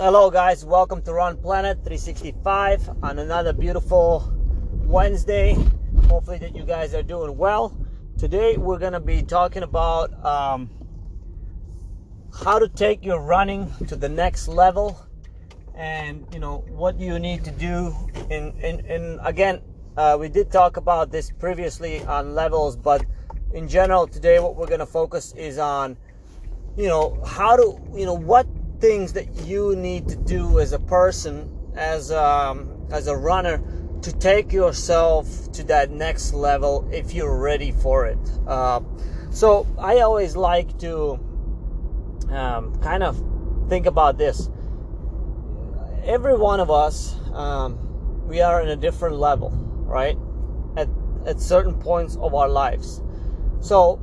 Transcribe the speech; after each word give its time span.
Hello, 0.00 0.30
guys. 0.30 0.64
Welcome 0.64 1.02
to 1.02 1.12
Run 1.12 1.36
Planet 1.38 1.78
365 1.78 3.02
on 3.02 3.18
another 3.18 3.52
beautiful 3.52 4.32
Wednesday. 4.84 5.54
Hopefully, 6.06 6.38
that 6.38 6.54
you 6.54 6.62
guys 6.62 6.94
are 6.94 7.02
doing 7.02 7.36
well. 7.36 7.76
Today, 8.16 8.56
we're 8.56 8.78
going 8.78 8.92
to 8.92 9.00
be 9.00 9.22
talking 9.22 9.64
about 9.64 10.24
um, 10.24 10.70
how 12.32 12.60
to 12.60 12.68
take 12.68 13.04
your 13.04 13.20
running 13.20 13.72
to 13.88 13.96
the 13.96 14.08
next 14.08 14.46
level, 14.46 15.04
and 15.74 16.24
you 16.32 16.38
know 16.38 16.58
what 16.68 17.00
you 17.00 17.18
need 17.18 17.44
to 17.44 17.50
do. 17.50 17.92
In 18.30 18.52
in, 18.60 18.86
in 18.86 19.18
again, 19.24 19.60
uh, 19.96 20.16
we 20.18 20.28
did 20.28 20.52
talk 20.52 20.76
about 20.76 21.10
this 21.10 21.32
previously 21.40 22.04
on 22.04 22.36
levels, 22.36 22.76
but 22.76 23.04
in 23.52 23.66
general, 23.66 24.06
today, 24.06 24.38
what 24.38 24.54
we're 24.54 24.68
going 24.68 24.78
to 24.78 24.86
focus 24.86 25.32
is 25.32 25.58
on 25.58 25.96
you 26.76 26.86
know 26.86 27.20
how 27.26 27.56
to 27.56 27.80
you 27.96 28.06
know 28.06 28.14
what 28.14 28.46
things 28.80 29.12
that 29.14 29.46
you 29.46 29.76
need 29.76 30.08
to 30.08 30.16
do 30.16 30.60
as 30.60 30.72
a 30.72 30.78
person 30.78 31.48
as 31.74 32.10
um, 32.10 32.86
as 32.90 33.06
a 33.06 33.16
runner 33.16 33.62
to 34.02 34.12
take 34.12 34.52
yourself 34.52 35.50
to 35.52 35.64
that 35.64 35.90
next 35.90 36.32
level 36.32 36.88
if 36.92 37.12
you're 37.12 37.38
ready 37.38 37.72
for 37.72 38.06
it. 38.06 38.18
Uh, 38.46 38.80
so 39.30 39.66
i 39.78 40.00
always 40.00 40.36
like 40.36 40.78
to 40.78 41.18
um, 42.30 42.74
kind 42.80 43.02
of 43.02 43.22
think 43.68 43.86
about 43.86 44.18
this. 44.18 44.48
Every 46.04 46.36
one 46.36 46.60
of 46.60 46.70
us 46.70 47.16
um, 47.32 47.78
we 48.26 48.40
are 48.40 48.62
in 48.62 48.68
a 48.68 48.76
different 48.76 49.16
level 49.16 49.68
right? 49.88 50.18
At, 50.76 50.88
at 51.26 51.40
certain 51.40 51.74
points 51.74 52.16
of 52.16 52.34
our 52.34 52.48
lives. 52.48 53.02
So 53.60 53.98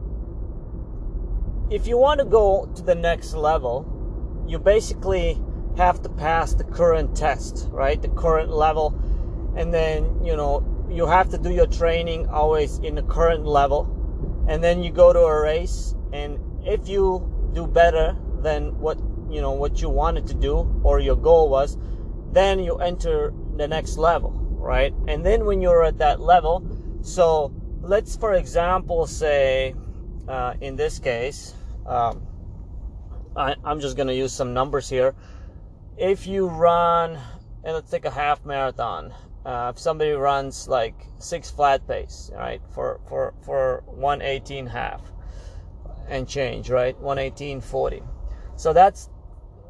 if 1.70 1.88
you 1.88 1.98
want 1.98 2.20
to 2.20 2.26
go 2.26 2.70
to 2.76 2.82
the 2.82 2.96
next 2.96 3.34
level, 3.34 3.84
you 4.48 4.60
basically 4.60 5.42
have 5.78 6.02
to 6.04 6.10
pass 6.10 6.54
the 6.54 6.64
current 6.64 7.16
test, 7.16 7.68
right? 7.72 8.02
The 8.02 8.10
current 8.10 8.52
level. 8.52 9.00
And 9.56 9.74
then, 9.74 10.24
you 10.24 10.36
know, 10.36 10.64
you 10.90 11.08
have 11.08 11.30
to 11.30 11.38
do 11.38 11.52
your 11.52 11.68
training 11.68 12.28
always 12.30 12.78
in 12.80 12.96
the 12.96 13.04
current 13.04 13.46
level. 13.46 13.92
And 14.48 14.64
then 14.64 14.84
you 14.84 14.92
go 14.92 15.12
to 15.12 15.20
a 15.20 15.42
race. 15.42 15.96
And 16.14 16.40
if 16.64 16.88
you 16.88 17.52
do 17.54 17.68
better 17.68 18.16
than 18.42 18.78
what, 18.80 18.98
you 19.30 19.42
know, 19.42 19.52
what 19.52 19.82
you 19.82 19.90
wanted 19.90 20.28
to 20.28 20.34
do 20.34 20.82
or 20.84 21.00
your 21.00 21.16
goal 21.16 21.50
was, 21.50 21.78
then 22.32 22.60
you 22.60 22.78
enter 22.78 23.34
the 23.56 23.68
next 23.68 23.98
level, 23.98 24.32
right? 24.60 24.94
And 25.08 25.26
then 25.26 25.46
when 25.46 25.62
you're 25.62 25.84
at 25.84 25.98
that 26.00 26.20
level, 26.20 26.66
so 27.02 27.54
let's, 27.82 28.16
for 28.16 28.34
example, 28.34 29.08
say, 29.08 29.74
uh, 30.28 30.56
in 30.60 30.76
this 30.76 31.00
case, 31.00 31.54
um, 31.86 32.22
I, 33.36 33.56
am 33.66 33.80
just 33.80 33.98
going 33.98 34.08
to 34.08 34.16
use 34.16 34.32
some 34.32 34.54
numbers 34.54 34.90
here. 34.90 35.14
If 35.98 36.26
you 36.28 36.48
run, 36.48 37.20
and 37.64 37.74
let's 37.74 37.92
take 37.92 38.06
a 38.06 38.12
half 38.12 38.46
marathon. 38.46 39.14
Uh, 39.46 39.72
if 39.74 39.80
somebody 39.80 40.12
runs 40.12 40.68
like 40.68 40.96
six 41.20 41.52
flat 41.52 41.88
pace, 41.88 42.32
right, 42.34 42.62
for 42.74 43.00
for 43.08 43.34
for 43.44 43.84
118 43.86 44.66
half 44.68 45.02
and 46.08 46.28
change, 46.28 46.70
right, 46.70 47.00
118.40. 47.00 48.04
So 48.56 48.74
that's 48.74 49.10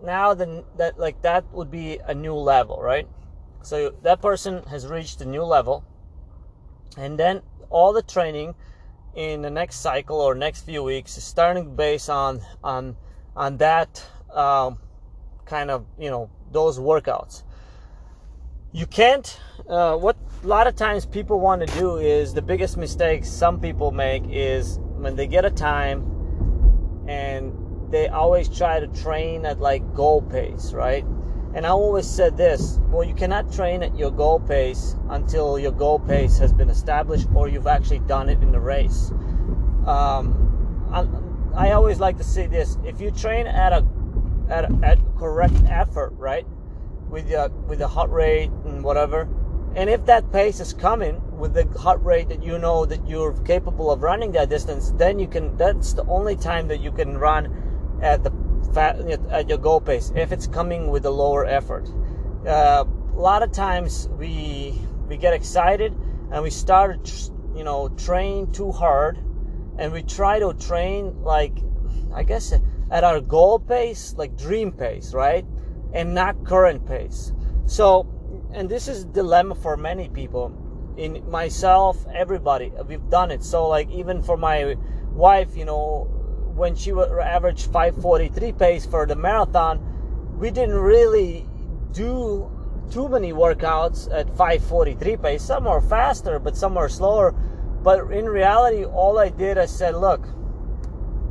now 0.03 0.33
the 0.33 0.63
that 0.77 0.97
like 0.97 1.21
that 1.23 1.51
would 1.51 1.71
be 1.71 1.99
a 2.05 2.13
new 2.13 2.35
level, 2.35 2.81
right? 2.81 3.07
So 3.63 3.93
that 4.03 4.21
person 4.21 4.63
has 4.69 4.87
reached 4.87 5.19
a 5.21 5.25
new 5.25 5.43
level, 5.43 5.83
and 6.97 7.19
then 7.19 7.41
all 7.69 7.91
the 7.91 8.03
training 8.03 8.55
in 9.15 9.41
the 9.41 9.49
next 9.49 9.77
cycle 9.77 10.21
or 10.21 10.35
next 10.35 10.61
few 10.61 10.83
weeks 10.83 11.11
starting 11.11 11.75
based 11.75 12.09
on 12.09 12.41
on 12.63 12.95
on 13.35 13.57
that 13.57 14.05
um, 14.33 14.77
kind 15.45 15.69
of 15.71 15.85
you 15.99 16.09
know 16.09 16.29
those 16.51 16.79
workouts 16.79 17.43
you 18.71 18.85
can't 18.85 19.39
uh, 19.69 19.95
what 19.95 20.17
a 20.43 20.47
lot 20.47 20.67
of 20.67 20.75
times 20.75 21.05
people 21.05 21.39
want 21.39 21.65
to 21.65 21.79
do 21.79 21.97
is 21.97 22.33
the 22.33 22.41
biggest 22.41 22.77
mistake 22.77 23.25
some 23.25 23.59
people 23.59 23.91
make 23.91 24.23
is 24.29 24.79
when 24.97 25.15
they 25.15 25.27
get 25.27 25.45
a 25.45 25.51
time 25.51 26.03
and 27.07 27.53
they 27.91 28.07
always 28.07 28.49
try 28.49 28.79
to 28.79 28.87
train 28.87 29.45
at 29.45 29.59
like 29.59 29.93
goal 29.93 30.21
pace 30.21 30.73
right 30.73 31.05
and 31.55 31.65
I 31.65 31.69
always 31.69 32.05
said 32.05 32.35
this 32.35 32.79
well, 32.89 33.03
you 33.03 33.15
cannot 33.15 33.51
train 33.51 33.81
at 33.81 33.97
your 33.97 34.11
goal 34.11 34.41
pace 34.41 34.97
until 35.09 35.57
your 35.57 35.71
goal 35.71 35.99
pace 35.99 36.37
has 36.37 36.51
been 36.51 36.69
established 36.69 37.27
or 37.33 37.47
you've 37.47 37.67
actually 37.67 37.99
done 37.99 38.27
it 38.29 38.41
in 38.43 38.51
the 38.51 38.59
race. 38.59 39.11
Um, 39.85 41.24
I, 41.55 41.71
always 41.71 41.99
like 41.99 42.17
to 42.17 42.23
say 42.23 42.47
this 42.47 42.77
if 42.85 42.99
you 42.99 43.11
train 43.11 43.47
at 43.47 43.73
a, 43.73 43.85
at, 44.49 44.83
at 44.83 44.99
correct 45.17 45.55
effort, 45.67 46.13
right, 46.17 46.45
with 47.09 47.29
the, 47.29 47.51
with 47.67 47.79
the 47.79 47.87
heart 47.87 48.09
rate 48.09 48.51
and 48.65 48.83
whatever, 48.83 49.27
and 49.75 49.89
if 49.89 50.05
that 50.05 50.31
pace 50.31 50.59
is 50.59 50.73
coming 50.73 51.21
with 51.37 51.53
the 51.53 51.67
heart 51.79 52.01
rate 52.01 52.29
that 52.29 52.43
you 52.43 52.57
know 52.57 52.85
that 52.85 53.05
you're 53.07 53.33
capable 53.43 53.91
of 53.91 54.03
running 54.03 54.31
that 54.33 54.49
distance, 54.49 54.91
then 54.97 55.19
you 55.19 55.27
can, 55.27 55.57
that's 55.57 55.93
the 55.93 56.05
only 56.05 56.35
time 56.35 56.67
that 56.69 56.79
you 56.79 56.91
can 56.91 57.17
run 57.17 57.99
at 58.01 58.23
the 58.23 58.31
fat, 58.73 58.99
at 59.29 59.49
your 59.49 59.57
goal 59.57 59.81
pace 59.81 60.11
if 60.15 60.31
it's 60.31 60.47
coming 60.47 60.89
with 60.89 61.05
a 61.05 61.09
lower 61.09 61.45
effort. 61.45 61.89
Uh, 62.45 62.83
a 63.13 63.19
lot 63.19 63.41
of 63.41 63.51
times 63.51 64.09
we 64.17 64.79
we 65.07 65.17
get 65.17 65.33
excited 65.33 65.95
and 66.31 66.43
we 66.43 66.49
start 66.49 67.29
you 67.55 67.63
know 67.63 67.87
train 67.89 68.51
too 68.51 68.71
hard 68.71 69.17
and 69.77 69.91
we 69.91 70.03
try 70.03 70.39
to 70.39 70.53
train 70.53 71.21
like 71.23 71.57
I 72.13 72.23
guess 72.23 72.53
at 72.89 73.03
our 73.03 73.19
goal 73.19 73.59
pace, 73.59 74.15
like 74.17 74.37
dream 74.37 74.71
pace, 74.71 75.13
right? 75.13 75.45
And 75.93 76.13
not 76.13 76.45
current 76.45 76.85
pace. 76.87 77.33
So, 77.65 78.07
and 78.53 78.69
this 78.69 78.87
is 78.87 79.03
a 79.03 79.07
dilemma 79.07 79.55
for 79.55 79.75
many 79.75 80.07
people. 80.07 80.61
In 80.97 81.29
myself, 81.29 82.05
everybody, 82.13 82.71
we've 82.87 83.09
done 83.09 83.31
it. 83.31 83.43
So, 83.43 83.67
like 83.67 83.89
even 83.91 84.21
for 84.21 84.37
my 84.37 84.75
wife, 85.11 85.57
you 85.57 85.65
know, 85.65 86.07
when 86.55 86.75
she 86.75 86.93
would 86.93 87.11
average 87.19 87.65
543 87.65 88.53
pace 88.53 88.85
for 88.85 89.05
the 89.05 89.15
marathon, 89.15 89.81
we 90.37 90.51
didn't 90.51 90.75
really 90.75 91.47
do 91.91 92.49
too 92.91 93.09
many 93.09 93.33
workouts 93.33 94.07
at 94.13 94.29
543 94.37 95.17
pace. 95.17 95.43
Some 95.43 95.67
are 95.67 95.81
faster, 95.81 96.39
but 96.39 96.55
some 96.55 96.77
are 96.77 96.87
slower. 96.87 97.35
But 97.85 98.11
in 98.11 98.25
reality, 98.25 98.83
all 98.83 99.17
I 99.17 99.29
did, 99.29 99.57
I 99.57 99.65
said, 99.67 99.95
look, 99.95 100.27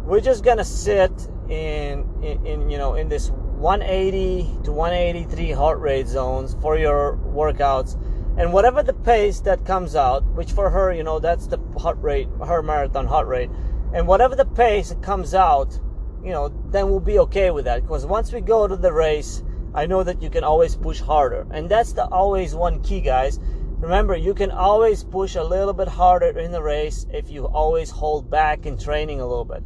we're 0.07 0.23
just 0.23 0.43
gonna 0.43 0.65
sit 0.65 1.13
in, 1.51 2.09
in, 2.23 2.47
in 2.47 2.71
you 2.71 2.79
know 2.79 2.95
in 2.95 3.09
this 3.11 3.31
180 3.31 4.63
to 4.65 4.73
183 4.73 5.51
heart 5.51 5.79
rate 5.81 6.07
zones 6.07 6.57
for 6.63 6.79
your 6.79 7.19
workouts 7.19 8.01
and 8.39 8.53
whatever 8.53 8.83
the 8.83 8.93
pace 8.93 9.41
that 9.41 9.65
comes 9.67 9.95
out 9.95 10.25
which 10.35 10.53
for 10.53 10.71
her 10.71 10.93
you 10.93 11.03
know 11.03 11.19
that's 11.19 11.47
the 11.47 11.59
heart 11.79 11.99
rate 12.01 12.29
her 12.47 12.63
marathon 12.63 13.07
heart 13.07 13.27
rate 13.27 13.51
and 13.95 14.09
whatever 14.09 14.35
the 14.35 14.45
pace 14.45 14.89
that 14.89 15.01
comes 15.03 15.35
out, 15.35 15.79
you 16.23 16.33
know, 16.33 16.53
then 16.71 16.91
we'll 16.91 16.99
be 16.99 17.21
okay 17.21 17.53
with 17.53 17.65
that. 17.67 17.83
Because 17.83 18.05
once 18.05 18.33
we 18.33 18.41
go 18.41 18.67
to 18.67 18.77
the 18.77 18.93
race, 18.93 19.45
I 19.73 19.87
know 19.87 20.03
that 20.03 20.21
you 20.21 20.31
can 20.31 20.43
always 20.43 20.75
push 20.75 21.01
harder. 21.01 21.47
And 21.53 21.71
that's 21.71 21.93
the 21.93 22.05
always 22.07 22.57
one 22.57 22.83
key, 22.83 23.01
guys. 23.01 23.39
Remember, 23.84 24.17
you 24.17 24.34
can 24.34 24.50
always 24.50 25.05
push 25.05 25.37
a 25.37 25.45
little 25.45 25.75
bit 25.75 25.89
harder 25.89 26.39
in 26.39 26.53
the 26.53 26.62
race 26.62 27.06
if 27.12 27.31
you 27.31 27.47
always 27.47 27.91
hold 27.91 28.31
back 28.31 28.67
in 28.67 28.77
training 28.77 29.21
a 29.21 29.27
little 29.27 29.45
bit. 29.45 29.62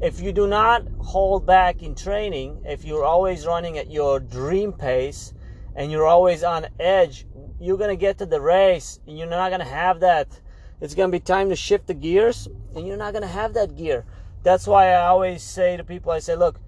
If 0.00 0.20
you 0.20 0.32
do 0.32 0.46
not 0.46 0.86
hold 0.98 1.46
back 1.46 1.82
in 1.82 1.94
training, 1.94 2.62
if 2.66 2.84
you're 2.84 3.04
always 3.04 3.46
running 3.46 3.78
at 3.78 3.90
your 3.90 4.20
dream 4.20 4.72
pace 4.72 5.32
and 5.74 5.90
you're 5.90 6.06
always 6.06 6.42
on 6.42 6.66
edge, 6.78 7.26
you're 7.58 7.78
going 7.78 7.90
to 7.90 7.96
get 7.96 8.18
to 8.18 8.26
the 8.26 8.40
race 8.40 9.00
and 9.06 9.16
you're 9.16 9.26
not 9.26 9.50
going 9.50 9.60
to 9.60 9.66
have 9.66 10.00
that 10.00 10.40
it's 10.80 10.94
going 10.94 11.10
to 11.10 11.16
be 11.16 11.20
time 11.20 11.50
to 11.50 11.56
shift 11.56 11.86
the 11.86 11.94
gears, 11.94 12.48
and 12.74 12.86
you're 12.86 12.96
not 12.96 13.12
going 13.12 13.22
to 13.22 13.28
have 13.28 13.52
that 13.54 13.76
gear. 13.76 14.06
That's 14.42 14.66
why 14.66 14.92
I 14.92 15.06
always 15.06 15.42
say 15.42 15.76
to 15.76 15.84
people, 15.84 16.10
I 16.10 16.20
say, 16.20 16.36
look, 16.36 16.58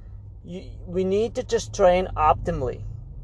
you, 0.44 0.64
we 0.86 1.02
need 1.02 1.34
to 1.36 1.42
just 1.42 1.74
train 1.74 2.08
optimally. 2.14 2.82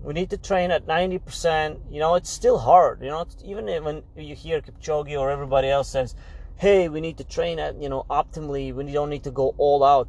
We 0.09 0.15
need 0.15 0.31
to 0.31 0.39
train 0.39 0.71
at 0.71 0.87
90%. 0.87 1.93
You 1.93 2.01
know, 2.01 2.15
it's 2.15 2.31
still 2.31 2.57
hard. 2.57 3.03
You 3.03 3.09
know, 3.09 3.27
even 3.45 3.67
when 3.85 4.03
you 4.17 4.35
hear 4.35 4.63
Kipchoge 4.63 5.15
or 5.21 5.31
everybody 5.31 5.69
else 5.69 5.91
says, 5.91 6.15
hey, 6.57 6.89
we 6.89 7.03
need 7.03 7.19
to 7.19 7.25
train 7.25 7.59
at, 7.59 7.77
you 7.77 7.91
know, 7.91 8.07
optimally. 8.09 8.73
We 8.73 8.91
don't 8.91 9.11
need 9.11 9.25
to 9.25 9.31
go 9.31 9.55
all 9.59 9.85
out. 9.85 10.09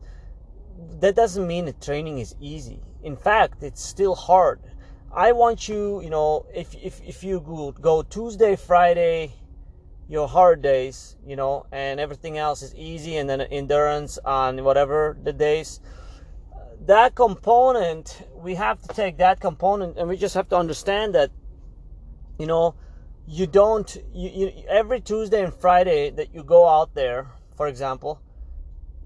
That 1.01 1.17
doesn't 1.17 1.45
mean 1.45 1.65
that 1.65 1.81
training 1.81 2.19
is 2.19 2.33
easy. 2.39 2.79
In 3.03 3.17
fact, 3.17 3.61
it's 3.61 3.83
still 3.83 4.15
hard. 4.15 4.61
I 5.13 5.33
want 5.33 5.67
you, 5.67 6.01
you 6.01 6.09
know, 6.09 6.45
if, 6.55 6.73
if, 6.75 7.01
if 7.01 7.21
you 7.21 7.41
go, 7.41 7.73
go 7.73 8.01
Tuesday, 8.01 8.55
Friday, 8.55 9.33
your 10.07 10.29
hard 10.29 10.61
days, 10.61 11.17
you 11.27 11.35
know, 11.35 11.65
and 11.73 11.99
everything 11.99 12.37
else 12.37 12.61
is 12.61 12.73
easy, 12.73 13.17
and 13.17 13.29
then 13.29 13.41
endurance 13.41 14.17
on 14.23 14.63
whatever 14.63 15.17
the 15.21 15.33
days. 15.33 15.81
That 16.89 17.13
component, 17.13 18.19
we 18.33 18.55
have 18.55 18.81
to 18.81 18.87
take 18.87 19.19
that 19.19 19.39
component, 19.39 19.99
and 19.99 20.09
we 20.09 20.17
just 20.17 20.33
have 20.33 20.49
to 20.49 20.57
understand 20.57 21.13
that, 21.13 21.29
you 22.39 22.47
know, 22.47 22.73
you 23.27 23.45
don't, 23.45 23.95
you, 24.11 24.29
you 24.29 24.63
every 24.67 24.99
Tuesday 24.99 25.43
and 25.43 25.53
Friday 25.53 26.09
that 26.09 26.33
you 26.33 26.43
go 26.43 26.67
out 26.67 26.95
there, 26.95 27.27
for 27.55 27.67
example, 27.67 28.19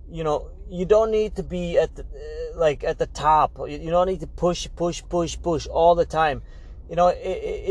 you 0.09 0.23
know, 0.23 0.49
you 0.69 0.85
don't 0.85 1.11
need 1.11 1.35
to 1.35 1.43
be 1.43 1.77
at 1.77 1.93
the, 1.93 2.03
uh, 2.03 2.57
like 2.57 2.85
at 2.85 2.99
the 2.99 3.07
top. 3.07 3.59
You 3.67 3.91
don't 3.91 4.07
need 4.07 4.21
to 4.21 4.27
push, 4.27 4.65
push, 4.77 5.03
push, 5.09 5.37
push 5.41 5.67
all 5.67 5.93
the 5.93 6.05
time. 6.05 6.41
You 6.89 6.95
know, 6.95 7.09
it, 7.09 7.17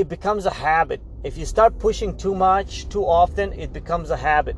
it 0.00 0.08
becomes 0.10 0.44
a 0.44 0.52
habit. 0.52 1.00
If 1.24 1.38
you 1.38 1.46
start 1.46 1.78
pushing 1.78 2.18
too 2.18 2.34
much, 2.34 2.86
too 2.90 3.06
often, 3.06 3.54
it 3.54 3.72
becomes 3.72 4.10
a 4.10 4.18
habit. 4.18 4.56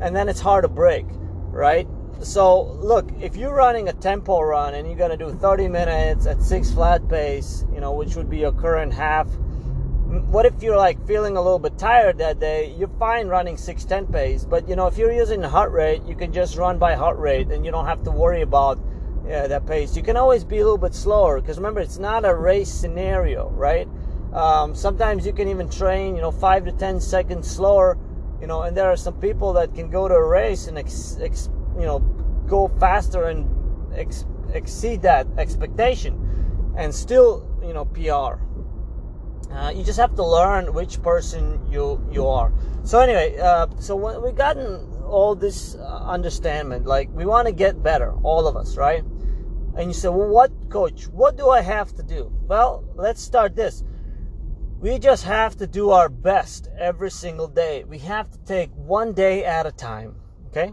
And 0.00 0.16
then 0.16 0.30
it's 0.30 0.40
hard 0.40 0.64
to 0.64 0.68
break, 0.68 1.04
right? 1.50 1.86
So, 2.20 2.62
look, 2.80 3.10
if 3.20 3.36
you're 3.36 3.54
running 3.54 3.88
a 3.88 3.92
tempo 3.92 4.40
run 4.40 4.74
and 4.74 4.88
you're 4.88 4.98
going 4.98 5.16
to 5.16 5.16
do 5.16 5.32
30 5.32 5.68
minutes 5.68 6.26
at 6.26 6.42
six 6.42 6.70
flat 6.72 7.08
pace, 7.08 7.64
you 7.72 7.80
know, 7.80 7.92
which 7.92 8.16
would 8.16 8.28
be 8.28 8.38
your 8.38 8.52
current 8.52 8.92
half, 8.92 9.28
what 10.08 10.44
if 10.44 10.62
you're 10.62 10.76
like 10.76 11.06
feeling 11.06 11.36
a 11.36 11.42
little 11.42 11.58
bit 11.60 11.78
tired 11.78 12.18
that 12.18 12.40
day? 12.40 12.74
You're 12.76 12.90
fine 12.98 13.28
running 13.28 13.56
610 13.56 14.12
pace, 14.12 14.44
but 14.44 14.68
you 14.68 14.74
know, 14.74 14.86
if 14.86 14.98
you're 14.98 15.12
using 15.12 15.42
heart 15.42 15.70
rate, 15.70 16.02
you 16.06 16.16
can 16.16 16.32
just 16.32 16.56
run 16.56 16.78
by 16.78 16.94
heart 16.94 17.18
rate 17.18 17.48
and 17.48 17.64
you 17.64 17.70
don't 17.70 17.86
have 17.86 18.02
to 18.04 18.10
worry 18.10 18.42
about 18.42 18.80
yeah, 19.26 19.46
that 19.46 19.66
pace. 19.66 19.96
You 19.96 20.02
can 20.02 20.16
always 20.16 20.42
be 20.42 20.58
a 20.58 20.64
little 20.64 20.78
bit 20.78 20.94
slower 20.94 21.40
because 21.40 21.58
remember, 21.58 21.80
it's 21.80 21.98
not 21.98 22.24
a 22.24 22.34
race 22.34 22.72
scenario, 22.72 23.50
right? 23.50 23.86
Um, 24.32 24.74
sometimes 24.74 25.24
you 25.24 25.32
can 25.32 25.48
even 25.48 25.68
train, 25.68 26.16
you 26.16 26.22
know, 26.22 26.32
five 26.32 26.64
to 26.64 26.72
10 26.72 27.00
seconds 27.00 27.48
slower, 27.48 27.96
you 28.40 28.46
know, 28.46 28.62
and 28.62 28.76
there 28.76 28.90
are 28.90 28.96
some 28.96 29.14
people 29.20 29.52
that 29.52 29.74
can 29.74 29.88
go 29.90 30.08
to 30.08 30.14
a 30.14 30.26
race 30.26 30.66
and, 30.66 30.78
ex, 30.78 31.18
you 31.78 31.86
know, 31.86 32.00
go 32.46 32.68
faster 32.80 33.24
and 33.24 33.48
ex, 33.94 34.24
exceed 34.52 35.02
that 35.02 35.26
expectation 35.38 36.74
and 36.76 36.94
still, 36.94 37.46
you 37.62 37.72
know, 37.72 37.84
PR. 37.84 38.42
Uh, 39.52 39.70
you 39.70 39.82
just 39.82 39.98
have 39.98 40.14
to 40.14 40.24
learn 40.24 40.72
which 40.74 41.02
person 41.02 41.60
you 41.70 42.04
you 42.10 42.26
are. 42.26 42.52
So 42.84 43.00
anyway, 43.00 43.38
uh, 43.38 43.66
so 43.78 43.96
when 43.96 44.22
we 44.22 44.32
gotten 44.32 44.86
all 45.04 45.34
this 45.34 45.74
uh, 45.74 46.04
understanding, 46.04 46.84
like 46.84 47.08
we 47.12 47.24
want 47.24 47.46
to 47.46 47.52
get 47.52 47.82
better, 47.82 48.12
all 48.22 48.46
of 48.46 48.56
us, 48.56 48.76
right? 48.76 49.02
And 49.76 49.88
you 49.88 49.94
say, 49.94 50.08
well, 50.08 50.28
what, 50.28 50.50
coach? 50.70 51.06
What 51.08 51.36
do 51.36 51.50
I 51.50 51.60
have 51.60 51.94
to 51.94 52.02
do? 52.02 52.32
Well, 52.46 52.84
let's 52.96 53.22
start 53.22 53.54
this. 53.54 53.84
We 54.80 54.98
just 54.98 55.24
have 55.24 55.56
to 55.58 55.66
do 55.66 55.90
our 55.90 56.08
best 56.08 56.68
every 56.78 57.10
single 57.10 57.48
day. 57.48 57.84
We 57.84 57.98
have 57.98 58.30
to 58.30 58.38
take 58.38 58.70
one 58.74 59.12
day 59.12 59.44
at 59.44 59.66
a 59.66 59.72
time. 59.72 60.16
Okay. 60.48 60.72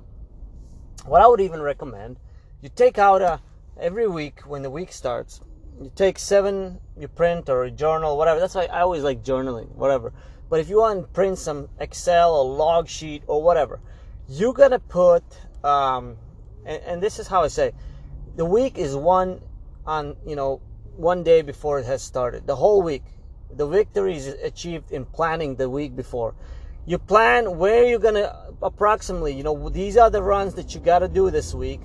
What 1.06 1.22
I 1.22 1.28
would 1.28 1.42
even 1.42 1.62
recommend, 1.62 2.18
you 2.62 2.70
take 2.70 2.98
out 2.98 3.22
a 3.22 3.40
every 3.80 4.08
week 4.08 4.42
when 4.42 4.62
the 4.62 4.70
week 4.70 4.92
starts 4.92 5.42
you 5.82 5.92
take 5.96 6.18
seven, 6.18 6.80
you 6.98 7.08
print 7.08 7.50
or 7.50 7.64
a 7.64 7.72
journal, 7.72 8.18
whatever. 8.18 8.40
That's 8.40 8.56
why 8.56 8.66
I 8.66 8.82
always 8.82 9.04
like 9.04 9.24
journaling, 9.24 9.70
whatever. 9.76 10.14
But 10.50 10.60
if 10.60 10.70
you 10.70 10.80
want 10.80 11.02
to 11.02 11.08
print 11.08 11.38
some 11.38 11.70
Excel 11.80 12.34
or 12.34 12.46
log 12.46 12.88
sheet 12.88 13.24
or 13.28 13.42
whatever, 13.42 13.80
you 14.30 14.54
gotta 14.54 14.80
put, 14.80 15.24
um, 15.64 16.18
and, 16.66 16.82
and 16.84 17.04
this 17.04 17.20
is 17.20 17.28
how 17.28 17.44
I 17.44 17.48
say, 17.50 17.74
the 18.36 18.46
week 18.46 18.78
is 18.78 18.96
one 18.96 19.42
on, 19.86 20.16
you 20.26 20.36
know, 20.36 20.62
one 20.96 21.24
day 21.24 21.42
before 21.42 21.80
it 21.80 21.86
has 21.86 22.02
started. 22.02 22.48
The 22.48 22.56
whole 22.56 22.82
week. 22.82 23.04
The 23.52 23.68
victory 23.68 24.16
is 24.16 24.28
achieved 24.28 24.92
in 24.92 25.06
planning 25.06 25.56
the 25.56 25.70
week 25.70 25.96
before. 25.96 26.36
You 26.86 26.98
plan 26.98 27.58
where 27.58 27.86
you're 27.86 28.00
gonna 28.00 28.45
approximately, 28.62 29.34
you 29.34 29.44
know, 29.44 29.70
these 29.70 29.98
are 29.98 30.10
the 30.10 30.22
runs 30.22 30.56
that 30.56 30.74
you 30.74 30.82
gotta 30.82 31.08
do 31.08 31.30
this 31.32 31.54
week. 31.54 31.82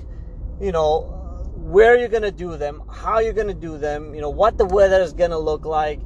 You 0.60 0.72
know, 0.72 1.20
where 1.60 1.96
you're 1.96 2.08
going 2.08 2.22
to 2.22 2.32
do 2.32 2.56
them, 2.56 2.82
how 2.90 3.18
you're 3.18 3.32
going 3.34 3.46
to 3.46 3.54
do 3.54 3.78
them, 3.78 4.14
you 4.14 4.20
know, 4.20 4.30
what 4.30 4.58
the 4.58 4.64
weather 4.64 5.00
is 5.00 5.12
going 5.12 5.30
to 5.30 5.38
look 5.38 5.64
like. 5.64 6.00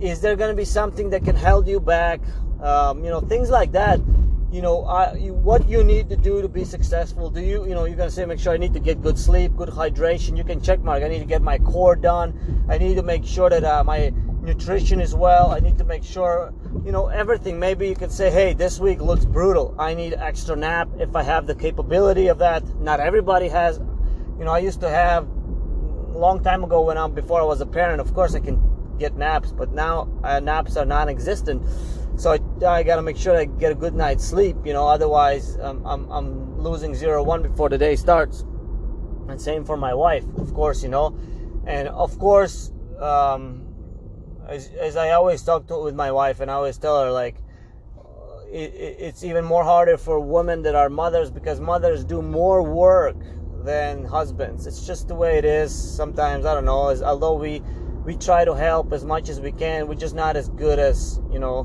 Is 0.00 0.20
there 0.20 0.36
going 0.36 0.50
to 0.50 0.56
be 0.56 0.64
something 0.64 1.10
that 1.10 1.24
can 1.24 1.36
hold 1.36 1.66
you 1.68 1.80
back? 1.80 2.20
Um, 2.62 3.04
you 3.04 3.10
know, 3.10 3.20
things 3.20 3.50
like 3.50 3.72
that. 3.72 4.00
You 4.50 4.62
know, 4.62 5.14
you, 5.18 5.34
what 5.34 5.68
you 5.68 5.84
need 5.84 6.08
to 6.08 6.16
do 6.16 6.42
to 6.42 6.48
be 6.48 6.64
successful. 6.64 7.30
Do 7.30 7.40
you, 7.40 7.66
you 7.66 7.74
know, 7.74 7.84
you're 7.84 7.96
going 7.96 8.08
to 8.08 8.14
say, 8.14 8.24
make 8.24 8.40
sure 8.40 8.52
I 8.52 8.56
need 8.56 8.72
to 8.74 8.80
get 8.80 9.02
good 9.02 9.18
sleep, 9.18 9.54
good 9.56 9.68
hydration. 9.68 10.36
You 10.36 10.44
can 10.44 10.60
check 10.60 10.80
mark. 10.82 11.02
I 11.02 11.08
need 11.08 11.20
to 11.20 11.24
get 11.24 11.42
my 11.42 11.58
core 11.58 11.96
done. 11.96 12.66
I 12.68 12.78
need 12.78 12.94
to 12.94 13.02
make 13.02 13.24
sure 13.24 13.50
that 13.50 13.62
uh, 13.62 13.84
my 13.84 14.12
nutrition 14.40 15.00
as 15.00 15.14
well. 15.14 15.50
I 15.50 15.60
need 15.60 15.78
to 15.78 15.84
make 15.84 16.04
sure, 16.04 16.52
you 16.84 16.92
know, 16.92 17.08
everything. 17.08 17.58
Maybe 17.58 17.88
you 17.88 17.94
could 17.94 18.12
say, 18.12 18.30
hey, 18.30 18.54
this 18.54 18.80
week 18.80 19.00
looks 19.00 19.24
brutal. 19.24 19.74
I 19.78 19.94
need 19.94 20.14
extra 20.14 20.56
nap 20.56 20.88
if 20.98 21.14
I 21.14 21.22
have 21.22 21.46
the 21.46 21.54
capability 21.54 22.28
of 22.28 22.38
that. 22.38 22.64
Not 22.80 23.00
everybody 23.00 23.48
has 23.48 23.80
you 24.40 24.46
know, 24.46 24.52
I 24.52 24.60
used 24.60 24.80
to 24.80 24.88
have 24.88 25.24
a 25.24 26.18
long 26.18 26.42
time 26.42 26.64
ago 26.64 26.80
when 26.80 26.96
I'm 26.96 27.12
before 27.12 27.42
I 27.42 27.44
was 27.44 27.60
a 27.60 27.66
parent. 27.66 28.00
Of 28.00 28.14
course, 28.14 28.34
I 28.34 28.40
can 28.40 28.58
get 28.98 29.14
naps, 29.14 29.52
but 29.52 29.72
now 29.72 30.08
uh, 30.24 30.40
naps 30.40 30.78
are 30.78 30.86
non-existent. 30.86 31.62
So 32.16 32.32
I, 32.32 32.66
I 32.66 32.82
got 32.82 32.96
to 32.96 33.02
make 33.02 33.18
sure 33.18 33.36
I 33.36 33.44
get 33.44 33.70
a 33.70 33.74
good 33.74 33.94
night's 33.94 34.24
sleep. 34.24 34.56
You 34.64 34.72
know, 34.72 34.88
otherwise 34.88 35.58
um, 35.60 35.84
I'm 35.84 36.10
I'm 36.10 36.58
losing 36.58 36.94
zero 36.94 37.22
one 37.22 37.42
before 37.42 37.68
the 37.68 37.76
day 37.76 37.96
starts. 37.96 38.46
And 39.28 39.38
same 39.38 39.62
for 39.62 39.76
my 39.76 39.92
wife, 39.92 40.24
of 40.38 40.54
course. 40.54 40.82
You 40.82 40.88
know, 40.88 41.14
and 41.66 41.88
of 41.88 42.18
course, 42.18 42.72
um, 42.98 43.69
as, 44.48 44.68
as 44.78 44.96
I 44.96 45.12
always 45.12 45.42
talk 45.42 45.66
to 45.68 45.78
with 45.78 45.94
my 45.94 46.10
wife, 46.12 46.40
and 46.40 46.50
I 46.50 46.54
always 46.54 46.78
tell 46.78 47.02
her 47.02 47.10
like. 47.10 47.36
It, 48.52 48.74
it, 48.74 48.96
it's 48.98 49.22
even 49.22 49.44
more 49.44 49.62
harder 49.62 49.96
for 49.96 50.18
women 50.18 50.62
that 50.62 50.74
are 50.74 50.88
mothers 50.88 51.30
because 51.30 51.60
mothers 51.60 52.02
do 52.02 52.20
more 52.20 52.64
work 52.64 53.14
than 53.64 54.04
husbands. 54.04 54.66
It's 54.66 54.84
just 54.84 55.06
the 55.08 55.14
way 55.14 55.38
it 55.38 55.44
is. 55.44 55.72
Sometimes 55.72 56.44
I 56.44 56.54
don't 56.54 56.64
know. 56.64 56.88
As, 56.88 57.00
although 57.00 57.34
we 57.34 57.62
we 58.04 58.16
try 58.16 58.44
to 58.44 58.54
help 58.54 58.92
as 58.92 59.04
much 59.04 59.28
as 59.28 59.40
we 59.40 59.52
can, 59.52 59.86
we're 59.86 59.94
just 59.94 60.16
not 60.16 60.36
as 60.36 60.48
good 60.48 60.80
as 60.80 61.20
you 61.30 61.38
know, 61.38 61.62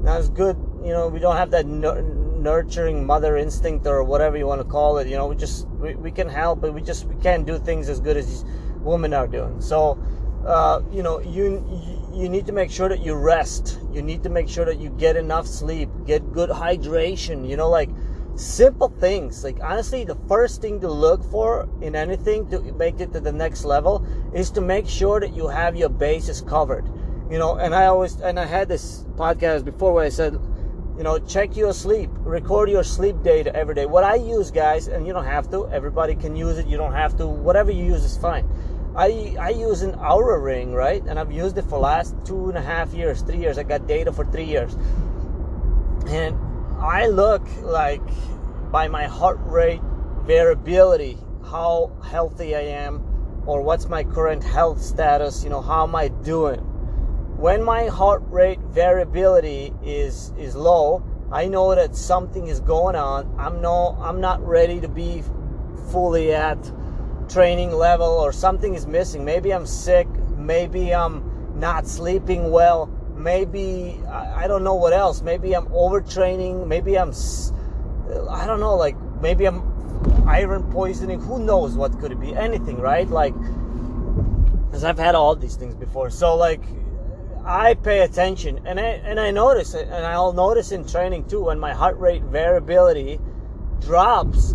not 0.00 0.18
as 0.18 0.28
good. 0.28 0.56
You 0.82 0.92
know, 0.92 1.08
we 1.08 1.20
don't 1.20 1.36
have 1.36 1.50
that 1.52 1.66
nurturing 1.66 3.06
mother 3.06 3.36
instinct 3.36 3.86
or 3.86 4.02
whatever 4.02 4.36
you 4.36 4.46
want 4.46 4.60
to 4.60 4.66
call 4.66 4.98
it. 4.98 5.06
You 5.06 5.16
know, 5.16 5.26
we 5.28 5.36
just 5.36 5.68
we, 5.68 5.94
we 5.94 6.10
can 6.10 6.28
help, 6.28 6.60
but 6.60 6.74
we 6.74 6.80
just 6.80 7.04
we 7.06 7.14
can't 7.22 7.46
do 7.46 7.58
things 7.58 7.88
as 7.88 8.00
good 8.00 8.16
as 8.16 8.44
women 8.80 9.14
are 9.14 9.28
doing. 9.28 9.60
So. 9.60 9.98
Uh, 10.46 10.80
you 10.92 11.02
know, 11.02 11.18
you 11.18 11.58
you 12.16 12.28
need 12.28 12.46
to 12.46 12.52
make 12.52 12.70
sure 12.70 12.88
that 12.88 13.00
you 13.00 13.14
rest. 13.14 13.78
You 13.92 14.02
need 14.02 14.22
to 14.22 14.30
make 14.30 14.48
sure 14.48 14.64
that 14.64 14.78
you 14.78 14.90
get 14.90 15.16
enough 15.16 15.46
sleep, 15.46 15.90
get 16.06 16.32
good 16.32 16.48
hydration. 16.48 17.48
You 17.48 17.56
know, 17.56 17.68
like 17.68 17.90
simple 18.36 18.88
things 19.00 19.42
like 19.42 19.58
honestly 19.62 20.04
the 20.04 20.14
first 20.28 20.60
thing 20.60 20.78
to 20.78 20.90
look 20.90 21.24
for 21.30 21.66
in 21.80 21.96
anything 21.96 22.46
to 22.50 22.60
make 22.74 23.00
it 23.00 23.10
to 23.10 23.18
the 23.18 23.32
next 23.32 23.64
level 23.64 24.06
is 24.34 24.50
to 24.50 24.60
make 24.60 24.86
sure 24.86 25.20
that 25.20 25.34
you 25.34 25.48
have 25.48 25.74
your 25.74 25.88
bases 25.88 26.42
covered 26.42 26.84
you 27.30 27.38
know 27.38 27.56
and 27.56 27.74
i 27.74 27.86
always 27.86 28.16
and 28.20 28.38
i 28.38 28.44
had 28.44 28.68
this 28.68 29.06
podcast 29.16 29.64
before 29.64 29.94
where 29.94 30.04
i 30.04 30.08
said 30.10 30.34
you 30.98 31.02
know 31.02 31.18
check 31.20 31.56
your 31.56 31.72
sleep 31.72 32.10
record 32.24 32.68
your 32.68 32.84
sleep 32.84 33.16
data 33.22 33.54
every 33.56 33.74
day 33.74 33.86
what 33.86 34.04
i 34.04 34.16
use 34.16 34.50
guys 34.50 34.86
and 34.86 35.06
you 35.06 35.14
don't 35.14 35.24
have 35.24 35.50
to 35.50 35.66
everybody 35.70 36.14
can 36.14 36.36
use 36.36 36.58
it 36.58 36.66
you 36.66 36.76
don't 36.76 36.92
have 36.92 37.16
to 37.16 37.26
whatever 37.26 37.70
you 37.70 37.84
use 37.84 38.04
is 38.04 38.18
fine 38.18 38.46
i 38.96 39.36
i 39.40 39.50
use 39.50 39.82
an 39.82 39.92
Oura 39.92 40.42
ring 40.42 40.72
right 40.72 41.02
and 41.06 41.18
i've 41.18 41.32
used 41.32 41.58
it 41.58 41.64
for 41.64 41.78
last 41.78 42.14
two 42.24 42.48
and 42.48 42.56
a 42.56 42.62
half 42.62 42.94
years 42.94 43.22
three 43.22 43.38
years 43.38 43.58
i 43.58 43.62
got 43.62 43.86
data 43.86 44.12
for 44.12 44.24
three 44.24 44.44
years 44.44 44.76
and 46.08 46.38
I 46.78 47.06
look 47.06 47.42
like 47.62 48.02
by 48.70 48.86
my 48.88 49.06
heart 49.06 49.38
rate 49.42 49.80
variability 50.24 51.18
how 51.44 51.92
healthy 52.04 52.54
I 52.54 52.60
am 52.60 53.02
or 53.46 53.62
what's 53.62 53.88
my 53.88 54.02
current 54.02 54.42
health 54.42 54.82
status, 54.82 55.44
you 55.44 55.50
know, 55.50 55.60
how 55.60 55.84
am 55.84 55.94
I 55.94 56.08
doing? 56.08 56.58
When 57.38 57.62
my 57.62 57.86
heart 57.86 58.22
rate 58.26 58.58
variability 58.60 59.72
is 59.84 60.32
is 60.38 60.54
low, 60.54 61.04
I 61.32 61.48
know 61.48 61.74
that 61.74 61.96
something 61.96 62.46
is 62.48 62.60
going 62.60 62.96
on. 62.96 63.34
I'm 63.38 63.60
no 63.60 63.96
I'm 64.00 64.20
not 64.20 64.46
ready 64.46 64.80
to 64.80 64.88
be 64.88 65.22
fully 65.90 66.34
at 66.34 66.58
training 67.28 67.72
level 67.72 68.06
or 68.06 68.32
something 68.32 68.74
is 68.74 68.86
missing. 68.86 69.24
Maybe 69.24 69.52
I'm 69.52 69.66
sick, 69.66 70.08
maybe 70.36 70.94
I'm 70.94 71.58
not 71.58 71.86
sleeping 71.86 72.50
well 72.50 72.90
maybe 73.16 74.00
I, 74.08 74.46
don't 74.46 74.62
know 74.62 74.74
what 74.74 74.92
else. 74.92 75.22
Maybe 75.22 75.54
I'm 75.54 75.66
overtraining. 75.66 76.66
Maybe 76.66 76.98
I'm 76.98 77.12
I 78.30 78.46
don't 78.46 78.60
know. 78.60 78.76
Like 78.76 78.96
maybe 79.20 79.46
I'm 79.46 79.62
iron 80.28 80.70
poisoning. 80.70 81.20
Who 81.20 81.38
knows 81.38 81.76
what 81.76 81.98
could 81.98 82.12
it 82.12 82.20
be? 82.20 82.34
Anything, 82.34 82.78
right? 82.78 83.08
Like 83.08 83.34
because 84.66 84.84
I've 84.84 84.98
had 84.98 85.14
all 85.14 85.34
these 85.34 85.56
things 85.56 85.74
before. 85.74 86.10
So 86.10 86.36
like 86.36 86.62
I 87.44 87.74
pay 87.74 88.00
attention 88.00 88.60
and 88.66 88.78
I 88.78 89.00
and 89.04 89.18
I 89.18 89.30
notice 89.30 89.74
it, 89.74 89.88
and 89.88 90.06
I'll 90.06 90.32
notice 90.32 90.72
in 90.72 90.86
training 90.86 91.26
too 91.26 91.44
when 91.44 91.58
my 91.58 91.72
heart 91.72 91.98
rate 91.98 92.22
variability 92.22 93.18
drops, 93.80 94.54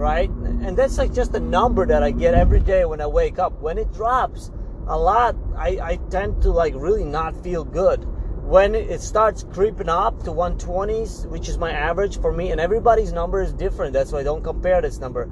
right? 0.00 0.30
And 0.30 0.76
that's 0.76 0.96
like 0.96 1.12
just 1.12 1.34
a 1.34 1.40
number 1.40 1.86
that 1.86 2.02
I 2.02 2.10
get 2.10 2.32
every 2.32 2.60
day 2.60 2.86
when 2.86 3.00
I 3.02 3.06
wake 3.06 3.38
up. 3.38 3.60
When 3.60 3.76
it 3.76 3.92
drops 3.92 4.50
a 4.88 4.98
lot, 4.98 5.36
I, 5.56 5.78
I 5.82 5.96
tend 6.08 6.40
to 6.42 6.50
like 6.50 6.72
really 6.74 7.04
not 7.04 7.36
feel 7.44 7.64
good. 7.64 8.04
When 8.42 8.74
it 8.74 9.00
starts 9.02 9.44
creeping 9.44 9.90
up 9.90 10.22
to 10.24 10.30
120s, 10.32 11.26
which 11.26 11.48
is 11.48 11.58
my 11.58 11.70
average 11.70 12.18
for 12.18 12.32
me, 12.32 12.50
and 12.50 12.60
everybody's 12.60 13.12
number 13.12 13.40
is 13.42 13.52
different. 13.52 13.92
That's 13.92 14.10
why 14.10 14.20
I 14.20 14.22
don't 14.24 14.42
compare 14.42 14.80
this 14.80 14.98
number. 14.98 15.30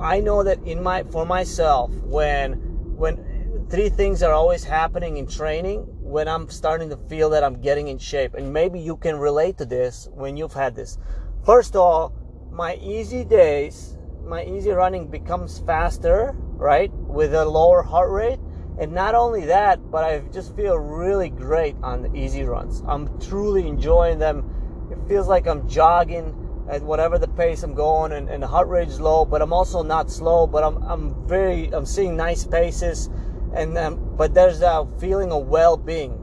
I 0.00 0.20
know 0.20 0.42
that 0.44 0.62
in 0.62 0.82
my 0.82 1.02
for 1.02 1.26
myself, 1.26 1.90
when 2.04 2.52
when 2.96 3.66
three 3.68 3.88
things 3.88 4.22
are 4.22 4.32
always 4.32 4.62
happening 4.62 5.16
in 5.16 5.26
training, 5.26 5.80
when 6.00 6.28
I'm 6.28 6.48
starting 6.48 6.88
to 6.90 6.96
feel 7.08 7.28
that 7.30 7.42
I'm 7.42 7.60
getting 7.60 7.88
in 7.88 7.98
shape, 7.98 8.34
and 8.34 8.52
maybe 8.52 8.78
you 8.78 8.96
can 8.96 9.16
relate 9.16 9.58
to 9.58 9.66
this 9.66 10.08
when 10.14 10.36
you've 10.36 10.54
had 10.54 10.76
this. 10.76 10.96
First 11.44 11.74
of 11.74 11.82
all, 11.82 12.14
my 12.50 12.76
easy 12.76 13.22
days, 13.22 13.95
my 14.26 14.44
easy 14.44 14.70
running 14.70 15.06
becomes 15.08 15.60
faster, 15.60 16.34
right, 16.56 16.92
with 16.92 17.34
a 17.34 17.44
lower 17.44 17.82
heart 17.82 18.10
rate. 18.10 18.40
And 18.78 18.92
not 18.92 19.14
only 19.14 19.46
that, 19.46 19.90
but 19.90 20.04
I 20.04 20.18
just 20.32 20.54
feel 20.54 20.76
really 20.76 21.30
great 21.30 21.76
on 21.82 22.02
the 22.02 22.14
easy 22.14 22.42
runs. 22.42 22.82
I'm 22.86 23.18
truly 23.20 23.66
enjoying 23.66 24.18
them. 24.18 24.88
It 24.90 24.98
feels 25.08 25.28
like 25.28 25.46
I'm 25.46 25.66
jogging 25.68 26.34
at 26.68 26.82
whatever 26.82 27.18
the 27.18 27.28
pace 27.28 27.62
I'm 27.62 27.74
going, 27.74 28.12
and, 28.12 28.28
and 28.28 28.42
the 28.42 28.46
heart 28.46 28.68
rate 28.68 28.88
is 28.88 29.00
low, 29.00 29.24
but 29.24 29.40
I'm 29.40 29.52
also 29.52 29.82
not 29.82 30.10
slow. 30.10 30.46
But 30.46 30.62
I'm 30.62 30.82
I'm 30.82 31.26
very 31.26 31.70
I'm 31.72 31.86
seeing 31.86 32.16
nice 32.16 32.44
paces, 32.44 33.08
and 33.54 33.78
um, 33.78 34.14
but 34.16 34.34
there's 34.34 34.60
a 34.60 34.86
feeling 34.98 35.32
of 35.32 35.46
well-being. 35.46 36.22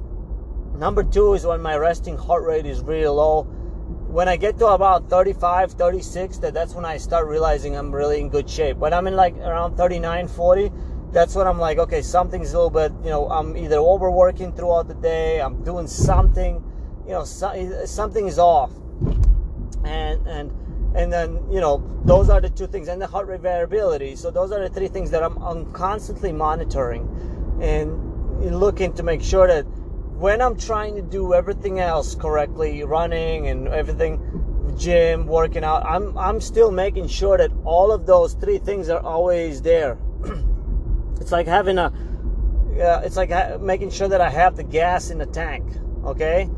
Number 0.77 1.03
two 1.03 1.33
is 1.33 1.45
when 1.45 1.62
my 1.62 1.75
resting 1.75 2.17
heart 2.17 2.43
rate 2.43 2.65
is 2.65 2.81
really 2.81 3.07
low 3.07 3.48
when 4.13 4.29
I 4.29 4.36
get 4.36 4.60
to 4.60 4.67
about 4.67 5.10
35, 5.10 5.72
36, 5.72 6.38
that 6.38 6.53
that's 6.53 6.75
when 6.75 6.86
I 6.86 6.98
start 6.98 7.25
realizing 7.25 7.75
I'm 7.75 7.91
really 7.91 8.20
in 8.22 8.29
good 8.29 8.48
shape. 8.48 8.77
When 8.77 8.93
I'm 8.93 9.08
in 9.08 9.15
like 9.15 9.36
around 9.38 9.75
39, 9.75 10.27
40, 10.27 10.72
that's 11.12 11.34
when 11.34 11.48
I'm 11.48 11.58
like, 11.58 11.79
okay, 11.79 12.03
something's 12.03 12.53
a 12.53 12.58
little 12.58 12.70
bit, 12.70 12.91
you 13.03 13.10
know, 13.10 13.27
I'm 13.27 13.58
either 13.58 13.77
overworking 13.77 14.53
throughout 14.53 14.88
the 14.88 14.93
day, 14.93 15.41
I'm 15.41 15.63
doing 15.63 15.88
something, 15.88 16.63
you 17.08 17.13
know, 17.13 17.24
so, 17.24 17.50
eh, 17.50 17.88
something 17.88 18.27
is 18.27 18.38
off. 18.38 18.72
And, 19.84 20.27
and, 20.27 20.51
and 20.96 21.12
then, 21.12 21.39
you 21.51 21.60
know, 21.60 21.84
those 22.05 22.29
are 22.29 22.39
the 22.39 22.51
two 22.51 22.67
things. 22.67 22.89
And 22.89 23.01
the 23.01 23.08
heart 23.08 23.27
rate 23.27 23.41
variability. 23.41 24.15
So 24.15 24.29
those 24.29 24.51
are 24.51 24.62
the 24.62 24.70
three 24.70 24.89
things 24.89 25.10
that 25.10 25.24
I'm, 25.24 25.38
I'm 25.41 25.72
constantly 25.74 26.32
monitoring 26.32 27.10
and 27.60 28.60
looking 28.60 28.93
to 28.93 29.01
make 29.01 29.24
sure 29.24 29.48
that 29.48 29.65
when 30.17 30.41
I'm 30.41 30.58
trying 30.58 30.96
to 30.96 31.01
do 31.01 31.34
everything 31.34 31.79
else 31.79 32.15
correctly, 32.15 32.84
running 32.84 33.48
and 33.48 33.67
everything, 33.67 34.75
gym, 34.77 35.27
working 35.27 35.63
out, 35.63 35.86
I'm 35.86 36.17
I'm 36.17 36.39
still 36.41 36.72
making 36.72 37.08
sure 37.08 37.38
that 37.38 37.51
all 37.65 37.91
of 37.91 38.05
those 38.05 38.34
three 38.34 38.58
things 38.58 38.89
are 38.89 39.01
always 39.01 39.62
there. 39.62 39.98
it's 41.22 41.32
like 41.32 41.48
having 41.48 41.77
a, 41.77 41.93
uh, 42.82 43.01
it's 43.03 43.17
like 43.17 43.32
ha- 43.32 43.58
making 43.60 43.91
sure 43.91 44.08
that 44.08 44.22
I 44.22 44.29
have 44.29 44.55
the 44.55 44.63
gas 44.63 45.10
in 45.10 45.17
the 45.17 45.25
tank. 45.25 45.65
Okay, 46.05 46.50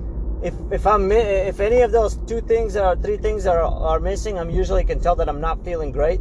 if 0.44 0.54
if 0.72 0.86
I'm 0.86 1.12
if 1.12 1.60
any 1.60 1.82
of 1.82 1.92
those 1.92 2.18
two 2.28 2.42
things 2.42 2.76
or 2.76 2.96
three 2.96 3.18
things 3.18 3.46
are 3.46 3.62
are 3.62 4.00
missing, 4.00 4.38
I'm 4.38 4.50
usually 4.50 4.84
can 4.84 5.00
tell 5.00 5.16
that 5.16 5.30
I'm 5.30 5.42
not 5.42 5.64
feeling 5.64 5.92
great. 5.92 6.20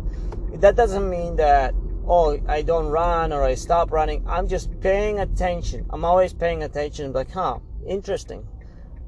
That 0.60 0.76
doesn't 0.76 1.08
mean 1.10 1.36
that 1.36 1.74
oh, 2.06 2.38
I 2.46 2.62
don't 2.62 2.88
run 2.88 3.32
or 3.32 3.42
I 3.42 3.54
stop 3.54 3.90
running. 3.90 4.24
I'm 4.26 4.48
just 4.48 4.80
paying 4.80 5.20
attention. 5.20 5.86
I'm 5.90 6.04
always 6.04 6.32
paying 6.32 6.62
attention. 6.62 7.12
Like, 7.12 7.30
huh, 7.30 7.58
interesting. 7.86 8.46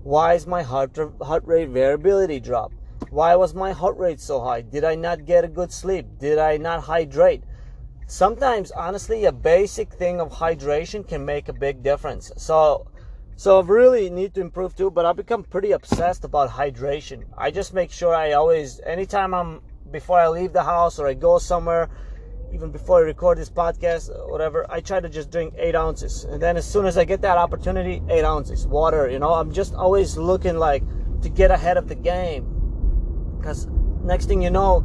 Why 0.03 0.35
is 0.35 0.47
my 0.47 0.63
heart, 0.63 0.97
heart 1.21 1.45
rate 1.47 1.69
variability 1.69 2.41
drop? 2.41 2.73
Why 3.11 3.35
was 3.37 3.55
my 3.55 3.73
heart 3.73 3.99
rate 3.99 4.21
so 4.21 4.41
high? 4.41 4.63
Did 4.63 4.85
I 4.85 4.95
not 4.95 5.25
get 5.27 5.45
a 5.45 5.49
good 5.49 5.73
sleep? 5.73 6.07
Did 6.19 6.39
I 6.39 6.57
not 6.57 6.85
hydrate? 6.85 7.45
Sometimes, 8.07 8.71
honestly, 8.71 9.25
a 9.25 9.33
basic 9.33 9.93
thing 9.93 10.21
of 10.21 10.31
hydration 10.31 11.07
can 11.07 11.25
make 11.25 11.49
a 11.49 11.53
big 11.53 11.83
difference. 11.83 12.31
So, 12.37 12.87
so 13.35 13.61
I 13.61 13.65
really 13.65 14.11
need 14.11 14.33
to 14.35 14.41
improve 14.41 14.77
too, 14.77 14.91
but 14.91 15.05
I've 15.05 15.17
become 15.17 15.43
pretty 15.43 15.73
obsessed 15.73 16.25
about 16.25 16.51
hydration. 16.51 17.25
I 17.37 17.51
just 17.51 17.75
make 17.75 17.91
sure 17.91 18.15
I 18.15 18.33
always, 18.33 18.81
anytime 18.81 19.35
I'm, 19.35 19.61
before 19.91 20.21
I 20.21 20.29
leave 20.29 20.53
the 20.53 20.63
house 20.63 20.99
or 20.99 21.09
I 21.09 21.15
go 21.15 21.39
somewhere, 21.39 21.91
even 22.57 22.71
before 22.71 23.01
I 23.01 23.03
record 23.03 23.37
this 23.37 23.51
podcast, 23.51 24.09
uh, 24.09 24.27
whatever, 24.29 24.65
I 24.71 24.81
try 24.81 24.99
to 24.99 25.11
just 25.11 25.31
drink 25.31 25.53
eight 25.59 25.75
ounces. 25.75 26.25
And 26.25 26.41
then 26.41 26.57
as 26.57 26.65
soon 26.65 26.87
as 26.87 26.97
I 26.97 27.05
get 27.05 27.21
that 27.21 27.37
opportunity, 27.37 28.01
eight 28.09 28.25
ounces, 28.25 28.67
water, 28.67 29.11
you 29.11 29.19
know, 29.19 29.35
I'm 29.35 29.53
just 29.53 29.75
always 29.75 30.17
looking 30.17 30.57
like 30.57 30.83
to 31.21 31.29
get 31.29 31.51
ahead 31.51 31.77
of 31.77 31.87
the 31.87 31.95
game. 31.95 32.45
Because 33.37 33.67
next 34.03 34.25
thing 34.25 34.41
you 34.41 34.49
know, 34.49 34.83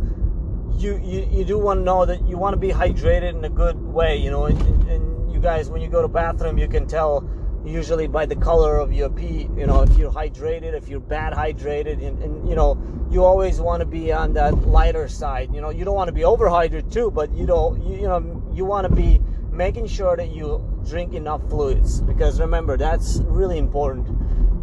you, 0.75 0.99
you, 1.01 1.25
you 1.31 1.45
do 1.45 1.57
want 1.57 1.79
to 1.79 1.83
know 1.85 2.05
that 2.05 2.27
you 2.27 2.37
want 2.37 2.55
to 2.55 2.59
be 2.59 2.73
hydrated 2.73 3.35
in 3.35 3.45
a 3.45 3.49
good 3.49 3.77
way, 3.77 4.17
you 4.17 4.31
know, 4.31 4.47
and, 4.47 4.61
and 4.89 5.31
you 5.31 5.39
guys, 5.39 5.69
when 5.69 5.81
you 5.81 5.87
go 5.87 6.01
to 6.01 6.09
bathroom, 6.09 6.57
you 6.57 6.67
can 6.67 6.85
tell 6.85 7.21
usually 7.65 8.07
by 8.07 8.25
the 8.25 8.35
color 8.35 8.77
of 8.77 8.91
your 8.91 9.09
pee 9.09 9.47
you 9.55 9.67
know 9.67 9.81
if 9.83 9.95
you're 9.97 10.11
hydrated 10.11 10.73
if 10.73 10.87
you're 10.87 10.99
bad 10.99 11.33
hydrated 11.33 12.05
and, 12.05 12.21
and 12.23 12.49
you 12.49 12.55
know 12.55 12.81
you 13.11 13.23
always 13.25 13.59
want 13.59 13.81
to 13.81 13.85
be 13.85 14.11
on 14.13 14.33
that 14.33 14.53
lighter 14.65 15.07
side. 15.09 15.53
You 15.53 15.59
know 15.59 15.69
you 15.69 15.83
don't 15.83 15.95
want 15.95 16.07
to 16.07 16.13
be 16.13 16.21
overhydrated 16.21 16.91
too 16.91 17.11
but 17.11 17.31
you 17.33 17.45
don't 17.45 17.83
you, 17.83 17.97
you 17.97 18.07
know 18.07 18.43
you 18.53 18.63
want 18.65 18.87
to 18.87 18.95
be 18.95 19.19
making 19.51 19.85
sure 19.87 20.15
that 20.15 20.29
you 20.29 20.65
drink 20.87 21.13
enough 21.13 21.47
fluids 21.49 22.01
because 22.01 22.39
remember 22.39 22.77
that's 22.77 23.17
really 23.25 23.57
important. 23.57 24.07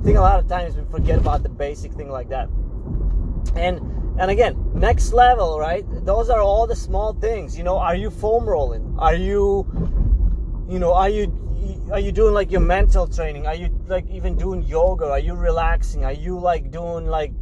I 0.00 0.04
think 0.04 0.16
a 0.16 0.20
lot 0.20 0.38
of 0.38 0.48
times 0.48 0.76
we 0.76 0.84
forget 0.90 1.18
about 1.18 1.42
the 1.42 1.50
basic 1.50 1.92
thing 1.92 2.08
like 2.08 2.30
that. 2.30 2.48
And 3.54 3.80
and 4.18 4.30
again 4.30 4.56
next 4.74 5.12
level 5.12 5.58
right? 5.58 5.84
Those 6.06 6.30
are 6.30 6.40
all 6.40 6.66
the 6.66 6.76
small 6.76 7.12
things. 7.12 7.56
You 7.56 7.64
know 7.64 7.76
are 7.76 7.94
you 7.94 8.10
foam 8.10 8.48
rolling? 8.48 8.96
Are 8.98 9.14
you 9.14 9.66
you 10.70 10.78
know 10.78 10.94
are 10.94 11.10
you 11.10 11.26
are 11.90 12.00
you 12.00 12.12
doing 12.12 12.34
like 12.34 12.50
your 12.50 12.60
mental 12.60 13.06
training? 13.06 13.46
Are 13.46 13.54
you 13.54 13.68
like 13.86 14.08
even 14.10 14.36
doing 14.36 14.62
yoga? 14.62 15.06
Are 15.06 15.18
you 15.18 15.34
relaxing? 15.34 16.04
Are 16.04 16.12
you 16.12 16.38
like 16.38 16.70
doing 16.70 17.06
like 17.06 17.32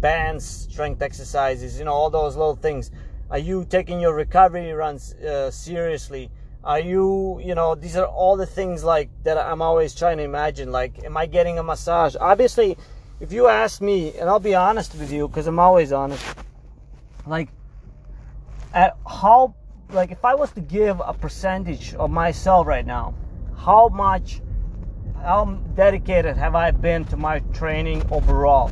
bands, 0.00 0.44
strength 0.44 1.00
exercises? 1.00 1.78
You 1.78 1.86
know, 1.86 1.92
all 1.92 2.10
those 2.10 2.36
little 2.36 2.56
things. 2.56 2.90
Are 3.30 3.38
you 3.38 3.64
taking 3.64 3.98
your 4.00 4.14
recovery 4.14 4.70
runs 4.72 5.14
uh, 5.14 5.50
seriously? 5.50 6.30
Are 6.62 6.80
you, 6.80 7.40
you 7.42 7.54
know, 7.54 7.74
these 7.74 7.96
are 7.96 8.06
all 8.06 8.36
the 8.36 8.46
things 8.46 8.84
like 8.84 9.08
that 9.24 9.38
I'm 9.38 9.62
always 9.62 9.94
trying 9.94 10.18
to 10.18 10.24
imagine. 10.24 10.70
Like, 10.72 11.02
am 11.04 11.16
I 11.16 11.26
getting 11.26 11.58
a 11.58 11.62
massage? 11.62 12.16
Obviously, 12.20 12.76
if 13.20 13.32
you 13.32 13.48
ask 13.48 13.80
me, 13.80 14.12
and 14.18 14.28
I'll 14.28 14.40
be 14.40 14.54
honest 14.54 14.94
with 14.94 15.12
you 15.12 15.26
because 15.28 15.46
I'm 15.46 15.58
always 15.58 15.92
honest, 15.92 16.24
like, 17.26 17.48
at 18.74 18.96
how, 19.08 19.54
like, 19.90 20.10
if 20.10 20.24
I 20.24 20.34
was 20.34 20.50
to 20.52 20.60
give 20.60 21.00
a 21.00 21.14
percentage 21.14 21.94
of 21.94 22.10
myself 22.10 22.66
right 22.66 22.84
now, 22.84 23.14
how 23.56 23.88
much 23.88 24.40
how 25.22 25.44
dedicated 25.74 26.36
have 26.36 26.54
I 26.54 26.70
been 26.70 27.04
to 27.06 27.16
my 27.16 27.40
training 27.52 28.06
overall? 28.12 28.70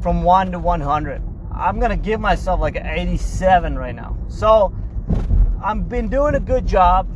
From 0.00 0.22
1 0.22 0.52
to 0.52 0.58
100 0.58 1.22
I'm 1.54 1.80
gonna 1.80 1.96
give 1.96 2.20
myself 2.20 2.60
like 2.60 2.76
an 2.76 2.86
87 2.86 3.76
right 3.78 3.94
now. 3.94 4.16
So 4.28 4.74
I've 5.62 5.88
been 5.88 6.08
doing 6.08 6.34
a 6.34 6.40
good 6.40 6.66
job. 6.66 7.08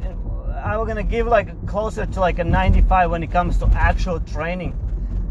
I'm 0.64 0.86
gonna 0.86 1.02
give 1.02 1.26
like 1.26 1.66
closer 1.66 2.06
to 2.06 2.20
like 2.20 2.38
a 2.38 2.44
95 2.44 3.10
when 3.10 3.22
it 3.22 3.30
comes 3.30 3.58
to 3.58 3.66
actual 3.74 4.20
training. 4.20 4.78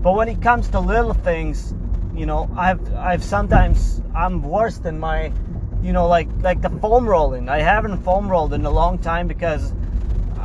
But 0.02 0.14
when 0.14 0.28
it 0.28 0.42
comes 0.42 0.68
to 0.70 0.80
little 0.80 1.14
things 1.14 1.74
you 2.16 2.26
know 2.26 2.50
I've 2.56 2.94
I've 2.96 3.24
sometimes 3.24 4.02
I'm 4.16 4.42
worse 4.42 4.78
than 4.78 5.00
my 5.00 5.32
you 5.82 5.92
know 5.92 6.08
like 6.08 6.30
like 6.42 6.62
the 6.62 6.70
foam 6.70 7.08
rolling. 7.08 7.50
I 7.50 7.60
haven't 7.60 8.04
foam 8.04 8.30
rolled 8.30 8.54
in 8.54 8.66
a 8.66 8.72
long 8.72 8.98
time 8.98 9.28
because 9.28 9.74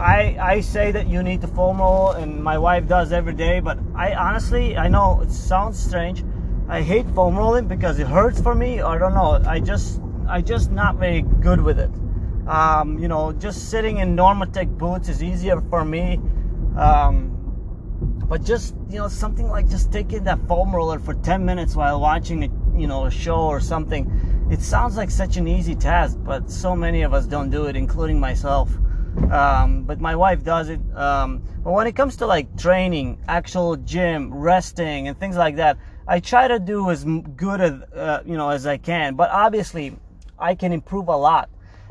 I, 0.00 0.36
I 0.40 0.60
say 0.62 0.92
that 0.92 1.08
you 1.08 1.22
need 1.22 1.42
to 1.42 1.46
foam 1.46 1.78
roll 1.78 2.12
and 2.12 2.42
my 2.42 2.56
wife 2.56 2.88
does 2.88 3.12
every 3.12 3.34
day, 3.34 3.60
but 3.60 3.78
I 3.94 4.14
honestly, 4.14 4.74
I 4.74 4.88
know 4.88 5.20
it 5.20 5.30
sounds 5.30 5.78
strange. 5.78 6.24
I 6.68 6.80
hate 6.80 7.06
foam 7.10 7.36
rolling 7.36 7.68
because 7.68 7.98
it 7.98 8.06
hurts 8.06 8.40
for 8.40 8.54
me. 8.54 8.80
I 8.80 8.96
don't 8.96 9.12
know. 9.12 9.42
I 9.46 9.60
just, 9.60 10.00
I 10.26 10.40
just 10.40 10.70
not 10.70 10.96
very 10.96 11.20
good 11.20 11.60
with 11.60 11.78
it. 11.78 11.90
Um, 12.48 12.98
you 12.98 13.08
know, 13.08 13.32
just 13.32 13.68
sitting 13.68 13.98
in 13.98 14.16
Normatec 14.16 14.78
boots 14.78 15.10
is 15.10 15.22
easier 15.22 15.60
for 15.68 15.84
me. 15.84 16.18
Um, 16.78 17.36
but 18.26 18.42
just, 18.42 18.74
you 18.88 18.98
know, 18.98 19.08
something 19.08 19.50
like 19.50 19.68
just 19.68 19.92
taking 19.92 20.24
that 20.24 20.38
foam 20.48 20.74
roller 20.74 20.98
for 20.98 21.12
10 21.12 21.44
minutes 21.44 21.76
while 21.76 22.00
watching 22.00 22.44
a, 22.44 22.78
you 22.78 22.86
know, 22.86 23.04
a 23.04 23.10
show 23.10 23.40
or 23.42 23.60
something. 23.60 24.48
It 24.50 24.62
sounds 24.62 24.96
like 24.96 25.10
such 25.10 25.36
an 25.36 25.46
easy 25.46 25.74
task, 25.74 26.16
but 26.22 26.50
so 26.50 26.74
many 26.74 27.02
of 27.02 27.12
us 27.12 27.26
don't 27.26 27.50
do 27.50 27.66
it, 27.66 27.76
including 27.76 28.18
myself. 28.18 28.70
Um, 29.30 29.84
but 29.84 30.00
my 30.00 30.16
wife 30.16 30.42
does 30.42 30.68
it. 30.68 30.80
Um, 30.94 31.42
but 31.62 31.72
when 31.72 31.86
it 31.86 31.94
comes 31.94 32.16
to 32.16 32.26
like 32.26 32.56
training, 32.56 33.18
actual 33.28 33.76
gym, 33.76 34.32
resting, 34.32 35.08
and 35.08 35.18
things 35.18 35.36
like 35.36 35.56
that, 35.56 35.78
I 36.06 36.20
try 36.20 36.48
to 36.48 36.58
do 36.58 36.90
as 36.90 37.04
good 37.04 37.60
as 37.60 37.72
uh, 37.94 38.22
you 38.24 38.36
know 38.36 38.50
as 38.50 38.66
I 38.66 38.76
can. 38.76 39.14
But 39.14 39.30
obviously, 39.30 39.96
I 40.38 40.54
can 40.54 40.72
improve 40.72 41.08
a 41.08 41.16
lot. 41.16 41.48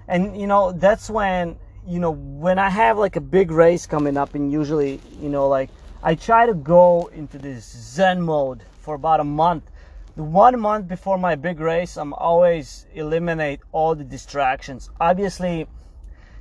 And 0.08 0.40
you 0.40 0.48
know 0.48 0.72
that's 0.72 1.10
when 1.10 1.58
you 1.88 2.00
know 2.00 2.12
when 2.12 2.60
I 2.60 2.70
have 2.70 2.98
like 2.98 3.16
a 3.16 3.22
big 3.22 3.52
race 3.52 3.86
coming 3.86 4.18
up, 4.18 4.36
and 4.36 4.52
usually 4.52 5.00
you 5.22 5.30
know 5.30 5.48
like 5.48 5.70
I 6.04 6.16
try 6.16 6.46
to 6.46 6.54
go 6.54 7.10
into 7.14 7.38
this 7.38 7.66
Zen 7.66 8.22
mode 8.22 8.64
for 8.82 8.96
about 8.96 9.20
a 9.20 9.26
month. 9.26 9.70
The 10.16 10.24
one 10.24 10.60
month 10.60 10.88
before 10.88 11.18
my 11.18 11.36
big 11.36 11.60
race, 11.60 11.96
I'm 11.96 12.14
always 12.14 12.86
eliminate 12.94 13.62
all 13.72 13.96
the 13.96 14.04
distractions. 14.04 14.90
Obviously 15.00 15.68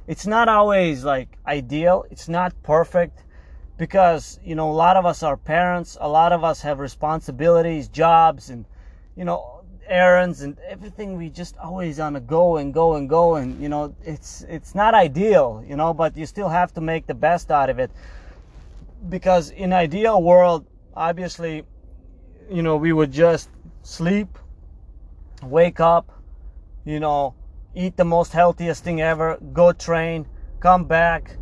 it's 0.09 0.27
not 0.27 0.49
always 0.49 1.05
like 1.05 1.39
ideal. 1.47 2.07
It's 2.11 2.29
not 2.29 2.55
perfect 2.63 3.23
because 3.77 4.41
you 4.43 4.55
know 4.55 4.71
a 4.71 4.73
lot 4.73 4.97
of 4.97 5.05
us 5.05 5.23
are 5.23 5.37
parents. 5.37 5.99
A 6.01 6.09
lot 6.09 6.33
of 6.33 6.43
us 6.43 6.63
have 6.63 6.79
responsibilities 6.81 7.89
jobs 7.89 8.49
and 8.49 8.65
you 9.15 9.25
know 9.25 9.61
errands 9.87 10.41
and 10.41 10.57
everything. 10.67 11.19
We 11.19 11.29
just 11.29 11.59
always 11.59 12.01
on 12.01 12.17
a 12.17 12.21
go 12.21 12.57
and 12.57 12.73
go 12.73 12.95
and 12.95 13.07
go 13.07 13.37
and 13.37 13.63
you 13.63 13.69
know 13.69 13.95
it's 14.03 14.47
it's 14.49 14.75
not 14.75 14.95
ideal 14.95 15.63
you 15.69 15.77
know 15.77 15.93
but 15.93 16.17
you 16.17 16.25
still 16.25 16.49
have 16.49 16.73
to 16.75 16.81
make 16.81 17.07
the 17.07 17.15
best 17.15 17.51
out 17.51 17.69
of 17.69 17.79
it. 17.79 17.91
Because 19.11 19.51
in 19.51 19.75
ideal 19.75 20.23
world 20.23 20.65
obviously 20.95 21.65
you 22.51 22.63
know 22.63 22.77
we 22.77 22.95
would 22.95 23.13
just 23.13 23.51
sleep 23.83 24.39
wake 25.43 25.81
up 25.81 26.11
you 26.87 26.99
know 26.99 27.35
eat 27.75 27.97
the 27.97 28.05
most 28.05 28.33
healthiest 28.33 28.83
thing 28.83 29.01
ever, 29.01 29.39
go 29.53 29.73
train, 29.73 30.27
come 30.61 30.85
back, 30.85 31.37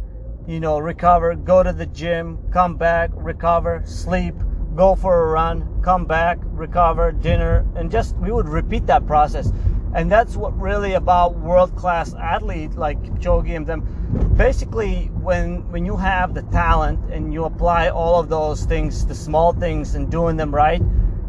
you 0.47 0.61
know, 0.61 0.79
recover, 0.79 1.35
go 1.35 1.63
to 1.63 1.73
the 1.73 1.87
gym, 1.87 2.39
come 2.53 2.77
back, 2.77 3.11
recover, 3.15 3.83
sleep, 3.85 4.35
go 4.75 4.95
for 4.95 5.23
a 5.23 5.27
run, 5.33 5.81
come 5.83 6.05
back, 6.05 6.39
recover, 6.43 7.13
dinner, 7.13 7.67
and 7.77 7.91
just 7.91 8.17
we 8.17 8.31
would 8.31 8.49
repeat 8.49 8.87
that 8.87 9.07
process. 9.07 9.51
And 9.95 10.13
that's 10.13 10.37
what 10.37 10.57
really 10.61 10.93
about 10.93 11.37
world 11.37 11.75
class 11.75 12.13
athlete 12.15 12.73
like 12.75 13.03
Kipchoge 13.03 13.57
and 13.57 13.67
them. 13.67 14.35
Basically, 14.37 15.07
when 15.23 15.71
when 15.71 15.87
you 15.87 15.97
have 15.97 16.35
the 16.35 16.43
talent 16.43 17.01
and 17.11 17.33
you 17.33 17.45
apply 17.45 17.89
all 17.89 18.21
of 18.21 18.29
those 18.29 18.65
things, 18.65 19.07
the 19.07 19.15
small 19.15 19.55
things, 19.55 19.95
and 19.95 20.11
doing 20.11 20.37
them 20.37 20.55
right, 20.55 20.83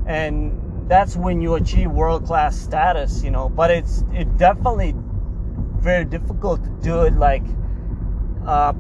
and 0.06 0.67
that's 0.88 1.16
when 1.16 1.42
you 1.42 1.56
achieve 1.56 1.92
world 1.92 2.26
class 2.26 2.58
status, 2.58 3.24
you 3.24 3.32
know. 3.32 3.50
But 3.50 3.72
it's 3.72 4.04
it 4.14 4.38
definitely 4.38 4.96
very 5.80 6.06
difficult 6.06 6.64
to 6.64 6.70
do 6.82 7.02
it 7.04 7.14
like, 7.14 7.44
uh, 8.46 8.74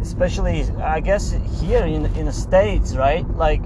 especially 0.00 0.62
I 0.80 1.00
guess 1.00 1.36
here 1.60 1.84
in 1.84 2.06
in 2.16 2.26
the 2.26 2.32
states, 2.32 2.94
right? 2.94 3.28
Like 3.36 3.64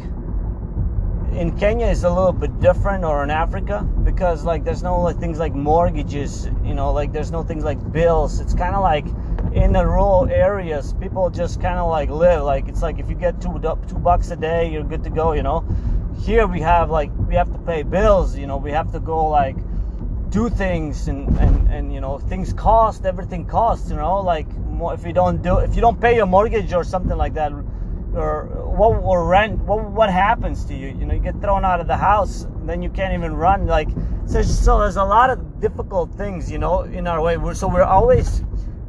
in 1.33 1.57
Kenya 1.59 1.87
is 1.87 2.05
a 2.05 2.09
little 2.09 2.33
bit 2.33 2.59
different 2.59 3.05
or 3.05 3.23
in 3.23 3.31
Africa 3.31 3.87
because 4.03 4.45
like 4.45 4.65
there's 4.65 4.83
no 4.83 5.01
like 5.01 5.19
things 5.19 5.39
like 5.39 5.55
mortgages, 5.55 6.49
you 6.65 6.75
know, 6.75 6.93
like 6.93 7.13
there's 7.13 7.31
no 7.31 7.43
things 7.43 7.65
like 7.65 7.93
bills. 7.93 8.41
It's 8.41 8.55
kind 8.55 8.75
of 8.75 8.83
like 8.83 9.07
in 9.53 9.73
the 9.73 9.85
rural 9.87 10.27
areas, 10.31 10.95
people 10.95 11.29
just 11.31 11.61
kind 11.61 11.79
of 11.79 11.89
like 11.89 12.09
live 12.09 12.43
like 12.43 12.69
it's 12.69 12.83
like 12.83 12.99
if 12.99 13.09
you 13.11 13.15
get 13.15 13.41
two 13.41 13.61
two 13.89 13.99
bucks 13.99 14.31
a 14.31 14.37
day, 14.37 14.71
you're 14.71 14.85
good 14.85 15.05
to 15.05 15.11
go, 15.11 15.33
you 15.33 15.43
know. 15.43 15.67
Here 16.19 16.47
we 16.47 16.61
have 16.61 16.91
like 16.91 17.11
we 17.29 17.35
have 17.35 17.53
to 17.53 17.59
pay 17.59 17.83
bills, 17.83 18.37
you 18.37 18.47
know, 18.47 18.57
we 18.57 18.73
have 18.73 18.93
to 18.93 19.01
go 19.01 19.29
like 19.29 19.57
do 20.31 20.49
things 20.51 21.09
and 21.09 21.29
and 21.39 21.71
and 21.71 21.93
you 21.93 22.01
know 22.01 22.19
things 22.19 22.53
cost, 22.53 23.07
everything 23.07 23.47
costs, 23.47 23.91
you 23.91 23.97
know, 23.97 24.21
like 24.21 24.47
if 24.93 25.07
you 25.07 25.13
don't 25.13 25.43
do 25.43 25.59
if 25.59 25.75
you 25.75 25.81
don't 25.81 26.01
pay 26.01 26.17
your 26.17 26.27
mortgage 26.27 26.73
or 26.73 26.85
something 26.85 27.17
like 27.17 27.35
that 27.35 27.53
or 28.15 28.45
what 28.77 28.97
or 29.03 29.27
rent 29.27 29.59
what 29.61 29.85
what 29.91 30.11
happens 30.11 30.65
to 30.67 30.75
you? 30.75 30.89
You 30.89 31.07
know 31.07 31.15
you 31.15 31.21
get 31.21 31.41
thrown 31.41 31.65
out 31.65 31.81
of 31.81 31.87
the 31.87 31.97
house 31.97 32.47
then 32.63 32.83
you 32.83 32.91
can't 32.91 33.15
even 33.15 33.35
run 33.35 33.67
like 33.67 33.89
so, 34.27 34.43
so 34.43 34.81
there's 34.81 34.97
a 34.97 35.05
lot 35.05 35.31
of 35.31 35.61
difficult 35.61 36.13
things 36.15 36.51
you 36.51 36.59
know 36.59 36.83
in 36.83 37.07
our 37.07 37.23
way. 37.23 37.37
We're, 37.39 37.55
so 37.55 37.69
we're 37.69 37.83
always 37.83 38.43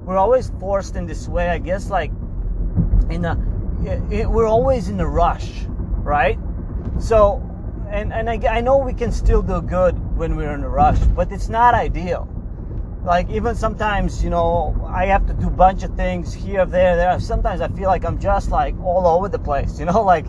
we're 0.09 0.17
always 0.17 0.51
forced 0.59 0.95
in 0.95 1.05
this 1.05 1.27
way 1.27 1.49
i 1.49 1.59
guess 1.59 1.91
like 1.91 2.11
in 3.11 3.25
a 3.25 3.37
it, 3.85 4.01
it, 4.11 4.29
we're 4.29 4.47
always 4.47 4.89
in 4.89 4.99
a 4.99 5.07
rush 5.07 5.65
right 6.01 6.39
so 6.99 7.41
and 7.89 8.13
and 8.13 8.29
I, 8.29 8.57
I 8.57 8.61
know 8.61 8.77
we 8.77 8.93
can 8.93 9.11
still 9.11 9.41
do 9.41 9.61
good 9.61 9.97
when 10.17 10.35
we're 10.35 10.53
in 10.53 10.63
a 10.63 10.69
rush 10.69 10.99
but 10.99 11.31
it's 11.31 11.49
not 11.49 11.73
ideal. 11.73 12.27
Like 13.03 13.29
even 13.29 13.55
sometimes 13.55 14.23
you 14.23 14.29
know 14.29 14.75
i 14.87 15.05
have 15.05 15.25
to 15.27 15.33
do 15.33 15.47
a 15.47 15.51
bunch 15.51 15.83
of 15.83 15.95
things 15.95 16.33
here 16.33 16.65
there 16.65 16.95
there. 16.95 17.19
Sometimes 17.19 17.61
i 17.61 17.67
feel 17.69 17.87
like 17.87 18.05
i'm 18.05 18.19
just 18.19 18.51
like 18.51 18.77
all 18.81 19.07
over 19.07 19.29
the 19.29 19.39
place 19.39 19.79
you 19.79 19.85
know 19.85 20.03
like 20.03 20.25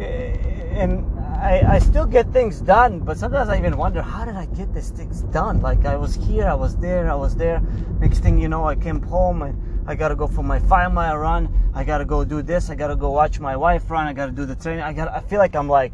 eh, 0.00 0.36
and 0.72 1.04
I, 1.38 1.74
I 1.74 1.78
still 1.78 2.06
get 2.06 2.32
things 2.32 2.60
done 2.60 3.00
but 3.00 3.16
sometimes 3.18 3.48
i 3.48 3.58
even 3.58 3.76
wonder 3.76 4.02
how 4.02 4.24
did 4.24 4.34
i 4.34 4.46
get 4.46 4.74
these 4.74 4.90
things 4.90 5.22
done? 5.22 5.60
Like 5.60 5.84
i 5.84 5.96
was 5.96 6.14
here 6.14 6.46
i 6.48 6.54
was 6.54 6.76
there 6.76 7.10
i 7.10 7.14
was 7.14 7.36
there. 7.36 7.60
Next 8.00 8.20
thing 8.20 8.38
you 8.38 8.48
know 8.48 8.64
i 8.64 8.74
came 8.74 9.02
home 9.02 9.42
and 9.42 9.67
i 9.88 9.94
gotta 9.94 10.14
go 10.14 10.28
for 10.28 10.44
my 10.44 10.60
five 10.60 10.92
mile 10.92 11.16
run. 11.16 11.48
I 11.74 11.82
gotta 11.82 12.04
go 12.04 12.24
do 12.24 12.42
this. 12.42 12.70
I 12.70 12.74
gotta 12.76 12.94
go 12.94 13.10
watch 13.10 13.40
my 13.40 13.56
wife 13.56 13.90
run. 13.90 14.06
I 14.06 14.12
gotta 14.12 14.32
do 14.32 14.46
the 14.46 14.54
training. 14.54 14.84
I 14.84 14.92
got 14.92 15.08
i 15.08 15.20
feel 15.20 15.40
like 15.40 15.56
i'm 15.56 15.68
like 15.68 15.92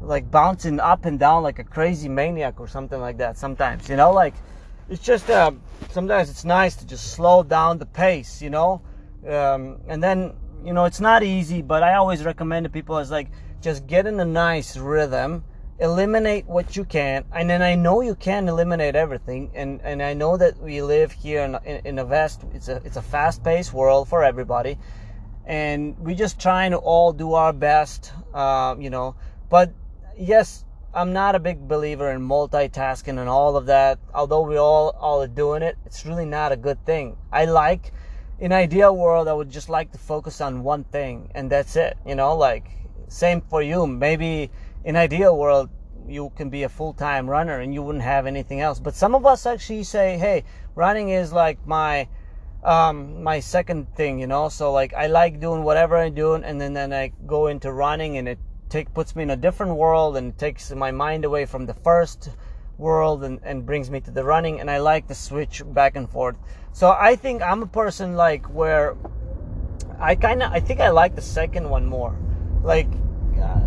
like 0.00 0.30
bouncing 0.30 0.80
up 0.80 1.04
and 1.04 1.18
down 1.18 1.42
like 1.42 1.58
a 1.58 1.64
crazy 1.64 2.08
maniac 2.08 2.58
or 2.58 2.66
something 2.66 3.00
like 3.00 3.18
that 3.18 3.36
sometimes 3.36 3.88
you 3.88 3.96
know? 3.96 4.12
Like 4.12 4.34
it's 4.88 5.02
just 5.02 5.30
uh, 5.30 5.52
sometimes 5.90 6.30
it's 6.30 6.44
nice 6.44 6.76
to 6.76 6.86
just 6.86 7.12
slow 7.12 7.42
down 7.42 7.78
the 7.78 7.86
pace, 7.86 8.42
you 8.42 8.50
know. 8.50 8.82
Um, 9.26 9.78
and 9.88 10.02
then 10.02 10.34
you 10.64 10.72
know 10.72 10.84
it's 10.84 11.00
not 11.00 11.22
easy, 11.22 11.62
but 11.62 11.82
I 11.82 11.94
always 11.94 12.24
recommend 12.24 12.64
to 12.64 12.70
people 12.70 12.98
is 12.98 13.10
like 13.10 13.28
just 13.60 13.86
get 13.86 14.06
in 14.06 14.18
a 14.20 14.24
nice 14.24 14.76
rhythm, 14.76 15.44
eliminate 15.82 16.46
what 16.46 16.76
you 16.76 16.84
can, 16.84 17.24
and 17.32 17.50
then 17.50 17.60
I 17.60 17.74
know 17.74 18.00
you 18.00 18.14
can 18.14 18.48
eliminate 18.48 18.94
everything, 18.94 19.50
and 19.54 19.80
and 19.82 20.00
I 20.02 20.14
know 20.14 20.36
that 20.36 20.58
we 20.62 20.80
live 20.80 21.10
here 21.10 21.42
in 21.42 21.58
in, 21.64 21.86
in 21.86 21.98
a 21.98 22.04
vast 22.04 22.44
it's 22.54 22.68
a 22.68 22.76
it's 22.84 22.96
a 22.96 23.02
fast 23.02 23.42
paced 23.42 23.72
world 23.74 24.08
for 24.08 24.22
everybody, 24.22 24.78
and 25.44 25.98
we're 25.98 26.16
just 26.16 26.40
trying 26.40 26.70
to 26.70 26.78
all 26.78 27.12
do 27.12 27.34
our 27.34 27.52
best, 27.52 28.12
uh, 28.32 28.76
you 28.78 28.90
know. 28.90 29.16
But 29.50 29.72
yes, 30.16 30.64
I'm 30.94 31.12
not 31.12 31.34
a 31.34 31.40
big 31.40 31.66
believer 31.66 32.10
in 32.12 32.20
multitasking 32.20 33.18
and 33.18 33.28
all 33.28 33.56
of 33.56 33.66
that. 33.66 33.98
Although 34.14 34.42
we 34.42 34.56
all 34.56 34.90
all 35.00 35.20
are 35.20 35.34
doing 35.42 35.62
it, 35.62 35.76
it's 35.84 36.06
really 36.06 36.26
not 36.26 36.52
a 36.52 36.56
good 36.56 36.84
thing. 36.86 37.16
I 37.32 37.46
like 37.46 37.92
in 38.38 38.52
ideal 38.52 38.96
world 38.96 39.26
I 39.26 39.32
would 39.32 39.50
just 39.50 39.68
like 39.68 39.90
to 39.92 39.98
focus 39.98 40.40
on 40.40 40.62
one 40.62 40.84
thing 40.84 41.30
and 41.34 41.50
that's 41.50 41.74
it. 41.74 41.96
You 42.06 42.14
know, 42.14 42.36
like 42.36 42.70
same 43.08 43.40
for 43.40 43.62
you. 43.62 43.86
Maybe 43.86 44.50
in 44.84 44.96
ideal 44.96 45.36
world 45.36 45.70
you 46.08 46.32
can 46.36 46.50
be 46.50 46.64
a 46.64 46.68
full-time 46.68 47.28
runner 47.30 47.60
and 47.60 47.72
you 47.72 47.82
wouldn't 47.82 48.04
have 48.04 48.26
anything 48.26 48.60
else. 48.60 48.80
But 48.80 48.94
some 48.94 49.14
of 49.14 49.24
us 49.24 49.46
actually 49.46 49.84
say, 49.84 50.18
"Hey, 50.18 50.44
running 50.74 51.10
is 51.10 51.32
like 51.32 51.64
my 51.66 52.08
um 52.64 53.22
my 53.22 53.40
second 53.40 53.94
thing, 53.94 54.18
you 54.18 54.26
know? 54.26 54.48
So 54.48 54.72
like 54.72 54.94
I 54.94 55.06
like 55.06 55.40
doing 55.40 55.62
whatever 55.62 55.96
I'm 55.96 56.14
doing 56.14 56.44
and 56.44 56.60
then 56.60 56.72
then 56.72 56.92
I 56.92 57.12
go 57.26 57.48
into 57.48 57.72
running 57.72 58.18
and 58.18 58.28
it 58.28 58.38
take 58.68 58.92
puts 58.94 59.14
me 59.14 59.22
in 59.22 59.30
a 59.30 59.36
different 59.36 59.76
world 59.76 60.16
and 60.16 60.36
takes 60.38 60.72
my 60.72 60.90
mind 60.90 61.24
away 61.24 61.44
from 61.44 61.66
the 61.66 61.74
first 61.74 62.30
world 62.78 63.22
and, 63.22 63.38
and 63.44 63.66
brings 63.66 63.90
me 63.90 64.00
to 64.00 64.10
the 64.10 64.24
running 64.24 64.60
and 64.60 64.70
I 64.70 64.78
like 64.78 65.08
to 65.08 65.14
switch 65.14 65.62
back 65.66 65.96
and 65.96 66.08
forth. 66.08 66.36
So 66.72 66.90
I 66.90 67.16
think 67.16 67.42
I'm 67.42 67.62
a 67.62 67.66
person 67.66 68.16
like 68.16 68.46
where 68.46 68.96
I 70.00 70.14
kind 70.14 70.42
of 70.42 70.52
I 70.52 70.60
think 70.60 70.80
I 70.80 70.90
like 70.90 71.14
the 71.14 71.22
second 71.22 71.68
one 71.68 71.86
more. 71.86 72.16
Like 72.62 72.88
uh, 73.40 73.60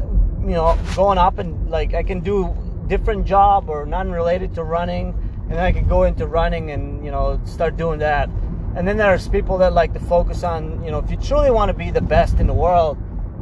you 0.45 0.55
know, 0.55 0.77
going 0.95 1.17
up 1.17 1.39
and 1.39 1.69
like 1.69 1.93
I 1.93 2.03
can 2.03 2.19
do 2.19 2.55
different 2.87 3.25
job 3.25 3.69
or 3.69 3.85
non-related 3.85 4.53
to 4.55 4.63
running 4.63 5.09
and 5.49 5.51
then 5.51 5.59
I 5.59 5.71
can 5.71 5.87
go 5.87 6.03
into 6.03 6.27
running 6.27 6.71
and 6.71 7.03
you 7.03 7.11
know 7.11 7.39
start 7.45 7.77
doing 7.77 7.99
that. 7.99 8.29
And 8.75 8.87
then 8.87 8.97
there's 8.97 9.27
people 9.27 9.57
that 9.59 9.73
like 9.73 9.93
to 9.93 9.99
focus 10.01 10.43
on, 10.43 10.83
you 10.83 10.91
know, 10.91 10.99
if 10.99 11.09
you 11.09 11.15
truly 11.17 11.49
want 11.49 11.69
to 11.69 11.73
be 11.73 11.91
the 11.91 12.01
best 12.01 12.39
in 12.39 12.47
the 12.47 12.53
world, 12.53 12.97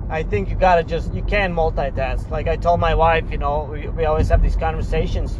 I 0.09 0.21
think 0.21 0.49
you 0.49 0.55
gotta 0.55 0.83
just 0.83 1.13
you 1.13 1.23
can 1.23 1.55
multitask. 1.55 2.29
Like 2.29 2.47
I 2.47 2.55
told 2.55 2.79
my 2.79 2.93
wife, 2.93 3.31
you 3.31 3.37
know, 3.37 3.69
we, 3.71 3.87
we 3.87 4.05
always 4.05 4.29
have 4.29 4.43
these 4.43 4.55
conversations. 4.55 5.39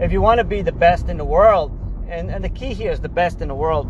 If 0.00 0.12
you 0.12 0.20
want 0.20 0.38
to 0.38 0.44
be 0.44 0.60
the 0.60 0.72
best 0.72 1.08
in 1.08 1.16
the 1.16 1.24
world, 1.24 1.76
and, 2.08 2.30
and 2.30 2.44
the 2.44 2.48
key 2.48 2.74
here 2.74 2.90
is 2.90 3.00
the 3.00 3.08
best 3.08 3.40
in 3.40 3.48
the 3.48 3.54
world, 3.54 3.88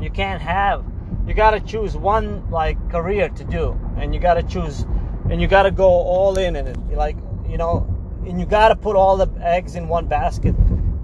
you 0.00 0.10
can't 0.10 0.42
have. 0.42 0.84
You 1.26 1.34
gotta 1.34 1.60
choose 1.60 1.96
one 1.96 2.48
like 2.50 2.78
career 2.90 3.30
to 3.30 3.44
do, 3.44 3.78
and 3.96 4.14
you 4.14 4.20
gotta 4.20 4.42
choose, 4.42 4.84
and 5.30 5.40
you 5.40 5.46
gotta 5.46 5.70
go 5.70 5.86
all 5.86 6.38
in 6.38 6.56
in 6.56 6.66
it. 6.66 6.78
Like 6.92 7.16
you 7.48 7.58
know, 7.58 7.86
and 8.26 8.38
you 8.38 8.46
gotta 8.46 8.76
put 8.76 8.96
all 8.96 9.16
the 9.16 9.30
eggs 9.40 9.74
in 9.74 9.88
one 9.88 10.06
basket. 10.06 10.54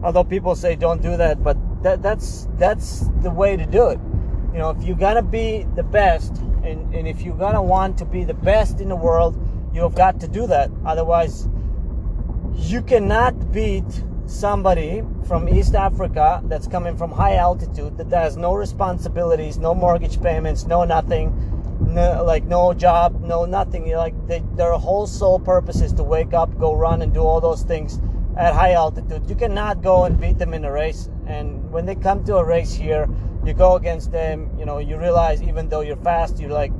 Although 0.02 0.24
people 0.24 0.54
say 0.54 0.76
don't 0.76 1.02
do 1.02 1.16
that, 1.16 1.42
but 1.42 1.56
that 1.82 2.02
that's 2.02 2.48
that's 2.56 3.08
the 3.22 3.30
way 3.30 3.56
to 3.56 3.66
do 3.66 3.88
it. 3.88 4.00
You 4.52 4.58
know, 4.58 4.70
if 4.70 4.82
you're 4.82 4.96
gonna 4.96 5.22
be 5.22 5.66
the 5.76 5.82
best, 5.82 6.38
and, 6.64 6.94
and 6.94 7.06
if 7.06 7.22
you're 7.22 7.36
gonna 7.36 7.62
want 7.62 7.98
to 7.98 8.04
be 8.04 8.24
the 8.24 8.34
best 8.34 8.80
in 8.80 8.88
the 8.88 8.96
world, 8.96 9.38
you've 9.72 9.94
got 9.94 10.20
to 10.20 10.28
do 10.28 10.46
that. 10.46 10.70
Otherwise, 10.84 11.48
you 12.54 12.82
cannot 12.82 13.52
beat 13.52 14.04
somebody 14.26 15.02
from 15.26 15.48
East 15.48 15.74
Africa 15.74 16.42
that's 16.44 16.66
coming 16.66 16.96
from 16.96 17.10
high 17.10 17.36
altitude 17.36 17.96
that 17.98 18.10
has 18.10 18.36
no 18.36 18.54
responsibilities, 18.54 19.58
no 19.58 19.74
mortgage 19.74 20.20
payments, 20.22 20.66
no 20.66 20.84
nothing, 20.84 21.59
no, 21.80 22.22
like 22.24 22.44
no 22.44 22.72
job, 22.74 23.22
no 23.22 23.44
nothing. 23.44 23.90
Like 23.90 24.14
they, 24.26 24.42
their 24.54 24.72
whole 24.72 25.06
sole 25.06 25.38
purpose 25.38 25.80
is 25.80 25.92
to 25.94 26.04
wake 26.04 26.34
up, 26.34 26.58
go 26.58 26.74
run, 26.74 27.02
and 27.02 27.12
do 27.12 27.20
all 27.20 27.40
those 27.40 27.62
things 27.62 28.00
at 28.36 28.54
high 28.54 28.72
altitude. 28.72 29.28
You 29.28 29.34
cannot 29.34 29.82
go 29.82 30.04
and 30.04 30.20
beat 30.20 30.38
them 30.38 30.54
in 30.54 30.64
a 30.64 30.72
race. 30.72 31.08
And 31.26 31.70
when 31.70 31.86
they 31.86 31.94
come 31.94 32.24
to 32.24 32.36
a 32.36 32.44
race 32.44 32.72
here, 32.72 33.08
you 33.44 33.54
go 33.54 33.76
against 33.76 34.12
them, 34.12 34.50
you 34.58 34.66
know, 34.66 34.78
you 34.78 34.98
realize 34.98 35.42
even 35.42 35.68
though 35.68 35.80
you're 35.80 35.96
fast, 35.96 36.38
you're 36.38 36.50
like 36.50 36.72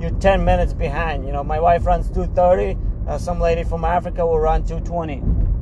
you're 0.00 0.10
10 0.10 0.44
minutes 0.44 0.72
behind. 0.72 1.26
You 1.26 1.32
know, 1.32 1.44
my 1.44 1.60
wife 1.60 1.86
runs 1.86 2.08
230, 2.10 2.78
uh, 3.08 3.18
some 3.18 3.40
lady 3.40 3.64
from 3.64 3.84
Africa 3.84 4.26
will 4.26 4.38
run 4.38 4.64
220. 4.64 5.20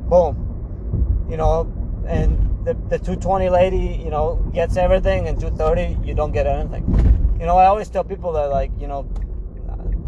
Boom. 0.09 1.27
You 1.29 1.37
know, 1.37 1.71
and 2.07 2.37
the, 2.65 2.73
the 2.73 2.99
220 2.99 3.49
lady, 3.49 4.01
you 4.03 4.09
know, 4.09 4.35
gets 4.53 4.77
everything, 4.77 5.27
and 5.27 5.39
230, 5.39 6.07
you 6.07 6.13
don't 6.13 6.31
get 6.31 6.47
anything. 6.47 7.22
You 7.43 7.47
know, 7.47 7.57
I 7.57 7.65
always 7.65 7.89
tell 7.89 8.05
people 8.05 8.31
that, 8.31 8.51
like, 8.51 8.71
you 8.79 8.87
know, 8.87 9.03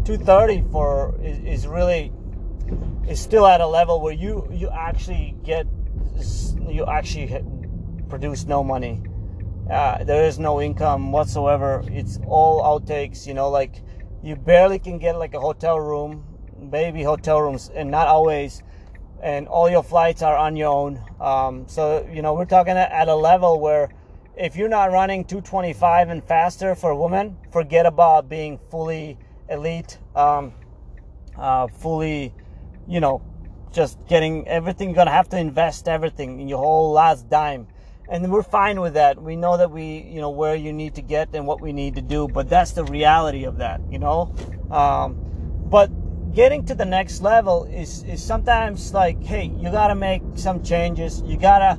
230 0.06 0.64
for 0.72 1.20
is, 1.22 1.38
is 1.40 1.66
really 1.66 2.10
is 3.06 3.20
still 3.20 3.46
at 3.46 3.60
a 3.60 3.66
level 3.66 4.00
where 4.00 4.14
you 4.14 4.48
you 4.50 4.70
actually 4.70 5.36
get 5.44 5.66
you 6.66 6.86
actually 6.86 7.44
produce 8.08 8.46
no 8.46 8.64
money 8.64 9.02
uh, 9.70 10.02
there 10.04 10.24
is 10.24 10.38
no 10.38 10.62
income 10.62 11.12
whatsoever. 11.12 11.82
It's 11.88 12.18
all 12.26 12.62
outtakes, 12.62 13.26
you 13.26 13.34
know, 13.34 13.50
like 13.50 13.82
you 14.22 14.34
barely 14.36 14.78
can 14.78 14.96
get 14.96 15.18
like 15.18 15.34
a 15.34 15.40
hotel 15.40 15.78
room, 15.78 16.24
baby 16.70 17.02
hotel 17.02 17.42
rooms, 17.42 17.70
and 17.74 17.90
not 17.90 18.08
always. 18.08 18.62
and 19.22 19.48
all 19.48 19.68
your 19.68 19.82
flights 19.82 20.22
are 20.22 20.36
on 20.36 20.56
your 20.56 20.68
own. 20.68 21.02
Um, 21.20 21.68
so 21.68 22.08
you 22.10 22.22
know 22.22 22.32
we're 22.32 22.46
talking 22.46 22.76
at 22.78 23.08
a 23.08 23.14
level 23.14 23.60
where 23.60 23.90
if 24.36 24.54
you're 24.54 24.68
not 24.68 24.92
running 24.92 25.24
225 25.24 26.10
and 26.10 26.22
faster 26.22 26.74
for 26.74 26.90
a 26.90 26.96
woman, 26.96 27.36
forget 27.50 27.86
about 27.86 28.28
being 28.28 28.58
fully 28.70 29.18
elite, 29.48 29.98
um, 30.14 30.52
uh, 31.38 31.66
fully, 31.68 32.34
you 32.86 33.00
know, 33.00 33.22
just 33.72 33.98
getting 34.06 34.46
everything. 34.46 34.90
You're 34.90 34.96
gonna 34.96 35.10
have 35.10 35.28
to 35.30 35.38
invest 35.38 35.88
everything 35.88 36.40
in 36.40 36.48
your 36.48 36.58
whole 36.58 36.92
last 36.92 37.28
dime, 37.30 37.66
and 38.08 38.30
we're 38.30 38.42
fine 38.42 38.80
with 38.80 38.94
that. 38.94 39.20
We 39.20 39.36
know 39.36 39.56
that 39.56 39.70
we, 39.70 40.02
you 40.02 40.20
know, 40.20 40.30
where 40.30 40.54
you 40.54 40.72
need 40.72 40.94
to 40.96 41.02
get 41.02 41.34
and 41.34 41.46
what 41.46 41.60
we 41.62 41.72
need 41.72 41.94
to 41.94 42.02
do, 42.02 42.28
but 42.28 42.48
that's 42.48 42.72
the 42.72 42.84
reality 42.84 43.44
of 43.44 43.58
that, 43.58 43.80
you 43.90 43.98
know. 43.98 44.34
Um, 44.70 45.16
but 45.70 45.90
getting 46.34 46.66
to 46.66 46.74
the 46.74 46.84
next 46.84 47.22
level 47.22 47.64
is 47.64 48.02
is 48.04 48.22
sometimes 48.22 48.92
like, 48.92 49.22
hey, 49.22 49.50
you 49.58 49.70
gotta 49.70 49.94
make 49.94 50.22
some 50.34 50.62
changes. 50.62 51.22
You 51.24 51.38
gotta 51.38 51.78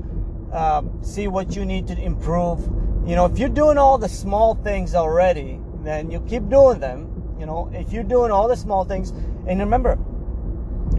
um, 0.52 1.00
see 1.04 1.28
what 1.28 1.56
you 1.56 1.66
need 1.66 1.88
to 1.88 1.98
improve. 2.00 2.62
You 3.06 3.16
know, 3.16 3.26
if 3.26 3.40
you're 3.40 3.50
doing 3.50 3.78
all 3.78 3.98
the 3.98 4.10
small 4.10 4.56
things 4.56 4.96
already, 4.96 5.60
then 5.84 6.12
you 6.12 6.20
keep 6.22 6.50
doing 6.50 6.80
them. 6.80 7.36
You 7.40 7.46
know, 7.46 7.70
if 7.74 7.94
you're 7.94 8.04
doing 8.04 8.32
all 8.32 8.48
the 8.48 8.58
small 8.58 8.84
things, 8.84 9.12
and 9.48 9.60
remember, 9.60 9.98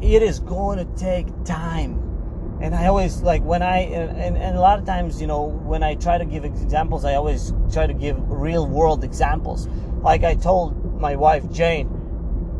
it 0.01 0.23
is 0.23 0.39
going 0.39 0.79
to 0.79 0.85
take 0.97 1.27
time. 1.45 2.05
And 2.61 2.75
I 2.75 2.87
always 2.87 3.23
like 3.23 3.43
when 3.43 3.63
I 3.63 3.79
and, 3.81 4.37
and 4.37 4.57
a 4.57 4.61
lot 4.61 4.79
of 4.79 4.87
times, 4.87 5.21
you 5.21 5.27
know, 5.27 5.43
when 5.45 5.83
I 5.83 5.95
try 5.95 6.19
to 6.19 6.25
give 6.25 6.45
examples, 6.45 7.05
I 7.05 7.15
always 7.15 7.53
try 7.73 7.87
to 7.87 7.95
give 7.95 8.17
real 8.29 8.67
world 8.67 9.05
examples. 9.05 9.69
Like 10.03 10.25
I 10.25 10.35
told 10.35 11.01
my 11.01 11.15
wife 11.15 11.51
Jane, 11.53 11.89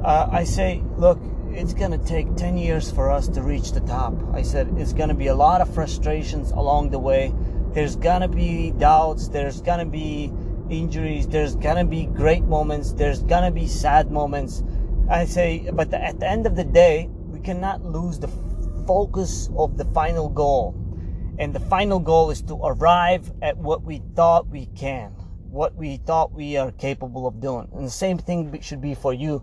uh, 0.05 0.29
I 0.31 0.45
say, 0.45 0.83
look, 0.97 1.21
it's 1.53 1.75
going 1.75 1.91
to 1.91 1.99
take 1.99 2.35
10 2.37 2.57
years 2.57 2.91
for 2.91 3.11
us 3.11 3.29
to 3.29 3.43
reach 3.43 3.73
the 3.73 3.81
top. 3.81 4.15
I 4.33 4.43
said, 4.43 4.73
it's 4.77 4.93
going 4.93 5.09
to 5.09 5.15
be 5.15 5.29
a 5.29 5.35
lot 5.35 5.61
of 5.61 5.73
frustrations 5.73 6.51
along 6.51 6.91
the 6.91 6.99
way. 6.99 7.33
There's 7.73 7.97
going 7.97 8.23
to 8.23 8.29
be 8.29 8.71
doubts. 8.73 9.29
There's 9.29 9.61
going 9.61 9.81
to 9.81 9.87
be 9.87 10.33
injuries. 10.71 11.27
There's 11.27 11.57
going 11.57 11.77
to 11.77 11.85
be 11.85 12.07
great 12.07 12.45
moments. 12.45 12.93
There's 12.93 13.23
going 13.23 13.45
to 13.45 13.51
be 13.51 13.67
sad 13.67 14.11
moments. 14.11 14.63
I 15.09 15.25
say, 15.25 15.71
but 15.73 15.93
at 15.93 16.21
the 16.21 16.29
end 16.29 16.47
of 16.47 16.57
the 16.57 16.65
day, 16.65 17.09
we 17.27 17.41
cannot 17.41 17.83
lose 17.83 18.19
the 18.19 18.29
focus 18.87 19.49
of 19.57 19.77
the 19.77 19.85
final 19.87 20.29
goal. 20.29 20.75
And 21.39 21.55
the 21.55 21.61
final 21.61 21.99
goal 21.99 22.31
is 22.31 22.43
to 22.43 22.55
arrive 22.55 23.33
at 23.43 23.57
what 23.57 23.83
we 23.83 24.03
thought 24.15 24.49
we 24.49 24.67
can, 24.67 25.11
what 25.51 25.75
we 25.77 25.99
thought 25.99 26.33
we 26.33 26.57
are 26.57 26.73
capable 26.73 27.27
of 27.27 27.41
doing. 27.41 27.69
And 27.73 27.87
the 27.87 27.91
same 27.91 28.19
thing 28.19 28.61
should 28.61 28.81
be 28.81 28.95
for 28.95 29.15
you 29.15 29.43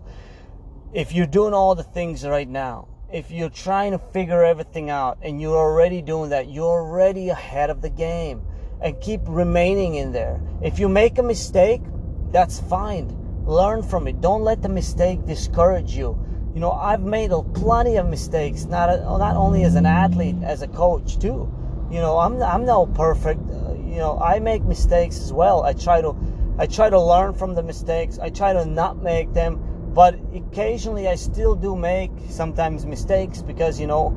if 0.92 1.12
you're 1.12 1.26
doing 1.26 1.54
all 1.54 1.74
the 1.74 1.82
things 1.82 2.24
right 2.24 2.48
now, 2.48 2.88
if 3.12 3.30
you're 3.30 3.50
trying 3.50 3.92
to 3.92 3.98
figure 3.98 4.44
everything 4.44 4.90
out 4.90 5.18
and 5.22 5.40
you're 5.40 5.56
already 5.56 6.02
doing 6.02 6.30
that, 6.30 6.50
you're 6.50 6.64
already 6.64 7.28
ahead 7.28 7.70
of 7.70 7.80
the 7.82 7.90
game 7.90 8.42
and 8.82 9.00
keep 9.00 9.20
remaining 9.26 9.94
in 9.94 10.12
there. 10.12 10.40
If 10.62 10.78
you 10.78 10.88
make 10.88 11.18
a 11.18 11.22
mistake, 11.22 11.82
that's 12.30 12.60
fine. 12.60 13.16
Learn 13.46 13.82
from 13.82 14.08
it. 14.08 14.20
Don't 14.20 14.42
let 14.42 14.62
the 14.62 14.68
mistake 14.68 15.24
discourage 15.24 15.94
you. 15.94 16.18
You 16.54 16.60
know, 16.60 16.72
I've 16.72 17.02
made 17.02 17.30
plenty 17.54 17.96
of 17.96 18.08
mistakes, 18.08 18.64
not 18.64 18.88
not 19.18 19.36
only 19.36 19.64
as 19.64 19.74
an 19.74 19.86
athlete, 19.86 20.36
as 20.42 20.62
a 20.62 20.68
coach 20.68 21.18
too. 21.18 21.52
You 21.90 21.98
know, 22.00 22.18
I'm 22.18 22.42
I'm 22.42 22.64
no 22.64 22.86
perfect. 22.86 23.40
Uh, 23.50 23.74
you 23.74 23.96
know, 23.96 24.18
I 24.18 24.40
make 24.40 24.62
mistakes 24.62 25.20
as 25.20 25.32
well. 25.32 25.62
I 25.62 25.74
try 25.74 26.00
to 26.00 26.16
I 26.58 26.66
try 26.66 26.90
to 26.90 27.00
learn 27.00 27.34
from 27.34 27.54
the 27.54 27.62
mistakes. 27.62 28.18
I 28.18 28.30
try 28.30 28.52
to 28.52 28.64
not 28.64 29.02
make 29.02 29.32
them 29.32 29.60
but 29.96 30.14
occasionally 30.34 31.08
I 31.08 31.14
still 31.14 31.54
do 31.54 31.74
make 31.74 32.10
sometimes 32.28 32.84
mistakes 32.84 33.40
because 33.40 33.80
you 33.80 33.86
know 33.86 34.14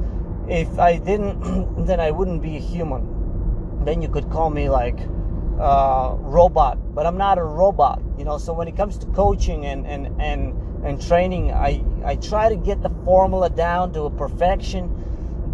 if 0.49 0.77
I 0.77 0.97
didn't 0.97 1.85
then 1.85 2.01
I 2.01 2.11
wouldn't 2.11 2.41
be 2.41 2.57
a 2.57 2.59
human. 2.59 3.83
Then 3.85 4.01
you 4.01 4.09
could 4.09 4.29
call 4.29 4.49
me 4.49 4.67
like 4.69 4.99
uh, 5.57 6.15
robot 6.19 6.93
but 6.93 7.05
I'm 7.05 7.17
not 7.17 7.37
a 7.37 7.43
robot 7.43 8.01
you 8.17 8.25
know. 8.25 8.37
So 8.37 8.51
when 8.51 8.67
it 8.67 8.75
comes 8.75 8.97
to 8.97 9.05
coaching 9.07 9.65
and 9.65 9.87
and 9.87 10.21
and 10.21 10.85
and 10.85 11.01
training 11.01 11.53
I 11.53 11.81
I 12.03 12.17
try 12.17 12.49
to 12.49 12.57
get 12.57 12.81
the 12.81 12.89
formula 13.05 13.49
down 13.49 13.93
to 13.93 14.01
a 14.03 14.09
perfection 14.09 14.91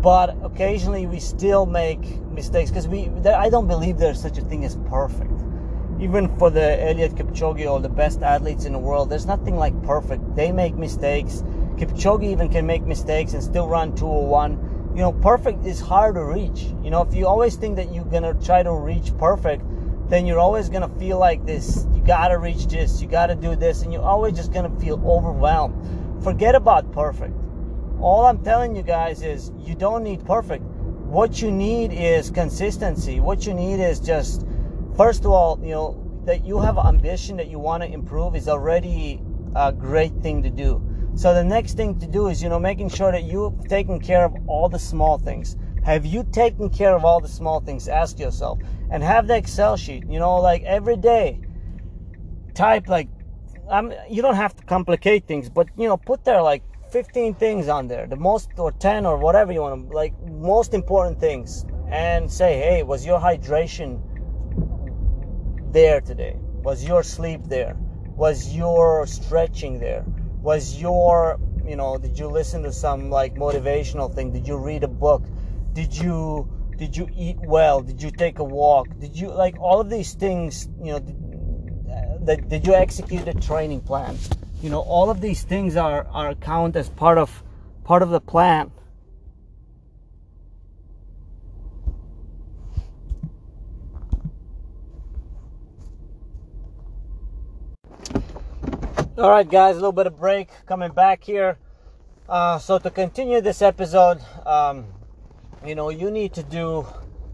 but 0.01 0.35
occasionally 0.41 1.05
we 1.05 1.19
still 1.19 1.67
make 1.67 2.03
mistakes 2.31 2.71
because 2.71 2.87
we 2.87 3.11
I 3.29 3.49
don't 3.49 3.67
believe 3.67 3.99
there's 3.99 4.19
such 4.19 4.39
a 4.39 4.41
thing 4.41 4.65
as 4.65 4.75
perfect 4.89 5.44
even 5.99 6.35
for 6.37 6.49
the 6.49 6.59
Eliud 6.59 7.17
Kipchoge 7.17 7.69
or 7.69 7.79
the 7.79 7.89
best 7.89 8.21
athletes 8.21 8.65
in 8.65 8.73
the 8.73 8.79
world, 8.79 9.09
there's 9.09 9.25
nothing 9.25 9.55
like 9.55 9.81
perfect. 9.83 10.35
They 10.35 10.51
make 10.51 10.75
mistakes. 10.75 11.43
Kipchoge 11.77 12.23
even 12.23 12.49
can 12.49 12.65
make 12.65 12.83
mistakes 12.83 13.33
and 13.33 13.41
still 13.41 13.67
run 13.67 13.95
201. 13.95 14.91
You 14.95 15.01
know, 15.01 15.13
perfect 15.13 15.65
is 15.65 15.79
hard 15.79 16.15
to 16.15 16.23
reach. 16.23 16.73
You 16.83 16.89
know, 16.89 17.01
if 17.01 17.13
you 17.13 17.27
always 17.27 17.55
think 17.55 17.77
that 17.77 17.93
you're 17.93 18.05
gonna 18.05 18.33
try 18.33 18.63
to 18.63 18.73
reach 18.73 19.15
perfect, 19.17 19.63
then 20.09 20.25
you're 20.25 20.39
always 20.39 20.69
gonna 20.69 20.91
feel 20.99 21.17
like 21.17 21.45
this. 21.45 21.87
You 21.93 22.01
gotta 22.01 22.37
reach 22.37 22.67
this, 22.67 23.01
you 23.01 23.07
gotta 23.07 23.35
do 23.35 23.55
this, 23.55 23.81
and 23.83 23.91
you're 23.91 24.03
always 24.03 24.35
just 24.35 24.53
gonna 24.53 24.77
feel 24.79 25.01
overwhelmed. 25.05 26.23
Forget 26.23 26.55
about 26.55 26.91
perfect. 26.91 27.33
All 27.99 28.25
I'm 28.25 28.43
telling 28.43 28.75
you 28.75 28.83
guys 28.83 29.21
is 29.21 29.51
you 29.59 29.75
don't 29.75 30.03
need 30.03 30.25
perfect. 30.25 30.63
What 30.63 31.41
you 31.41 31.51
need 31.51 31.93
is 31.93 32.29
consistency. 32.29 33.19
What 33.19 33.45
you 33.45 33.53
need 33.53 33.79
is 33.79 33.99
just 33.99 34.45
first 34.97 35.25
of 35.25 35.31
all, 35.31 35.59
you 35.63 35.71
know, 35.71 36.01
that 36.25 36.45
you 36.45 36.59
have 36.59 36.77
ambition 36.77 37.37
that 37.37 37.47
you 37.47 37.59
want 37.59 37.83
to 37.83 37.91
improve 37.91 38.35
is 38.35 38.47
already 38.47 39.21
a 39.55 39.71
great 39.71 40.13
thing 40.21 40.41
to 40.43 40.49
do. 40.49 40.81
So 41.15 41.33
the 41.33 41.43
next 41.43 41.75
thing 41.77 41.99
to 41.99 42.07
do 42.07 42.27
is, 42.27 42.41
you 42.41 42.49
know, 42.49 42.59
making 42.59 42.89
sure 42.89 43.11
that 43.11 43.23
you've 43.23 43.67
taken 43.67 43.99
care 43.99 44.25
of 44.25 44.35
all 44.47 44.67
the 44.67 44.79
small 44.79 45.17
things. 45.17 45.55
Have 45.83 46.05
you 46.05 46.23
taken 46.23 46.69
care 46.69 46.95
of 46.95 47.05
all 47.05 47.21
the 47.21 47.27
small 47.27 47.61
things? 47.61 47.87
Ask 47.87 48.19
yourself 48.19 48.59
and 48.89 49.03
have 49.03 49.27
the 49.27 49.37
Excel 49.37 49.77
sheet, 49.77 50.03
you 50.09 50.19
know, 50.19 50.37
like 50.37 50.63
every 50.63 50.97
day 50.97 51.39
type 52.53 52.87
like 52.87 53.09
I'm, 53.69 53.93
you 54.09 54.21
don't 54.21 54.35
have 54.35 54.55
to 54.55 54.63
complicate 54.63 55.27
things, 55.27 55.49
but 55.49 55.67
you 55.77 55.87
know, 55.87 55.97
put 55.97 56.23
there 56.23 56.41
like 56.41 56.63
15 56.91 57.35
things 57.35 57.67
on 57.67 57.87
there, 57.87 58.07
the 58.07 58.15
most 58.15 58.49
or 58.57 58.71
10 58.71 59.05
or 59.05 59.17
whatever 59.17 59.51
you 59.51 59.61
want 59.61 59.89
to 59.89 59.95
like 59.95 60.13
most 60.27 60.73
important 60.73 61.19
things 61.19 61.65
and 61.89 62.31
say, 62.31 62.57
"Hey, 62.57 62.83
was 62.83 63.05
your 63.05 63.19
hydration 63.19 63.99
there 65.75 65.99
today? 65.99 66.37
Was 66.63 66.85
your 66.85 67.03
sleep 67.03 67.41
there? 67.47 67.75
Was 68.15 68.55
your 68.55 69.05
stretching 69.05 69.77
there? 69.77 70.05
Was 70.41 70.79
your, 70.79 71.37
you 71.67 71.75
know, 71.75 71.97
did 71.97 72.17
you 72.17 72.27
listen 72.27 72.63
to 72.63 72.71
some 72.71 73.09
like 73.09 73.35
motivational 73.35 74.13
thing? 74.15 74.31
Did 74.31 74.47
you 74.47 74.55
read 74.55 74.85
a 74.85 74.87
book? 74.87 75.23
Did 75.73 75.93
you 75.95 76.49
did 76.77 76.95
you 76.95 77.09
eat 77.17 77.37
well? 77.39 77.81
Did 77.81 78.01
you 78.01 78.09
take 78.09 78.39
a 78.39 78.43
walk? 78.43 78.87
Did 78.99 79.17
you 79.19 79.27
like 79.27 79.59
all 79.59 79.81
of 79.81 79.89
these 79.89 80.13
things, 80.13 80.69
you 80.81 80.93
know, 80.93 80.99
did, 80.99 82.47
did 82.47 82.65
you 82.65 82.73
execute 82.73 83.27
a 83.27 83.33
training 83.33 83.81
plan? 83.81 84.17
You 84.63 84.69
know, 84.69 84.79
all 84.79 85.09
of 85.09 85.19
these 85.19 85.43
things 85.43 85.75
are 85.75 86.07
are 86.07 86.35
count 86.35 86.77
as 86.77 86.87
part 86.89 87.17
of 87.17 87.43
part 87.83 88.01
of 88.01 88.11
the 88.11 88.21
plan 88.21 88.71
all 99.17 99.29
right 99.29 99.49
guys 99.49 99.77
a 99.77 99.79
little 99.79 99.93
bit 99.93 100.07
of 100.07 100.17
break 100.17 100.49
coming 100.65 100.91
back 100.91 101.23
here. 101.23 101.57
Uh, 102.27 102.59
so 102.59 102.77
to 102.77 102.89
continue 102.89 103.39
this 103.39 103.61
episode 103.61 104.19
um, 104.45 104.85
you 105.65 105.73
know 105.73 105.89
you 105.89 106.11
need 106.11 106.33
to 106.33 106.43
do 106.43 106.85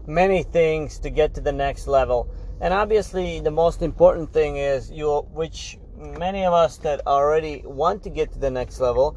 many 0.06 0.44
things 0.44 1.00
to 1.00 1.10
get 1.10 1.34
to 1.34 1.40
the 1.40 1.50
next 1.50 1.88
level. 1.88 2.30
And 2.60 2.72
obviously 2.72 3.40
the 3.40 3.50
most 3.50 3.82
important 3.82 4.32
thing 4.32 4.58
is 4.58 4.92
you 4.92 5.26
which 5.32 5.76
many 5.96 6.44
of 6.44 6.52
us 6.52 6.76
that 6.78 7.04
already 7.04 7.62
want 7.64 8.04
to 8.04 8.10
get 8.10 8.30
to 8.32 8.38
the 8.38 8.50
next 8.50 8.78
level 8.78 9.16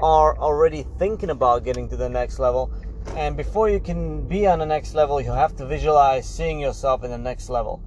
are 0.00 0.38
already 0.38 0.86
thinking 0.98 1.28
about 1.28 1.64
getting 1.64 1.86
to 1.90 1.98
the 1.98 2.08
next 2.08 2.38
level. 2.38 2.72
And 3.14 3.36
before 3.36 3.68
you 3.68 3.78
can 3.78 4.26
be 4.26 4.46
on 4.46 4.60
the 4.60 4.66
next 4.66 4.94
level 4.94 5.20
you 5.20 5.32
have 5.32 5.54
to 5.56 5.66
visualize 5.66 6.26
seeing 6.26 6.60
yourself 6.60 7.04
in 7.04 7.10
the 7.10 7.18
next 7.18 7.50
level 7.50 7.82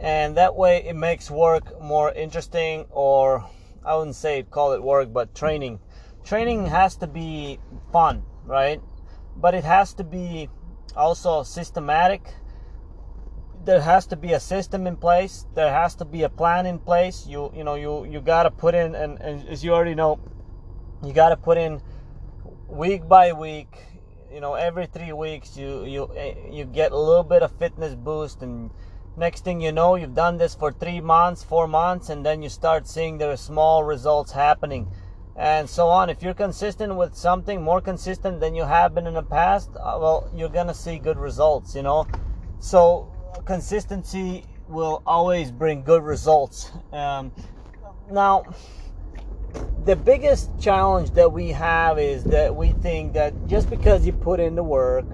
and 0.00 0.36
that 0.36 0.54
way 0.54 0.84
it 0.86 0.94
makes 0.94 1.30
work 1.30 1.80
more 1.80 2.12
interesting 2.12 2.86
or 2.90 3.48
I 3.84 3.94
wouldn't 3.94 4.16
say 4.16 4.42
call 4.42 4.72
it 4.72 4.82
work, 4.82 5.12
but 5.12 5.34
training. 5.34 5.78
Training 6.24 6.66
has 6.66 6.96
to 6.96 7.06
be 7.06 7.60
fun, 7.92 8.24
right? 8.44 8.80
But 9.36 9.54
it 9.54 9.62
has 9.62 9.94
to 9.94 10.04
be 10.04 10.48
also 10.96 11.44
systematic. 11.44 12.34
There 13.64 13.80
has 13.80 14.06
to 14.08 14.16
be 14.16 14.32
a 14.32 14.40
system 14.40 14.86
in 14.86 14.96
place. 14.96 15.46
There 15.54 15.72
has 15.72 15.94
to 15.96 16.04
be 16.04 16.24
a 16.24 16.28
plan 16.28 16.66
in 16.66 16.80
place. 16.80 17.26
You 17.28 17.52
you 17.54 17.62
know 17.62 17.76
you 17.76 18.04
you 18.06 18.20
got 18.20 18.42
to 18.42 18.50
put 18.50 18.74
in 18.74 18.94
and, 18.94 19.20
and 19.20 19.48
as 19.48 19.62
you 19.62 19.72
already 19.72 19.94
know, 19.94 20.18
you 21.04 21.12
got 21.12 21.28
to 21.28 21.36
put 21.36 21.58
in 21.58 21.80
week 22.68 23.06
by 23.08 23.32
week. 23.32 23.70
You 24.32 24.40
know 24.40 24.54
every 24.54 24.86
three 24.86 25.12
weeks 25.12 25.56
you 25.56 25.84
you 25.84 26.10
eh, 26.16 26.34
you 26.50 26.64
get 26.64 26.90
a 26.90 26.98
little 26.98 27.24
bit 27.24 27.42
of 27.42 27.52
fitness 27.58 27.94
boost 27.94 28.42
and 28.42 28.70
Next 29.18 29.44
thing 29.44 29.62
you 29.62 29.72
know, 29.72 29.94
you've 29.94 30.14
done 30.14 30.36
this 30.36 30.54
for 30.54 30.70
three 30.70 31.00
months, 31.00 31.42
four 31.42 31.66
months, 31.66 32.10
and 32.10 32.24
then 32.24 32.42
you 32.42 32.50
start 32.50 32.86
seeing 32.86 33.16
there 33.16 33.30
are 33.30 33.36
small 33.36 33.82
results 33.82 34.32
happening. 34.32 34.88
and 35.38 35.68
so 35.68 35.88
on. 35.88 36.08
If 36.08 36.22
you're 36.22 36.34
consistent 36.34 36.96
with 36.96 37.14
something, 37.14 37.60
more 37.62 37.82
consistent 37.82 38.40
than 38.40 38.54
you 38.54 38.64
have 38.64 38.94
been 38.94 39.06
in 39.06 39.12
the 39.12 39.22
past, 39.22 39.68
uh, 39.76 39.98
well, 40.00 40.30
you're 40.34 40.48
gonna 40.48 40.72
see 40.72 40.98
good 40.98 41.18
results, 41.18 41.74
you 41.74 41.82
know. 41.82 42.06
So 42.58 43.12
consistency 43.44 44.44
will 44.66 45.02
always 45.06 45.50
bring 45.50 45.82
good 45.82 46.02
results. 46.02 46.72
Um, 46.90 47.32
now, 48.10 48.44
the 49.84 49.94
biggest 49.94 50.58
challenge 50.58 51.10
that 51.10 51.30
we 51.30 51.50
have 51.50 51.98
is 51.98 52.24
that 52.24 52.56
we 52.56 52.70
think 52.72 53.12
that 53.12 53.46
just 53.46 53.68
because 53.68 54.06
you 54.06 54.12
put 54.14 54.40
in 54.40 54.54
the 54.54 54.64
work, 54.64 55.04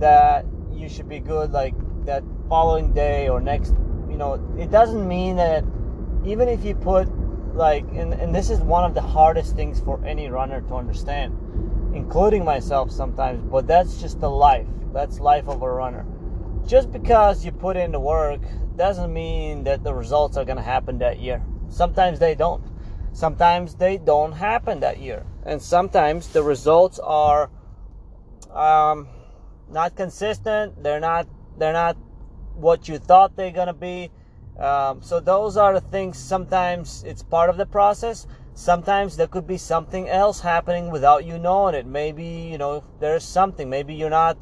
that 0.00 0.44
you 0.72 0.88
should 0.88 1.08
be 1.08 1.20
good 1.20 1.52
like 1.52 1.74
that 2.06 2.22
following 2.48 2.92
day 2.92 3.28
or 3.28 3.40
next. 3.40 3.74
You 4.08 4.16
know, 4.16 4.34
it 4.58 4.70
doesn't 4.70 5.06
mean 5.06 5.36
that 5.36 5.64
even 6.24 6.48
if 6.48 6.64
you 6.64 6.74
put 6.74 7.08
like 7.54 7.84
and, 7.92 8.14
and 8.14 8.34
this 8.34 8.50
is 8.50 8.60
one 8.60 8.84
of 8.84 8.94
the 8.94 9.00
hardest 9.00 9.56
things 9.56 9.80
for 9.80 10.02
any 10.04 10.28
runner 10.28 10.62
to 10.62 10.74
understand 10.74 11.36
including 11.94 12.42
myself 12.42 12.90
sometimes 12.90 13.42
but 13.50 13.66
that's 13.66 14.00
just 14.00 14.20
the 14.20 14.30
life. 14.30 14.66
That's 14.92 15.20
life 15.20 15.48
of 15.48 15.62
a 15.62 15.70
runner. 15.70 16.06
Just 16.66 16.92
because 16.92 17.44
you 17.44 17.52
put 17.52 17.76
in 17.76 17.92
the 17.92 18.00
work 18.00 18.40
doesn't 18.76 19.12
mean 19.12 19.64
that 19.64 19.82
the 19.82 19.92
results 19.92 20.36
are 20.36 20.44
going 20.44 20.56
to 20.56 20.62
happen 20.62 20.98
that 20.98 21.18
year. 21.18 21.42
Sometimes 21.68 22.18
they 22.18 22.34
don't. 22.34 22.62
Sometimes 23.12 23.74
they 23.74 23.98
don't 23.98 24.32
happen 24.32 24.80
that 24.80 24.98
year. 24.98 25.26
And 25.44 25.60
sometimes 25.60 26.28
the 26.28 26.42
results 26.42 26.98
are 26.98 27.50
um, 28.50 29.08
not 29.70 29.96
consistent. 29.96 30.82
They're 30.82 31.00
not 31.00 31.26
they're 31.58 31.72
not 31.72 31.96
what 32.54 32.88
you 32.88 32.98
thought 32.98 33.36
they're 33.36 33.50
to 33.52 33.72
be 33.72 34.10
um, 34.58 35.02
so 35.02 35.20
those 35.20 35.56
are 35.56 35.74
the 35.74 35.80
things. 35.80 36.18
Sometimes 36.18 37.02
it's 37.04 37.22
part 37.22 37.50
of 37.50 37.56
the 37.56 37.66
process. 37.66 38.26
Sometimes 38.54 39.16
there 39.16 39.26
could 39.26 39.46
be 39.46 39.56
something 39.56 40.08
else 40.08 40.40
happening 40.40 40.90
without 40.90 41.24
you 41.24 41.38
knowing 41.38 41.74
it. 41.74 41.86
Maybe 41.86 42.24
you 42.24 42.58
know 42.58 42.84
there's 43.00 43.24
something. 43.24 43.70
Maybe 43.70 43.94
you're 43.94 44.10
not 44.10 44.36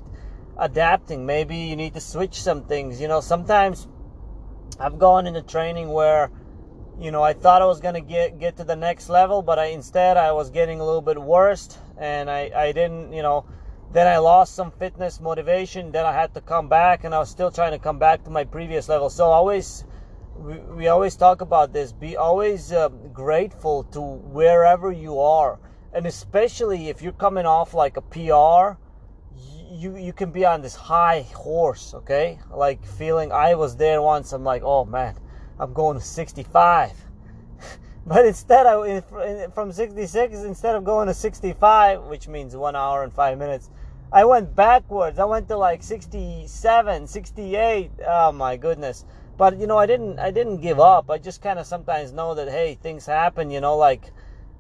adapting. 0.59 1.27
Maybe 1.27 1.57
you 1.57 1.77
need 1.77 1.95
to 1.95 2.01
switch 2.01 2.43
some 2.43 2.65
things. 2.65 3.01
You 3.01 3.07
know, 3.07 3.21
sometimes 3.21 3.87
I've 4.81 4.99
gone 4.99 5.27
into 5.27 5.43
training 5.43 5.91
where 5.91 6.31
you 7.01 7.13
know 7.13 7.23
I 7.23 7.33
thought 7.33 7.63
I 7.63 7.67
was 7.67 7.81
gonna 7.81 8.01
get 8.01 8.41
get 8.41 8.57
to 8.57 8.65
the 8.65 8.77
next 8.77 9.09
level, 9.09 9.43
but 9.43 9.61
I 9.61 9.67
instead 9.67 10.17
I 10.17 10.33
was 10.33 10.51
getting 10.51 10.81
a 10.81 10.85
little 10.85 11.03
bit 11.03 11.23
worse, 11.23 11.79
and 11.97 12.29
I 12.29 12.51
I 12.55 12.73
didn't 12.73 13.13
you 13.13 13.23
know. 13.23 13.47
Then 13.93 14.07
I 14.07 14.19
lost 14.19 14.55
some 14.55 14.71
fitness 14.71 15.21
motivation. 15.21 15.91
Then 15.91 16.07
I 16.07 16.13
had 16.13 16.33
to 16.35 16.41
come 16.41 16.69
back, 16.69 17.05
and 17.05 17.15
I 17.15 17.19
was 17.19 17.31
still 17.31 17.51
trying 17.51 17.73
to 17.73 17.79
come 17.79 17.99
back 17.99 18.25
to 18.25 18.31
my 18.31 18.45
previous 18.45 18.89
level. 18.89 19.11
So 19.11 19.25
always 19.27 19.85
we, 20.41 20.55
we 20.55 20.89
always 20.89 21.17
talk 21.17 21.41
about 21.43 21.73
this 21.73 21.93
be 21.93 22.17
always 22.17 22.73
uh, 22.73 22.89
grateful 23.13 23.85
to 23.85 24.01
wherever 24.01 24.91
you 24.91 25.19
are 25.21 25.59
and 25.93 26.07
especially 26.07 26.89
if 26.89 27.03
you're 27.03 27.13
coming 27.13 27.45
off 27.45 27.75
like 27.75 27.97
a 27.97 28.01
pr 28.01 28.79
you 29.71 29.97
you 29.97 30.13
can 30.13 30.31
be 30.31 30.45
on 30.45 30.63
this 30.63 30.75
high 30.75 31.21
horse 31.35 31.93
okay 31.95 32.39
like 32.55 32.85
feeling 32.85 33.31
i 33.33 33.55
was 33.55 33.77
there 33.77 34.01
once 34.01 34.33
i'm 34.33 34.45
like 34.45 34.63
oh 34.65 34.85
man 34.85 35.15
i'm 35.59 35.73
going 35.75 35.99
to 35.99 36.05
65 36.05 36.93
but 38.07 38.25
instead 38.25 38.67
I, 38.67 39.47
from 39.55 39.73
66 39.73 40.35
instead 40.39 40.75
of 40.75 40.85
going 40.85 41.09
to 41.09 41.15
65 41.15 42.05
which 42.05 42.29
means 42.29 42.57
one 42.57 42.75
hour 42.75 43.05
and 43.05 43.13
five 43.13 43.39
minutes 43.39 43.71
i 44.13 44.25
went 44.25 44.55
backwards. 44.57 45.19
I 45.19 45.25
went 45.25 45.49
to 45.49 45.57
like 45.57 45.83
67 45.83 47.07
68 47.07 47.91
oh 48.07 48.33
my 48.33 48.57
goodness. 48.57 49.05
But 49.37 49.59
you 49.59 49.67
know 49.67 49.79
i 49.79 49.87
didn't 49.87 50.19
i 50.19 50.31
didn't 50.31 50.61
give 50.61 50.81
up. 50.81 51.11
I 51.11 51.19
just 51.19 51.43
kind 51.43 51.59
of 51.59 51.67
sometimes 51.67 52.13
know 52.13 52.35
that 52.35 52.49
hey 52.49 52.79
things 52.83 53.07
happen 53.07 53.51
you 53.51 53.61
know 53.61 53.77
like 53.77 54.11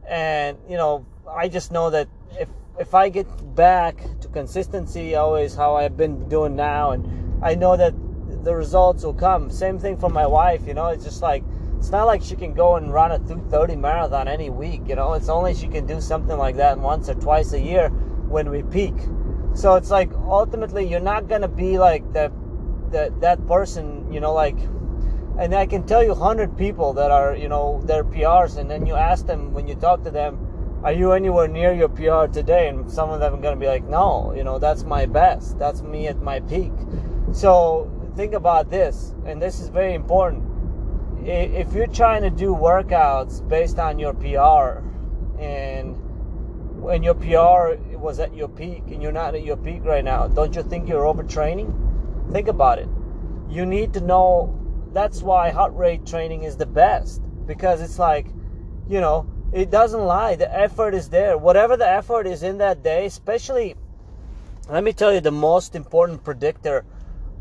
and 0.09 0.59
you 0.69 0.77
know 0.77 1.07
i 1.29 1.49
just 1.49 1.71
know 1.71 1.91
that 1.91 2.09
if 2.39 2.49
if 2.79 2.95
i 2.95 3.09
get 3.09 3.27
back 3.55 3.97
to 4.21 4.29
consistency 4.29 5.15
always 5.15 5.55
how 5.55 5.77
i've 5.77 5.97
been 5.97 6.29
doing 6.29 6.57
now 6.57 6.93
and 6.93 7.45
i 7.45 7.55
know 7.55 7.77
that 7.77 7.95
the 8.43 8.55
results 8.55 9.05
will 9.05 9.13
come. 9.13 9.51
Same 9.51 9.79
thing 9.79 9.99
for 9.99 10.09
my 10.09 10.27
wife 10.27 10.67
you 10.67 10.75
know 10.75 10.87
it's 10.89 11.05
just 11.05 11.23
like 11.23 11.45
it's 11.79 11.91
not 11.91 12.05
like 12.05 12.23
she 12.23 12.37
can 12.37 12.55
go 12.55 12.77
and 12.77 12.93
run 12.93 13.13
a 13.13 13.19
230 13.19 13.77
marathon 13.77 14.29
any 14.29 14.51
week 14.51 14.83
you 14.87 14.97
know 14.97 15.13
it's 15.15 15.29
only 15.29 15.55
she 15.55 15.69
can 15.69 15.87
do 15.87 16.01
something 16.01 16.39
like 16.39 16.57
that 16.57 16.79
once 16.79 17.09
or 17.09 17.15
twice 17.15 17.53
a 17.53 17.61
year 17.61 17.89
when 18.29 18.51
we 18.51 18.63
peak 18.63 18.95
so 19.55 19.75
it's 19.75 19.91
like 19.91 20.13
ultimately 20.29 20.87
you're 20.87 21.01
not 21.01 21.29
to 21.43 21.49
be 21.49 21.79
like 21.79 22.13
the 22.13 22.33
that 22.91 23.21
that 23.21 23.47
person, 23.47 24.13
you 24.13 24.21
know, 24.21 24.33
like, 24.33 24.59
and 25.39 25.55
I 25.55 25.67
can 25.67 25.87
tell 25.87 26.03
you 26.03 26.15
hundred 26.15 26.57
people 26.57 26.93
that 26.95 27.11
are, 27.11 27.37
you 27.37 27.49
know, 27.49 27.81
they're 27.85 28.05
PRs, 28.05 28.59
and 28.59 28.71
then 28.71 28.87
you 28.87 28.95
ask 28.95 29.27
them 29.27 29.53
when 29.53 29.67
you 29.69 29.75
talk 29.75 30.03
to 30.05 30.11
them, 30.11 30.81
are 30.83 30.93
you 30.93 31.13
anywhere 31.13 31.49
near 31.49 31.73
your 31.73 31.89
PR 31.89 32.27
today? 32.33 32.69
And 32.69 32.91
some 32.91 33.11
of 33.11 33.21
them 33.21 33.35
are 33.35 33.41
gonna 33.41 33.57
be 33.57 33.67
like, 33.67 33.85
no, 33.85 34.33
you 34.35 34.45
know, 34.45 34.59
that's 34.59 34.85
my 34.85 35.07
best, 35.07 35.59
that's 35.59 35.83
me 35.83 36.09
at 36.09 36.21
my 36.21 36.41
peak. 36.41 36.73
So 37.33 37.91
think 38.17 38.35
about 38.35 38.71
this, 38.71 39.15
and 39.25 39.41
this 39.41 39.61
is 39.61 39.69
very 39.69 39.95
important. 39.95 40.45
If 41.23 41.75
you're 41.75 41.87
trying 41.87 42.23
to 42.23 42.31
do 42.31 42.55
workouts 42.55 43.47
based 43.47 43.79
on 43.79 43.99
your 43.99 44.15
PR, 44.15 44.83
and 45.39 45.97
when 46.81 47.03
your 47.03 47.14
PR 47.14 47.77
was 47.97 48.19
at 48.19 48.35
your 48.35 48.49
peak 48.49 48.85
and 48.88 49.03
you're 49.03 49.12
not 49.12 49.35
at 49.35 49.45
your 49.45 49.57
peak 49.57 49.85
right 49.85 50.05
now, 50.05 50.29
don't 50.29 50.55
you 50.57 50.62
think 50.62 50.88
you're 50.88 51.05
overtraining? 51.05 51.71
Think 52.33 52.49
about 52.49 52.79
it. 52.79 52.88
You 53.49 53.66
need 53.66 53.93
to 53.95 54.01
know 54.01 54.57
that's 54.93 55.23
why 55.23 55.51
heart 55.51 55.75
rate 55.75 56.07
training 56.07 56.45
is 56.45 56.57
the 56.57 56.66
best 56.66 57.23
because 57.47 57.81
it's 57.81 57.99
like, 57.99 58.27
you 58.88 59.01
know, 59.01 59.29
it 59.53 59.71
doesn't 59.71 60.01
lie. 60.01 60.37
The 60.37 60.53
effort 60.53 60.95
is 60.95 61.09
there. 61.09 61.37
Whatever 61.37 61.77
the 61.77 61.88
effort 61.88 62.27
is 62.27 62.43
in 62.43 62.59
that 62.59 62.83
day, 62.83 63.07
especially, 63.07 63.75
let 64.69 64.85
me 64.85 64.93
tell 64.93 65.12
you 65.12 65.21
the 65.21 65.33
most 65.33 65.75
important 65.75 66.25
predictor 66.25 66.85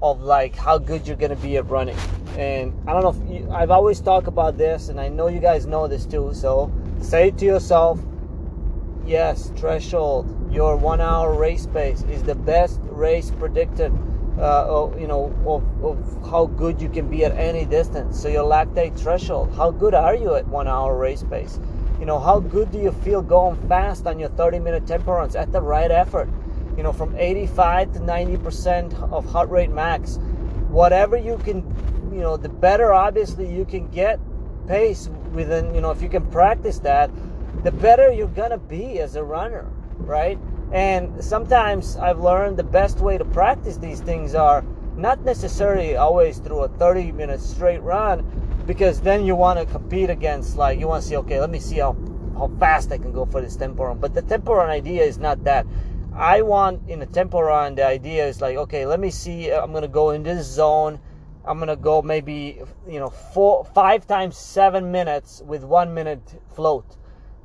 of 0.01 0.21
like 0.21 0.55
how 0.55 0.77
good 0.77 1.07
you're 1.07 1.17
gonna 1.17 1.35
be 1.35 1.57
at 1.57 1.69
running. 1.69 1.97
And 2.37 2.73
I 2.87 2.93
don't 2.93 3.03
know 3.03 3.23
if 3.23 3.41
you, 3.41 3.51
I've 3.51 3.71
always 3.71 3.99
talked 3.99 4.27
about 4.27 4.57
this, 4.57 4.89
and 4.89 4.99
I 4.99 5.09
know 5.09 5.27
you 5.27 5.39
guys 5.39 5.65
know 5.65 5.87
this 5.87 6.05
too. 6.05 6.31
So 6.33 6.71
say 7.01 7.29
it 7.29 7.37
to 7.39 7.45
yourself. 7.45 7.99
Yes, 9.09 9.51
threshold. 9.55 10.53
Your 10.53 10.77
one 10.77 11.01
hour 11.01 11.33
race 11.33 11.65
pace 11.65 12.03
is 12.03 12.21
the 12.21 12.35
best 12.35 12.79
race 12.83 13.31
predicted. 13.31 13.91
uh, 14.39 14.89
you 14.99 15.07
know, 15.07 15.33
of, 15.47 15.63
of 15.83 16.29
how 16.29 16.45
good 16.45 16.79
you 16.79 16.87
can 16.89 17.09
be 17.09 17.25
at 17.25 17.35
any 17.35 17.65
distance. 17.65 18.21
So 18.21 18.29
your 18.29 18.43
lactate 18.43 18.95
threshold, 18.97 19.51
how 19.55 19.71
good 19.71 19.95
are 19.95 20.15
you 20.15 20.35
at 20.35 20.47
one 20.47 20.67
hour 20.67 20.95
race 20.95 21.23
pace? 21.23 21.59
You 21.99 22.05
know, 22.05 22.19
how 22.19 22.39
good 22.39 22.71
do 22.71 22.77
you 22.77 22.91
feel 22.91 23.21
going 23.23 23.57
fast 23.67 24.05
on 24.05 24.19
your 24.19 24.29
30 24.29 24.59
minute 24.59 24.85
tempo 24.85 25.13
runs 25.13 25.35
at 25.35 25.51
the 25.51 25.59
right 25.59 25.89
effort? 25.89 26.29
You 26.77 26.83
know, 26.83 26.93
from 26.93 27.15
85 27.17 27.93
to 27.93 27.99
90% 27.99 29.11
of 29.11 29.25
heart 29.25 29.49
rate 29.49 29.71
max. 29.71 30.19
Whatever 30.69 31.17
you 31.17 31.37
can, 31.39 31.57
you 32.13 32.21
know, 32.21 32.37
the 32.37 32.47
better 32.47 32.93
obviously 32.93 33.51
you 33.51 33.65
can 33.65 33.89
get 33.89 34.19
pace 34.67 35.09
within, 35.33 35.73
you 35.73 35.81
know, 35.81 35.89
if 35.89 36.01
you 36.01 36.09
can 36.09 36.25
practice 36.27 36.77
that, 36.79 37.09
the 37.63 37.71
better 37.71 38.11
you're 38.11 38.27
gonna 38.27 38.57
be 38.57 38.99
as 38.99 39.15
a 39.15 39.23
runner, 39.23 39.65
right? 39.97 40.39
And 40.71 41.23
sometimes 41.23 41.97
I've 41.97 42.19
learned 42.19 42.57
the 42.57 42.63
best 42.63 42.99
way 42.99 43.17
to 43.17 43.25
practice 43.25 43.77
these 43.77 44.01
things 44.01 44.35
are 44.35 44.63
not 44.95 45.23
necessarily 45.23 45.95
always 45.95 46.39
through 46.39 46.63
a 46.63 46.67
30 46.67 47.11
minute 47.13 47.41
straight 47.41 47.81
run, 47.81 48.23
because 48.69 49.01
then 49.01 49.25
you 49.25 49.35
want 49.35 49.57
to 49.57 49.65
compete 49.65 50.11
against, 50.11 50.55
like, 50.55 50.79
you 50.79 50.87
want 50.87 51.01
to 51.01 51.09
see, 51.09 51.17
okay, 51.17 51.39
let 51.39 51.49
me 51.49 51.59
see 51.59 51.77
how, 51.79 51.97
how 52.37 52.51
fast 52.59 52.91
I 52.91 52.99
can 52.99 53.11
go 53.11 53.25
for 53.25 53.41
this 53.41 53.55
tempo 53.55 53.85
run. 53.85 53.97
But 53.97 54.13
the 54.13 54.21
tempo 54.21 54.53
run 54.53 54.69
idea 54.69 55.03
is 55.03 55.17
not 55.17 55.43
that. 55.45 55.65
I 56.13 56.43
want 56.43 56.87
in 56.87 57.01
a 57.01 57.07
tempo 57.07 57.39
run, 57.41 57.73
the 57.73 57.83
idea 57.83 58.27
is 58.27 58.41
like, 58.41 58.57
okay, 58.57 58.85
let 58.85 58.99
me 58.99 59.09
see, 59.09 59.51
uh, 59.51 59.63
I'm 59.63 59.71
going 59.71 59.81
to 59.81 59.87
go 59.87 60.11
in 60.11 60.21
this 60.21 60.45
zone. 60.45 60.99
I'm 61.45 61.59
to 61.65 61.75
go 61.77 62.03
maybe, 62.03 62.61
you 62.87 62.99
know, 62.99 63.09
four, 63.09 63.65
five 63.73 64.05
times 64.05 64.37
seven 64.37 64.91
minutes 64.91 65.41
with 65.47 65.63
one 65.63 65.91
minute 65.91 66.21
float. 66.53 66.98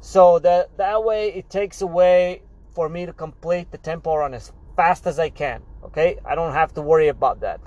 So 0.05 0.39
that, 0.41 0.77
that 0.77 1.03
way 1.03 1.33
it 1.33 1.49
takes 1.49 1.81
away 1.81 2.43
for 2.75 2.91
me 2.91 3.07
to 3.07 3.13
complete 3.15 3.71
the 3.71 3.79
tempo 3.79 4.17
run 4.17 4.35
as 4.35 4.53
fast 4.77 5.07
as 5.07 5.19
I 5.19 5.31
can. 5.31 5.63
Okay, 5.83 6.19
I 6.27 6.35
don't 6.35 6.53
have 6.53 6.75
to 6.75 6.83
worry 6.83 7.09
about 7.09 7.41
that. 7.41 7.59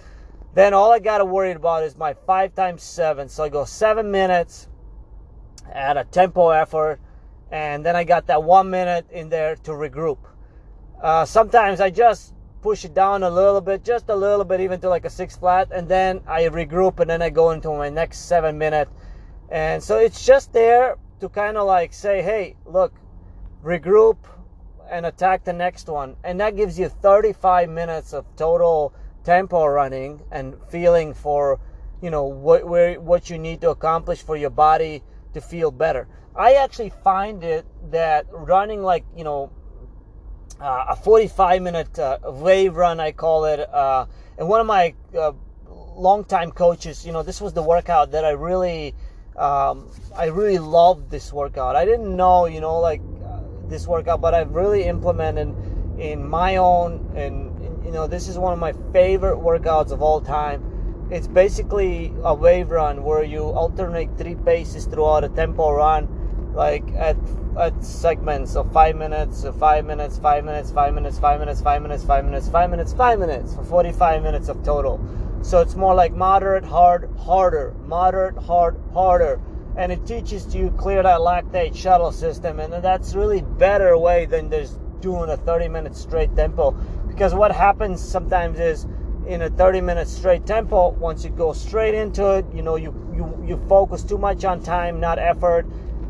Then 0.54 0.76
all 0.76 0.92
I 0.92 1.00
got 1.00 1.18
to 1.18 1.26
worry 1.26 1.52
about 1.54 1.84
is 1.84 1.98
my 1.98 2.14
five 2.14 2.54
times 2.54 2.84
seven. 2.84 3.28
So 3.28 3.44
I 3.44 3.50
go 3.50 3.66
seven 3.66 4.12
minutes 4.12 4.68
at 5.74 5.98
a 5.98 6.04
tempo 6.04 6.50
effort, 6.50 7.00
and 7.52 7.84
then 7.84 7.96
I 7.96 8.04
got 8.04 8.28
that 8.28 8.44
one 8.44 8.70
minute 8.70 9.08
in 9.10 9.30
there 9.30 9.56
to 9.56 9.72
regroup. 9.72 10.20
Uh, 11.02 11.26
sometimes 11.26 11.82
I 11.82 11.90
just 11.90 12.36
push 12.62 12.86
it 12.86 12.94
down 12.94 13.24
a 13.24 13.32
little 13.32 13.62
bit, 13.62 13.84
just 13.84 14.10
a 14.10 14.16
little 14.16 14.46
bit, 14.46 14.62
even 14.62 14.80
to 14.82 14.90
like 14.90 15.06
a 15.06 15.10
six 15.10 15.36
flat, 15.36 15.70
and 15.72 15.90
then 15.90 16.22
I 16.28 16.44
regroup, 16.44 17.00
and 17.00 17.10
then 17.10 17.24
I 17.24 17.32
go 17.32 17.50
into 17.50 17.70
my 17.70 17.90
next 17.90 18.28
seven 18.28 18.60
minute. 18.60 18.90
And 19.50 19.82
so 19.82 19.98
it's 19.98 20.24
just 20.24 20.54
there 20.54 20.98
to 21.20 21.30
kind 21.30 21.58
of 21.58 21.68
like 21.68 21.94
say, 21.94 22.22
hey, 22.22 22.56
look, 22.66 22.94
regroup, 23.64 24.18
and 24.90 25.06
attack 25.06 25.44
the 25.44 25.54
next 25.54 25.88
one. 25.88 26.16
And 26.24 26.40
that 26.40 26.56
gives 26.56 26.80
you 26.80 26.88
35 26.88 27.70
minutes 27.70 28.14
of 28.14 28.26
total 28.36 28.94
tempo 29.24 29.66
running 29.66 30.22
and 30.32 30.56
feeling 30.70 31.14
for, 31.14 31.60
you 32.02 32.10
know, 32.10 32.24
what 32.24 32.66
where 32.66 33.00
what 33.02 33.30
you 33.30 33.38
need 33.38 33.62
to 33.62 33.70
accomplish 33.72 34.22
for 34.22 34.38
your 34.38 34.50
body 34.50 35.04
to 35.34 35.42
feel 35.42 35.72
better. 35.72 36.08
I 36.36 36.54
actually 36.54 36.92
find 36.92 37.44
it 37.44 37.66
that 37.92 38.28
running 38.32 38.84
like 38.84 39.04
you 39.16 39.24
know 39.24 39.52
uh, 40.62 40.86
a 40.90 40.96
45 40.96 41.62
minute 41.62 42.00
uh, 42.00 42.20
wave 42.24 42.76
run, 42.76 43.00
I 43.00 43.12
call 43.12 43.46
it, 43.46 43.60
uh, 43.60 44.06
and 44.38 44.48
one 44.48 44.62
of 44.62 44.68
my 44.68 44.94
uh, 45.18 45.34
longtime 45.96 46.52
coaches, 46.52 47.06
you 47.06 47.12
know, 47.12 47.24
this 47.24 47.42
was 47.42 47.54
the 47.54 47.64
workout 47.64 48.12
that 48.12 48.24
I 48.24 48.32
really, 48.32 48.96
um, 49.38 49.90
I 50.16 50.26
really 50.26 50.58
love 50.58 51.10
this 51.10 51.32
workout. 51.32 51.76
I 51.76 51.86
didn't 51.86 52.16
know, 52.16 52.46
you 52.46 52.62
know, 52.62 52.80
like 52.80 53.02
uh, 53.24 53.40
this 53.68 53.88
workout, 53.88 54.22
but 54.22 54.34
I've 54.34 54.52
really 54.52 54.84
implemented 54.84 55.54
in 56.00 56.28
my 56.28 56.58
own, 56.58 57.12
and 57.16 57.86
you 57.86 57.92
know, 57.92 58.08
this 58.08 58.28
is 58.28 58.38
one 58.38 58.54
of 58.54 58.60
my 58.60 58.74
favorite 58.92 59.38
workouts 59.38 59.92
of 59.92 60.02
all 60.02 60.22
time. 60.22 61.08
It's 61.12 61.28
basically 61.28 62.14
a 62.24 62.34
wave 62.34 62.70
run 62.70 63.04
where 63.04 63.24
you 63.24 63.44
alternate 63.44 64.18
three 64.18 64.36
paces 64.36 64.86
throughout 64.86 65.24
a 65.24 65.30
tempo 65.30 65.72
run 65.72 66.08
like 66.58 66.92
at 66.96 67.16
at 67.58 67.84
segments 67.84 68.56
of 68.56 68.72
five 68.72 68.96
minutes, 68.96 69.44
of 69.44 69.58
five 69.58 69.86
minutes, 69.86 70.18
five 70.18 70.44
minutes, 70.44 70.72
five 70.72 70.94
minutes, 70.94 71.20
five 71.20 71.40
minutes, 71.40 71.62
five 71.62 71.82
minutes, 71.82 72.02
five 72.02 72.24
minutes, 72.26 72.50
five 72.50 72.70
minutes, 72.70 72.94
five 72.94 73.20
minutes 73.20 73.56
for 73.56 73.64
45 73.64 74.24
minutes 74.24 74.48
of 74.48 74.64
total. 74.64 75.00
So 75.42 75.62
it's 75.62 75.76
more 75.76 75.96
like 75.96 76.14
moderate, 76.14 76.66
hard, 76.66 77.10
harder, 77.18 77.74
moderate, 77.86 78.38
hard, 78.38 78.80
harder. 78.94 79.40
And 79.78 79.92
it 79.92 80.06
teaches 80.06 80.54
you 80.56 80.72
clear 80.72 81.04
that 81.04 81.20
lactate 81.20 81.76
shuttle 81.76 82.12
system. 82.12 82.60
And 82.60 82.74
that's 82.84 83.14
really 83.16 83.42
better 83.42 83.98
way 83.98 84.26
than 84.26 84.50
just 84.50 84.80
doing 85.02 85.30
a 85.30 85.38
30 85.38 85.68
minute 85.70 85.96
straight 85.96 86.36
tempo. 86.36 86.72
Because 87.08 87.34
what 87.34 87.52
happens 87.52 88.02
sometimes 88.02 88.60
is 88.60 88.88
in 89.28 89.42
a 89.42 89.50
30 89.50 89.82
minute 89.82 90.08
straight 90.08 90.46
tempo, 90.46 90.90
once 90.90 91.24
you 91.24 91.30
go 91.30 91.54
straight 91.54 91.94
into 91.94 92.38
it, 92.38 92.46
you 92.54 92.62
know, 92.62 92.76
you, 92.76 92.94
you, 93.16 93.46
you 93.48 93.64
focus 93.70 94.04
too 94.04 94.18
much 94.18 94.44
on 94.46 94.62
time, 94.62 95.00
not 95.00 95.20
effort 95.20 95.66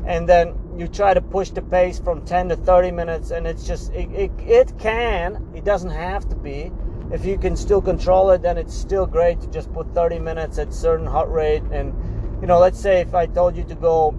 and 0.07 0.27
then 0.27 0.57
you 0.77 0.87
try 0.87 1.13
to 1.13 1.21
push 1.21 1.49
the 1.49 1.61
pace 1.61 1.99
from 1.99 2.25
10 2.25 2.49
to 2.49 2.55
30 2.55 2.91
minutes 2.91 3.31
and 3.31 3.45
it's 3.45 3.67
just 3.67 3.91
it, 3.93 4.09
it, 4.11 4.31
it, 4.39 4.79
can 4.79 5.45
it 5.53 5.65
doesn't 5.65 5.91
have 5.91 6.27
to 6.29 6.35
be 6.35 6.71
if 7.11 7.25
you 7.25 7.37
can 7.37 7.55
still 7.55 7.81
control 7.81 8.31
it 8.31 8.41
then 8.41 8.57
it's 8.57 8.75
still 8.75 9.05
great 9.05 9.39
to 9.39 9.47
just 9.47 9.71
put 9.73 9.93
30 9.93 10.19
minutes 10.19 10.57
at 10.57 10.73
certain 10.73 11.05
heart 11.05 11.29
rate. 11.29 11.63
And 11.71 11.93
you 12.41 12.47
know 12.47 12.59
let's 12.59 12.79
say 12.79 13.01
if 13.01 13.15
i 13.15 13.25
told 13.25 13.55
you 13.55 13.63
to 13.63 13.75
go 13.75 14.15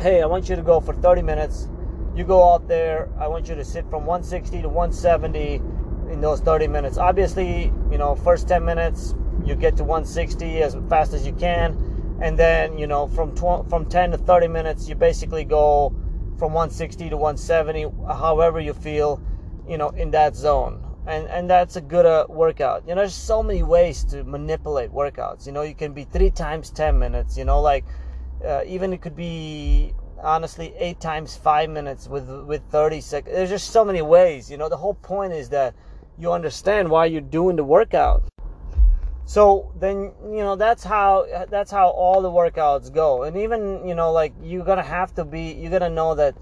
hey 0.00 0.22
i 0.22 0.26
want 0.26 0.48
you 0.48 0.56
to 0.56 0.62
go 0.62 0.80
for 0.80 0.94
30 0.94 1.22
minutes. 1.22 1.68
You 2.14 2.24
go 2.24 2.52
out 2.52 2.68
there 2.68 3.08
i 3.18 3.26
want 3.26 3.48
you 3.48 3.54
to 3.54 3.64
sit 3.64 3.88
from 3.90 4.06
160 4.06 4.62
to 4.62 4.68
170 4.68 5.54
in 6.12 6.20
those 6.20 6.40
30 6.40 6.68
minutes. 6.68 6.98
Obviously 6.98 7.72
you 7.90 7.98
know 7.98 8.14
first 8.14 8.48
10 8.48 8.64
minutes 8.64 9.14
you 9.44 9.54
get 9.54 9.76
to 9.76 9.84
160 9.84 10.62
as 10.62 10.76
fast 10.88 11.12
as 11.14 11.26
you 11.26 11.32
can. 11.32 12.18
And 12.20 12.38
then 12.38 12.78
you 12.78 12.86
know 12.86 13.08
from 13.08 13.34
from 13.34 13.86
10 13.86 14.12
to 14.12 14.18
30 14.18 14.48
minutes 14.48 14.88
you 14.88 14.94
basically 14.94 15.44
go 15.44 15.94
from 16.38 16.52
160 16.52 17.10
to 17.10 17.16
170 17.16 17.86
however 18.08 18.60
you 18.60 18.74
feel 18.74 19.22
you 19.68 19.78
know 19.78 19.90
in 19.90 20.10
that 20.10 20.36
zone 20.36 20.83
and 21.06 21.26
and 21.28 21.48
that's 21.48 21.76
a 21.76 21.80
good 21.80 22.06
uh, 22.06 22.26
workout. 22.28 22.82
You 22.86 22.94
know 22.94 23.02
there's 23.02 23.14
so 23.14 23.42
many 23.42 23.62
ways 23.62 24.04
to 24.04 24.24
manipulate 24.24 24.90
workouts. 24.90 25.46
You 25.46 25.52
know 25.52 25.62
you 25.62 25.74
can 25.74 25.92
be 25.92 26.04
three 26.04 26.30
times 26.30 26.70
10 26.70 26.98
minutes 26.98 27.36
you 27.36 27.44
know 27.44 27.60
like 27.60 27.84
uh, 28.44 28.62
even 28.66 28.92
it 28.92 29.00
could 29.00 29.16
be 29.16 29.94
honestly 30.22 30.74
eight 30.78 31.00
times 31.00 31.36
five 31.36 31.68
minutes 31.68 32.08
with 32.08 32.28
with 32.46 32.62
30 32.70 33.00
seconds 33.00 33.34
there's 33.34 33.50
just 33.50 33.70
so 33.70 33.84
many 33.84 34.02
ways 34.02 34.50
you 34.50 34.56
know. 34.56 34.68
The 34.68 34.76
whole 34.76 34.94
point 34.94 35.32
is 35.32 35.48
that 35.50 35.74
you 36.18 36.32
understand 36.32 36.90
why 36.90 37.06
you're 37.06 37.20
doing 37.20 37.56
the 37.56 37.64
workout. 37.64 38.22
So 39.26 39.72
then 39.78 40.12
you 40.22 40.42
know 40.44 40.56
that's 40.56 40.84
how 40.84 41.26
that's 41.50 41.70
how 41.70 41.88
all 41.88 42.20
the 42.22 42.30
workouts 42.30 42.92
go. 42.92 43.24
And 43.24 43.36
even 43.36 43.86
you 43.86 43.94
know 43.94 44.12
like 44.12 44.32
you're 44.42 44.64
gonna 44.64 44.82
have 44.82 45.14
to 45.14 45.24
be 45.24 45.52
you're 45.52 45.70
gonna 45.70 45.90
know 45.90 46.14
that 46.14 46.34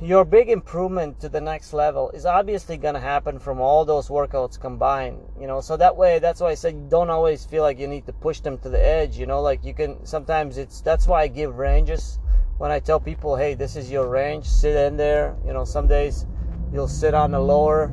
your 0.00 0.24
big 0.24 0.48
improvement 0.48 1.18
to 1.20 1.28
the 1.28 1.40
next 1.40 1.72
level 1.72 2.10
is 2.10 2.26
obviously 2.26 2.76
gonna 2.76 3.00
happen 3.00 3.38
from 3.38 3.60
all 3.60 3.84
those 3.84 4.08
workouts 4.08 4.60
combined 4.60 5.18
you 5.40 5.46
know 5.46 5.60
so 5.60 5.76
that 5.76 5.96
way 5.96 6.18
that's 6.18 6.40
why 6.40 6.50
i 6.50 6.54
said 6.54 6.88
don't 6.90 7.10
always 7.10 7.44
feel 7.44 7.62
like 7.62 7.78
you 7.78 7.86
need 7.86 8.06
to 8.06 8.12
push 8.12 8.40
them 8.40 8.58
to 8.58 8.68
the 8.68 8.80
edge 8.80 9.18
you 9.18 9.26
know 9.26 9.40
like 9.40 9.64
you 9.64 9.74
can 9.74 10.04
sometimes 10.04 10.58
it's 10.58 10.80
that's 10.80 11.06
why 11.06 11.22
i 11.22 11.26
give 11.26 11.56
ranges 11.56 12.18
when 12.58 12.70
i 12.70 12.78
tell 12.78 13.00
people 13.00 13.36
hey 13.36 13.54
this 13.54 13.76
is 13.76 13.90
your 13.90 14.08
range 14.08 14.44
sit 14.44 14.76
in 14.76 14.96
there 14.96 15.36
you 15.46 15.52
know 15.52 15.64
some 15.64 15.86
days 15.86 16.26
you'll 16.72 16.88
sit 16.88 17.14
on 17.14 17.30
the 17.30 17.40
lower 17.40 17.92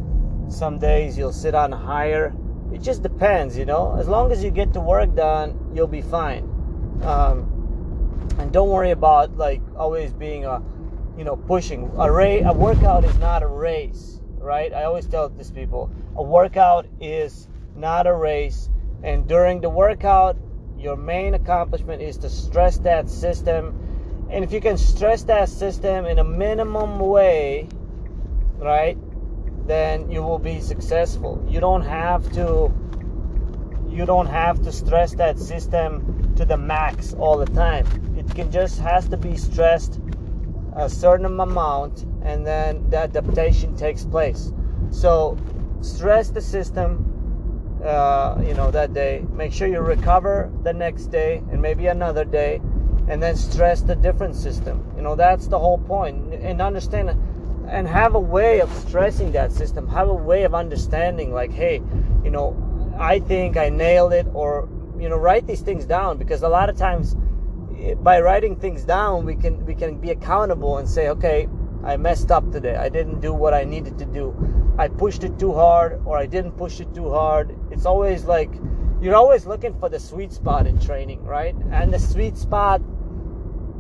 some 0.49 0.77
days 0.79 1.17
you'll 1.17 1.31
sit 1.31 1.55
on 1.55 1.71
higher 1.71 2.33
it 2.73 2.81
just 2.81 3.03
depends, 3.03 3.55
you 3.55 3.65
know. 3.65 3.95
As 3.99 4.07
long 4.07 4.31
as 4.31 4.43
you 4.43 4.49
get 4.49 4.73
the 4.73 4.81
work 4.81 5.13
done, 5.15 5.71
you'll 5.75 5.85
be 5.85 6.01
fine. 6.01 6.43
Um, 7.03 8.27
and 8.39 8.51
don't 8.51 8.69
worry 8.69 8.89
about 8.91 9.37
like 9.37 9.61
always 9.77 10.11
being 10.11 10.45
a, 10.45 10.61
you 11.17 11.23
know, 11.23 11.35
pushing. 11.35 11.91
A 11.97 12.11
ra- 12.11 12.49
a 12.49 12.53
workout 12.53 13.05
is 13.05 13.17
not 13.17 13.43
a 13.43 13.47
race, 13.47 14.19
right? 14.37 14.73
I 14.73 14.83
always 14.83 15.07
tell 15.07 15.29
these 15.29 15.51
people, 15.51 15.91
a 16.15 16.23
workout 16.23 16.87
is 16.99 17.47
not 17.75 18.07
a 18.07 18.13
race. 18.13 18.69
And 19.03 19.27
during 19.27 19.61
the 19.61 19.69
workout, 19.69 20.37
your 20.77 20.95
main 20.95 21.33
accomplishment 21.33 22.01
is 22.01 22.17
to 22.19 22.29
stress 22.29 22.77
that 22.79 23.09
system. 23.09 24.27
And 24.29 24.43
if 24.43 24.51
you 24.51 24.61
can 24.61 24.77
stress 24.77 25.23
that 25.23 25.49
system 25.49 26.05
in 26.05 26.19
a 26.19 26.23
minimum 26.23 26.99
way, 26.99 27.69
right? 28.57 28.97
then 29.65 30.09
you 30.11 30.21
will 30.21 30.39
be 30.39 30.59
successful. 30.59 31.43
You 31.49 31.59
don't 31.59 31.83
have 31.83 32.31
to 32.33 32.73
you 33.89 34.05
don't 34.05 34.27
have 34.27 34.61
to 34.63 34.71
stress 34.71 35.13
that 35.15 35.37
system 35.37 36.33
to 36.35 36.45
the 36.45 36.57
max 36.57 37.13
all 37.13 37.37
the 37.37 37.45
time. 37.45 37.85
It 38.17 38.33
can 38.35 38.51
just 38.51 38.79
has 38.79 39.07
to 39.09 39.17
be 39.17 39.37
stressed 39.37 39.99
a 40.75 40.89
certain 40.89 41.25
amount 41.25 42.05
and 42.23 42.45
then 42.45 42.89
the 42.89 42.97
adaptation 42.97 43.75
takes 43.75 44.03
place. 44.05 44.51
So 44.91 45.37
stress 45.81 46.29
the 46.29 46.41
system 46.41 47.09
uh, 47.83 48.41
you 48.45 48.53
know 48.53 48.71
that 48.71 48.93
day. 48.93 49.25
Make 49.33 49.51
sure 49.51 49.67
you 49.67 49.79
recover 49.79 50.51
the 50.63 50.73
next 50.73 51.07
day 51.07 51.43
and 51.51 51.61
maybe 51.61 51.87
another 51.87 52.23
day 52.23 52.61
and 53.09 53.21
then 53.21 53.35
stress 53.35 53.81
the 53.81 53.95
different 53.95 54.35
system. 54.35 54.83
You 54.95 55.01
know 55.01 55.15
that's 55.15 55.47
the 55.47 55.59
whole 55.59 55.79
point. 55.79 56.33
And 56.33 56.61
understand 56.61 57.09
and 57.67 57.87
have 57.87 58.15
a 58.15 58.19
way 58.19 58.61
of 58.61 58.71
stressing 58.73 59.31
that 59.31 59.51
system 59.51 59.87
have 59.87 60.09
a 60.09 60.13
way 60.13 60.43
of 60.43 60.53
understanding 60.53 61.33
like 61.33 61.51
hey 61.51 61.81
you 62.23 62.29
know 62.29 62.55
i 62.99 63.19
think 63.19 63.57
i 63.57 63.69
nailed 63.69 64.13
it 64.13 64.27
or 64.33 64.67
you 64.99 65.09
know 65.09 65.17
write 65.17 65.47
these 65.47 65.61
things 65.61 65.85
down 65.85 66.17
because 66.17 66.43
a 66.43 66.49
lot 66.49 66.69
of 66.69 66.77
times 66.77 67.15
by 68.01 68.19
writing 68.19 68.55
things 68.55 68.83
down 68.83 69.25
we 69.25 69.35
can 69.35 69.65
we 69.65 69.75
can 69.75 69.97
be 69.97 70.11
accountable 70.11 70.77
and 70.77 70.87
say 70.87 71.09
okay 71.09 71.47
i 71.83 71.97
messed 71.97 72.31
up 72.31 72.49
today 72.51 72.75
i 72.75 72.89
didn't 72.89 73.19
do 73.19 73.33
what 73.33 73.53
i 73.53 73.63
needed 73.63 73.97
to 73.97 74.05
do 74.05 74.33
i 74.77 74.87
pushed 74.87 75.23
it 75.23 75.37
too 75.37 75.53
hard 75.53 76.01
or 76.05 76.17
i 76.17 76.25
didn't 76.25 76.53
push 76.53 76.79
it 76.79 76.93
too 76.95 77.09
hard 77.09 77.57
it's 77.71 77.85
always 77.85 78.23
like 78.23 78.49
you're 79.01 79.15
always 79.15 79.45
looking 79.45 79.77
for 79.79 79.89
the 79.89 79.99
sweet 79.99 80.31
spot 80.31 80.65
in 80.65 80.79
training 80.79 81.21
right 81.23 81.55
and 81.71 81.93
the 81.93 81.99
sweet 81.99 82.37
spot 82.37 82.81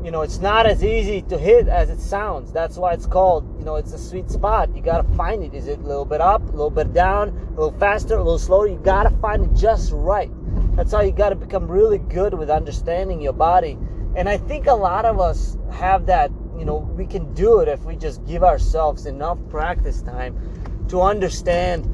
you 0.03 0.11
know, 0.11 0.21
it's 0.21 0.39
not 0.39 0.65
as 0.65 0.83
easy 0.83 1.21
to 1.23 1.37
hit 1.37 1.69
as 1.69 1.89
it 1.89 2.01
sounds. 2.01 2.51
That's 2.51 2.75
why 2.75 2.91
it's 2.91 3.05
called, 3.05 3.57
you 3.57 3.63
know, 3.63 3.77
it's 3.77 3.93
a 3.93 3.97
sweet 3.97 4.29
spot. 4.29 4.75
You 4.75 4.81
gotta 4.81 5.07
find 5.15 5.41
it. 5.43 5.53
Is 5.53 5.67
it 5.67 5.79
a 5.79 5.81
little 5.81 6.03
bit 6.03 6.19
up, 6.19 6.41
a 6.41 6.51
little 6.51 6.69
bit 6.69 6.91
down, 6.91 7.29
a 7.29 7.61
little 7.61 7.79
faster, 7.79 8.15
a 8.15 8.17
little 8.17 8.37
slower? 8.37 8.67
You 8.67 8.77
gotta 8.83 9.11
find 9.21 9.45
it 9.45 9.53
just 9.57 9.93
right. 9.93 10.29
That's 10.75 10.91
how 10.91 11.01
you 11.01 11.11
gotta 11.11 11.35
become 11.35 11.69
really 11.69 11.99
good 11.99 12.33
with 12.33 12.49
understanding 12.49 13.21
your 13.21 13.33
body. 13.33 13.77
And 14.15 14.27
I 14.27 14.37
think 14.37 14.67
a 14.67 14.73
lot 14.73 15.05
of 15.05 15.19
us 15.19 15.57
have 15.71 16.05
that, 16.07 16.31
you 16.57 16.65
know, 16.65 16.77
we 16.77 17.05
can 17.05 17.33
do 17.33 17.59
it 17.59 17.67
if 17.67 17.83
we 17.83 17.95
just 17.95 18.25
give 18.25 18.43
ourselves 18.43 19.05
enough 19.05 19.37
practice 19.49 20.01
time 20.01 20.85
to 20.89 21.01
understand 21.01 21.87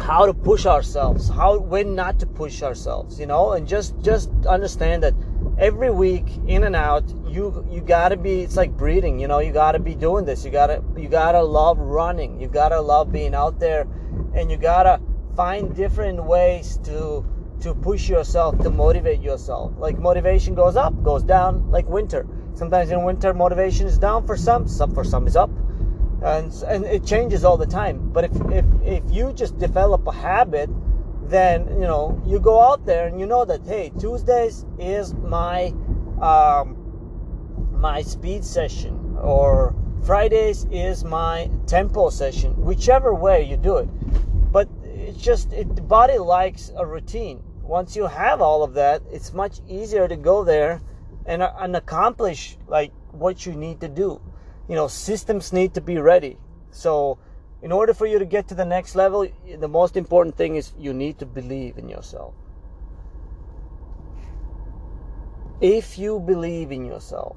how 0.00 0.26
to 0.26 0.34
push 0.34 0.66
ourselves, 0.66 1.28
how 1.28 1.58
when 1.58 1.94
not 1.94 2.20
to 2.20 2.26
push 2.26 2.62
ourselves, 2.62 3.18
you 3.18 3.26
know, 3.26 3.52
and 3.52 3.66
just 3.66 3.98
just 4.00 4.30
understand 4.46 5.02
that 5.02 5.14
every 5.58 5.90
week 5.90 6.26
in 6.46 6.64
and 6.64 6.76
out 6.76 7.08
you 7.26 7.66
you 7.70 7.80
got 7.80 8.10
to 8.10 8.16
be 8.16 8.42
it's 8.42 8.56
like 8.56 8.76
breathing 8.76 9.18
you 9.18 9.26
know? 9.26 9.38
You 9.38 9.52
got 9.52 9.72
to 9.72 9.78
be 9.78 9.94
doing 9.94 10.24
this. 10.24 10.44
You 10.44 10.50
got 10.50 10.68
to 10.68 10.82
you 10.96 11.08
got 11.08 11.32
to 11.32 11.42
love 11.42 11.78
running. 11.78 12.40
You 12.40 12.48
got 12.48 12.68
to 12.70 12.80
love 12.80 13.10
being 13.10 13.34
out 13.34 13.58
there. 13.58 13.86
And 14.34 14.50
you 14.50 14.56
got 14.56 14.84
to 14.84 15.00
find 15.34 15.74
different 15.74 16.22
ways 16.22 16.78
to 16.84 17.24
to 17.60 17.74
push 17.74 18.08
yourself 18.08 18.58
to 18.58 18.70
motivate 18.70 19.20
yourself. 19.20 19.72
Like 19.78 19.98
motivation 19.98 20.54
goes 20.54 20.76
up 20.76 21.02
goes 21.02 21.22
down 21.22 21.70
like 21.70 21.86
winter. 21.88 22.26
Sometimes 22.54 22.90
in 22.90 23.02
winter 23.02 23.34
motivation 23.34 23.86
is 23.86 23.98
down 23.98 24.26
for 24.26 24.36
some 24.36 24.68
some 24.68 24.94
for 24.94 25.04
some 25.04 25.26
is 25.26 25.36
up. 25.36 25.50
And 26.22 26.52
and 26.68 26.84
it 26.84 27.04
changes 27.04 27.44
all 27.44 27.56
the 27.56 27.66
time. 27.66 28.10
But 28.12 28.24
if 28.24 28.32
if 28.50 28.64
if 28.84 29.04
you 29.10 29.32
just 29.32 29.58
develop 29.58 30.06
a 30.06 30.12
habit 30.12 30.70
then 31.28 31.66
you 31.68 31.86
know 31.86 32.20
you 32.24 32.38
go 32.38 32.60
out 32.62 32.86
there 32.86 33.08
and 33.08 33.18
you 33.18 33.26
know 33.26 33.44
that 33.44 33.66
hey 33.66 33.90
Tuesdays 33.98 34.64
is 34.78 35.12
my 35.14 35.72
um, 36.20 36.76
my 37.72 38.02
speed 38.02 38.44
session. 38.44 39.16
Or 39.20 39.74
Fridays 40.04 40.66
is 40.70 41.04
my 41.04 41.50
tempo 41.66 42.10
session. 42.10 42.54
Whichever 42.56 43.14
way 43.14 43.42
you 43.44 43.56
do 43.56 43.78
it. 43.78 43.88
But 44.52 44.68
it's 44.84 45.18
just 45.18 45.52
it, 45.52 45.74
the 45.74 45.82
body 45.82 46.18
likes 46.18 46.70
a 46.76 46.86
routine 46.86 47.42
once 47.66 47.96
you 47.96 48.06
have 48.06 48.40
all 48.40 48.62
of 48.62 48.74
that 48.74 49.02
it's 49.10 49.32
much 49.32 49.60
easier 49.68 50.06
to 50.08 50.16
go 50.16 50.44
there 50.44 50.80
and, 51.26 51.42
uh, 51.42 51.52
and 51.58 51.76
accomplish 51.76 52.56
like 52.68 52.92
what 53.12 53.44
you 53.44 53.52
need 53.52 53.80
to 53.80 53.88
do. 53.88 54.20
You 54.68 54.74
know, 54.74 54.88
systems 54.88 55.52
need 55.52 55.74
to 55.74 55.80
be 55.80 55.98
ready. 55.98 56.38
So, 56.70 57.18
in 57.62 57.72
order 57.72 57.94
for 57.94 58.06
you 58.06 58.18
to 58.18 58.24
get 58.24 58.48
to 58.48 58.54
the 58.54 58.64
next 58.64 58.94
level, 58.94 59.26
the 59.58 59.68
most 59.68 59.96
important 59.96 60.36
thing 60.36 60.56
is 60.56 60.72
you 60.78 60.92
need 60.92 61.18
to 61.18 61.26
believe 61.26 61.78
in 61.78 61.88
yourself. 61.88 62.34
If 65.60 65.98
you 65.98 66.20
believe 66.20 66.70
in 66.70 66.84
yourself, 66.84 67.36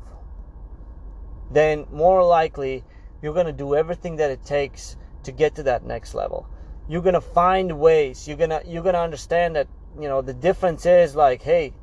then 1.52 1.86
more 1.92 2.24
likely 2.24 2.84
you're 3.22 3.34
going 3.34 3.46
to 3.46 3.54
do 3.54 3.76
everything 3.76 4.18
that 4.18 4.30
it 4.30 4.44
takes 4.44 4.98
to 5.24 5.32
get 5.32 5.56
to 5.56 5.64
that 5.64 5.86
next 5.86 6.14
level. 6.14 6.48
You're 6.88 7.02
going 7.02 7.14
to 7.14 7.22
find 7.22 7.80
ways. 7.80 8.28
You're 8.28 8.38
going 8.38 8.50
to 8.50 8.62
you're 8.66 8.84
going 8.84 8.96
to 8.96 9.02
understand 9.02 9.56
that, 9.56 9.68
you 9.98 10.08
know, 10.08 10.22
the 10.22 10.34
difference 10.34 10.86
is 10.86 11.16
like, 11.16 11.42
hey, 11.42 11.74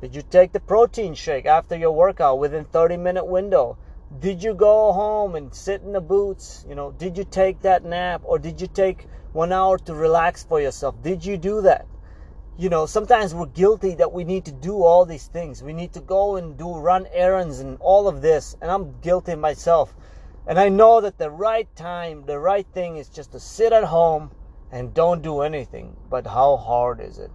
did 0.00 0.14
you 0.14 0.22
take 0.22 0.52
the 0.52 0.60
protein 0.60 1.14
shake 1.14 1.46
after 1.46 1.76
your 1.76 1.92
workout 1.92 2.38
within 2.38 2.64
30 2.64 2.96
minute 2.96 3.26
window? 3.26 3.76
Did 4.18 4.42
you 4.42 4.54
go 4.54 4.92
home 4.92 5.34
and 5.34 5.54
sit 5.54 5.82
in 5.82 5.92
the 5.92 6.00
boots? 6.00 6.64
You 6.68 6.74
know, 6.74 6.92
did 6.92 7.18
you 7.18 7.24
take 7.24 7.60
that 7.62 7.84
nap 7.84 8.22
or 8.24 8.38
did 8.38 8.60
you 8.60 8.66
take 8.66 9.06
1 9.32 9.52
hour 9.52 9.78
to 9.78 9.94
relax 9.94 10.44
for 10.44 10.60
yourself? 10.60 11.02
Did 11.02 11.24
you 11.24 11.36
do 11.36 11.60
that? 11.62 11.86
You 12.56 12.70
know, 12.70 12.86
sometimes 12.86 13.34
we're 13.34 13.46
guilty 13.46 13.94
that 13.96 14.12
we 14.12 14.24
need 14.24 14.46
to 14.46 14.52
do 14.52 14.82
all 14.82 15.04
these 15.04 15.26
things. 15.26 15.62
We 15.62 15.72
need 15.72 15.92
to 15.92 16.00
go 16.00 16.36
and 16.36 16.56
do 16.56 16.74
run 16.74 17.06
errands 17.12 17.60
and 17.60 17.76
all 17.80 18.08
of 18.08 18.22
this, 18.22 18.56
and 18.62 18.70
I'm 18.70 18.98
guilty 19.00 19.34
myself 19.34 19.94
and 20.46 20.60
I 20.60 20.68
know 20.68 21.00
that 21.00 21.18
the 21.18 21.30
right 21.30 21.68
time, 21.74 22.24
the 22.26 22.38
right 22.38 22.66
thing 22.72 22.96
is 22.96 23.08
just 23.08 23.32
to 23.32 23.40
sit 23.40 23.72
at 23.72 23.84
home 23.84 24.30
and 24.70 24.92
don't 24.94 25.22
do 25.22 25.40
anything. 25.42 25.96
But 26.10 26.26
how 26.26 26.56
hard 26.56 27.00
is 27.00 27.18
it? 27.18 27.30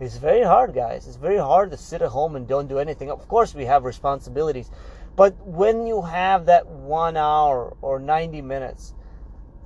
It's 0.00 0.16
very 0.16 0.42
hard, 0.42 0.74
guys. 0.74 1.06
It's 1.06 1.16
very 1.16 1.38
hard 1.38 1.70
to 1.70 1.76
sit 1.76 2.02
at 2.02 2.10
home 2.10 2.36
and 2.36 2.48
don't 2.48 2.68
do 2.68 2.78
anything. 2.78 3.10
Of 3.10 3.28
course, 3.28 3.54
we 3.54 3.64
have 3.64 3.84
responsibilities. 3.84 4.70
But 5.16 5.34
when 5.46 5.86
you 5.86 6.02
have 6.02 6.46
that 6.46 6.66
one 6.66 7.16
hour 7.16 7.76
or 7.80 8.00
90 8.00 8.42
minutes, 8.42 8.94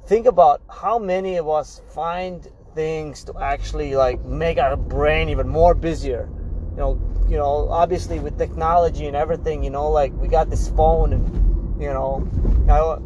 think 0.07 0.27
about 0.27 0.61
how 0.71 0.99
many 0.99 1.37
of 1.37 1.49
us 1.49 1.81
find 1.95 2.47
things 2.75 3.25
to 3.25 3.39
actually 3.41 3.95
like 3.95 4.23
make 4.25 4.59
our 4.59 4.77
brain 4.77 5.31
even 5.31 5.49
more 5.49 5.75
busier. 5.75 6.29
You 6.73 6.77
know, 6.77 7.01
you 7.29 7.37
know, 7.37 7.69
obviously 7.71 8.19
with 8.19 8.39
technology 8.39 9.07
and 9.07 9.17
everything, 9.17 9.65
you 9.65 9.71
know, 9.71 9.91
like 9.91 10.13
we 10.13 10.29
got 10.29 10.51
this 10.51 10.69
phone 10.71 11.13
and 11.15 11.81
you 11.81 11.89
know, 11.89 12.29
I, 12.69 12.99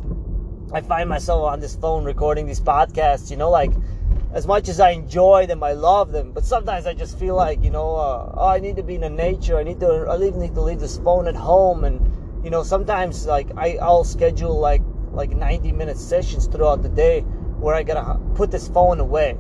I 0.73 0.81
find 0.81 1.09
myself 1.09 1.45
on 1.45 1.61
this 1.61 1.77
phone 1.77 2.05
recording 2.05 2.47
these 2.47 2.61
podcasts, 2.61 3.31
you 3.31 3.37
know, 3.37 3.51
like 3.51 3.73
as 4.33 4.47
much 4.47 4.69
as 4.69 4.81
I 4.81 4.91
enjoy 4.91 5.47
them, 5.47 5.63
I 5.63 5.73
love 5.73 6.11
them, 6.13 6.33
but 6.33 6.45
sometimes 6.45 6.87
I 6.87 6.95
just 6.95 7.19
feel 7.19 7.37
like, 7.37 7.63
you 7.63 7.71
know, 7.71 7.97
uh, 7.97 8.33
oh, 8.35 8.49
I 8.49 8.61
need 8.61 8.77
to 8.77 8.83
be 8.83 8.95
in 8.95 9.03
the 9.03 9.11
nature. 9.11 9.59
I 9.59 9.63
need 9.63 9.81
to, 9.81 10.07
I 10.09 10.17
leave 10.17 10.35
need 10.35 10.55
to 10.55 10.63
leave 10.63 10.81
this 10.81 10.97
phone 10.99 11.29
at 11.29 11.37
home. 11.37 11.85
And, 11.85 12.45
you 12.45 12.51
know, 12.51 12.63
sometimes 12.63 13.27
like 13.27 13.49
I, 13.57 13.77
I'll 13.77 14.05
schedule 14.05 14.59
like, 14.59 14.81
like 15.13 15.31
90 15.31 15.73
minute 15.73 15.99
sessions 15.99 16.47
throughout 16.47 16.83
the 16.83 16.89
day 16.89 17.21
where 17.21 17.75
I 17.75 17.83
gotta 17.83 18.19
put 18.35 18.51
this 18.51 18.69
phone 18.69 19.01
away 19.01 19.37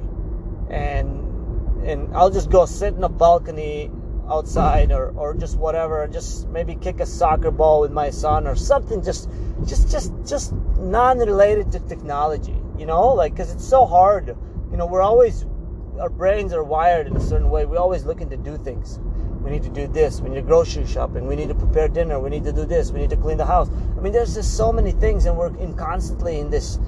and, 0.68 1.86
and 1.86 2.14
I'll 2.14 2.30
just 2.30 2.50
go 2.50 2.66
sit 2.66 2.92
in 2.92 3.02
a 3.02 3.08
balcony 3.08 3.90
outside 4.28 4.92
or, 4.92 5.08
or 5.16 5.34
just 5.34 5.56
whatever 5.56 6.02
and 6.04 6.12
just 6.12 6.48
maybe 6.48 6.74
kick 6.74 7.00
a 7.00 7.06
soccer 7.06 7.50
ball 7.50 7.80
with 7.80 7.90
my 7.92 8.10
son 8.10 8.46
or 8.46 8.54
something 8.54 9.02
just 9.02 9.28
just 9.66 9.90
just 9.90 10.12
just 10.26 10.52
non-related 10.78 11.72
to 11.72 11.80
technology 11.80 12.56
you 12.82 12.86
know? 12.86 13.08
Like 13.14 13.32
because 13.32 13.52
it's 13.52 13.66
so 13.66 13.86
hard. 13.86 14.36
You 14.70 14.76
know 14.76 14.86
we're 14.86 15.02
always 15.02 15.46
our 16.00 16.10
brains 16.10 16.52
are 16.52 16.64
wired 16.64 17.06
in 17.06 17.16
a 17.16 17.20
certain 17.20 17.48
way. 17.48 17.64
We're 17.64 17.78
always 17.78 18.04
looking 18.04 18.28
to 18.30 18.36
do 18.36 18.58
things. 18.58 18.98
We 19.40 19.50
need 19.50 19.62
to 19.62 19.70
do 19.70 19.86
this. 19.86 20.20
We 20.20 20.30
need 20.30 20.36
to 20.36 20.42
grocery 20.42 20.86
shopping. 20.86 21.26
We 21.26 21.36
need 21.36 21.48
to 21.48 21.54
prepare 21.54 21.88
dinner. 21.88 22.18
We 22.18 22.30
need 22.30 22.44
to 22.44 22.52
do 22.52 22.64
this. 22.64 22.90
We 22.90 23.00
need 23.00 23.10
to 23.10 23.16
clean 23.16 23.36
the 23.38 23.46
house. 23.46 23.68
I 23.96 24.00
mean 24.00 24.12
there's 24.12 24.34
just 24.34 24.56
so 24.56 24.72
many 24.72 24.92
things 24.92 25.26
and 25.26 25.36
we're 25.36 25.56
in 25.58 25.74
constantly 25.74 26.40
in 26.40 26.50
this 26.50 26.78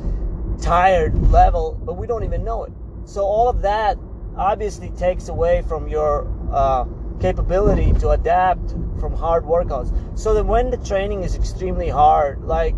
tired 0.60 1.16
level 1.30 1.80
but 1.84 1.94
we 1.94 2.06
don't 2.06 2.24
even 2.24 2.44
know 2.44 2.64
it. 2.64 2.72
So 3.04 3.22
all 3.22 3.48
of 3.48 3.62
that 3.62 3.96
obviously 4.36 4.90
takes 4.90 5.28
away 5.28 5.62
from 5.68 5.86
your 5.86 6.26
uh, 6.52 6.86
capability 7.24 7.90
to 7.94 8.10
adapt 8.10 8.72
from 9.00 9.14
hard 9.14 9.44
workouts. 9.44 9.90
So 10.18 10.34
that 10.34 10.44
when 10.44 10.70
the 10.70 10.76
training 10.76 11.22
is 11.22 11.34
extremely 11.34 11.88
hard, 11.88 12.42
like 12.44 12.76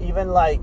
even 0.00 0.28
like 0.28 0.60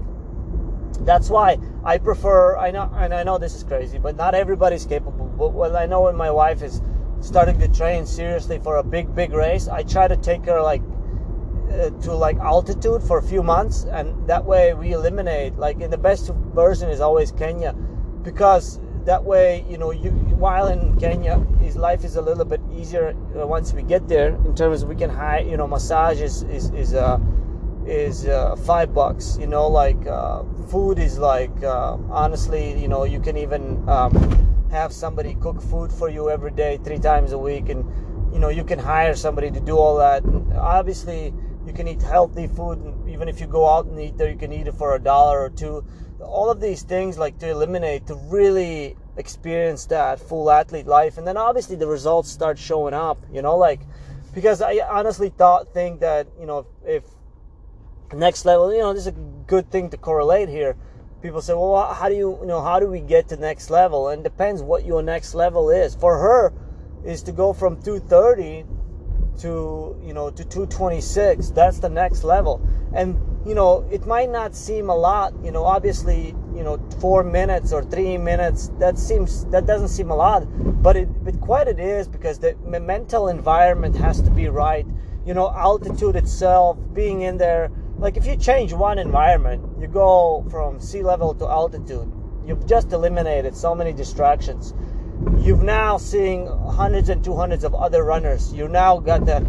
that's 1.02 1.30
why 1.30 1.58
I 1.84 1.98
prefer. 1.98 2.56
I 2.58 2.72
know, 2.72 2.90
and 2.96 3.14
I 3.14 3.24
know 3.24 3.38
this 3.38 3.54
is 3.54 3.66
crazy, 3.66 3.98
but 3.98 4.16
not 4.16 4.36
everybody's 4.36 4.86
capable. 4.86 5.26
But 5.38 5.52
when 5.52 5.76
I 5.76 5.86
know 5.86 6.04
when 6.04 6.16
my 6.16 6.32
wife 6.32 6.62
is 6.62 6.82
starting 7.20 7.60
to 7.60 7.68
train 7.68 8.06
seriously 8.06 8.58
for 8.60 8.78
a 8.78 8.84
big, 8.84 9.14
big 9.14 9.34
race, 9.34 9.68
I 9.68 9.84
try 9.84 10.08
to 10.08 10.16
take 10.16 10.46
her 10.46 10.62
like 10.62 10.82
uh, 11.74 11.90
to 12.06 12.14
like 12.14 12.38
altitude 12.38 13.04
for 13.04 13.18
a 13.18 13.24
few 13.24 13.44
months, 13.44 13.84
and 13.84 14.16
that 14.30 14.46
way 14.46 14.74
we 14.74 14.94
eliminate. 14.94 15.58
Like 15.58 15.82
in 15.82 15.92
the 15.92 15.98
best 15.98 16.32
version 16.56 16.90
is 16.90 17.02
always 17.02 17.34
Kenya, 17.34 17.74
because 18.24 18.80
that 19.06 19.24
way, 19.24 19.66
you 19.70 19.78
know, 19.78 19.92
you, 19.92 20.10
while 20.10 20.68
in 20.68 21.00
Kenya, 21.00 21.38
his 21.62 21.76
life 21.76 22.04
is 22.04 22.16
a 22.16 22.22
little 22.22 22.46
bit 22.46 22.60
easier 22.74 23.16
uh, 23.40 23.46
once 23.46 23.72
we 23.72 23.84
get 23.84 24.08
there. 24.08 24.30
In 24.46 24.56
terms, 24.56 24.84
we 24.84 24.96
can 24.96 25.10
hire, 25.10 25.44
you 25.44 25.58
know, 25.58 25.68
massage 25.68 26.22
is 26.22 26.44
is 26.44 26.72
is 26.72 26.94
uh, 26.94 27.20
is 27.86 28.28
uh, 28.28 28.56
five 28.56 28.94
bucks. 28.94 29.38
You 29.40 29.48
know, 29.48 29.68
like 29.68 30.06
uh, 30.08 30.44
food 30.70 30.98
is 31.00 31.20
like 31.20 31.64
uh, 31.64 31.98
honestly, 32.10 32.80
you 32.80 32.88
know, 32.88 33.04
you 33.04 33.20
can 33.20 33.38
even 33.38 33.88
um, 33.88 34.68
have 34.72 34.92
somebody 34.92 35.36
cook 35.36 35.62
food 35.62 35.92
for 35.92 36.10
you 36.10 36.30
every 36.30 36.52
day, 36.52 36.80
three 36.84 37.00
times 37.00 37.32
a 37.32 37.38
week, 37.38 37.70
and 37.70 37.86
you 38.34 38.40
know, 38.40 38.50
you 38.50 38.64
can 38.64 38.80
hire 38.80 39.16
somebody 39.16 39.52
to 39.52 39.60
do 39.60 39.78
all 39.78 39.98
that. 39.98 40.24
And 40.24 40.52
obviously, 40.54 41.32
you 41.68 41.74
can 41.74 41.88
eat 41.88 42.02
healthy 42.02 42.48
food, 42.48 42.82
even 43.08 43.30
if 43.30 43.40
you 43.40 43.46
go 43.46 43.70
out 43.70 43.86
and 43.86 44.00
eat 44.00 44.18
there, 44.18 44.30
you 44.30 44.38
can 44.38 44.52
eat 44.52 44.68
it 44.68 44.74
for 44.74 44.96
a 44.96 45.00
dollar 45.00 45.42
or 45.42 45.50
two 45.52 45.86
all 46.22 46.50
of 46.50 46.60
these 46.62 46.84
things 46.84 47.18
like 47.18 47.38
to 47.40 47.50
eliminate 47.50 48.08
to 48.08 48.16
really 48.16 48.96
experience 49.18 49.86
that 49.88 50.20
full 50.20 50.50
athlete 50.52 50.88
life. 50.88 51.18
And 51.18 51.28
then 51.28 51.38
obviously 51.38 51.76
the 51.76 51.88
results 51.88 52.30
start 52.30 52.58
showing 52.58 52.94
up 52.94 53.18
you 53.32 53.42
know 53.42 53.58
like 53.58 53.82
because 54.34 54.62
i 54.62 54.80
honestly 54.90 55.30
thought 55.30 55.74
think 55.74 56.02
that 56.02 56.28
you 56.40 56.46
know 56.46 56.68
if, 56.86 57.04
next 58.14 58.46
level 58.46 58.72
you 58.74 58.80
know 58.80 58.94
this 58.94 59.04
is 59.04 59.08
a 59.08 59.12
good 59.48 59.70
thing 59.72 59.90
to 59.90 59.98
correlate 59.98 60.50
here. 60.50 60.76
People 61.22 61.42
say 61.42 61.54
well 61.54 61.94
how 61.94 62.10
do 62.10 62.16
you 62.16 62.38
you 62.42 62.48
know 62.48 62.62
how 62.62 62.80
do 62.80 62.88
we 62.88 63.00
get 63.00 63.28
to 63.30 63.38
next 63.38 63.70
level? 63.70 64.10
And 64.10 64.24
depends 64.24 64.62
what 64.62 64.86
your 64.86 65.02
next 65.02 65.34
level 65.34 65.70
is. 65.70 65.96
For 65.96 66.18
her 66.18 66.54
is 67.04 67.24
to 67.24 67.32
go 67.32 67.54
from 67.54 67.82
230 67.82 68.66
to 69.40 70.00
you 70.02 70.14
know 70.14 70.30
to 70.30 70.44
226 70.46 71.50
that's 71.52 71.80
the 71.80 71.90
next 71.90 72.24
level. 72.24 72.62
And 72.94 73.18
you 73.46 73.54
know, 73.54 73.88
it 73.92 74.08
might 74.08 74.32
not 74.32 74.56
seem 74.56 74.90
a 74.90 74.96
lot, 74.96 75.34
you 75.44 75.52
know, 75.52 75.64
obviously, 75.64 76.36
you 76.56 76.64
know, 76.64 76.80
four 77.00 77.24
minutes 77.24 77.72
or 77.72 77.84
three 77.84 78.18
minutes, 78.18 78.72
that 78.80 78.98
seems, 78.98 79.46
that 79.46 79.68
doesn't 79.68 79.90
seem 79.90 80.10
a 80.10 80.16
lot, 80.16 80.42
but 80.82 80.96
it, 80.96 81.24
but 81.24 81.40
quite 81.40 81.68
it 81.68 81.80
is 81.80 82.08
because 82.08 82.40
the 82.40 82.56
mental 82.66 83.28
environment 83.28 83.96
has 83.96 84.20
to 84.22 84.32
be 84.32 84.50
right. 84.50 84.88
You 85.28 85.36
know, 85.36 85.52
altitude 85.52 86.16
itself, 86.16 86.78
being 86.94 87.22
in 87.22 87.38
there, 87.38 87.70
like 87.98 88.18
if 88.18 88.26
you 88.26 88.36
change 88.36 88.74
one 88.74 88.98
environment, 88.98 89.64
you 89.80 89.88
go 89.88 90.44
from 90.50 90.80
sea 90.80 91.04
level 91.04 91.36
to 91.36 91.46
altitude, 91.46 92.12
you've 92.48 92.66
just 92.66 92.92
eliminated 92.94 93.56
so 93.56 93.76
many 93.76 93.94
distractions. 93.94 94.74
You've 95.40 95.64
now 95.64 95.98
seeing 95.98 96.48
hundreds 96.48 97.10
and 97.10 97.24
two 97.24 97.36
hundreds 97.36 97.64
of 97.64 97.76
other 97.76 98.04
runners. 98.04 98.52
You 98.54 98.68
now 98.68 98.98
got 98.98 99.26
the 99.26 99.40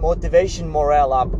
motivation 0.00 0.68
morale 0.68 1.12
up 1.12 1.30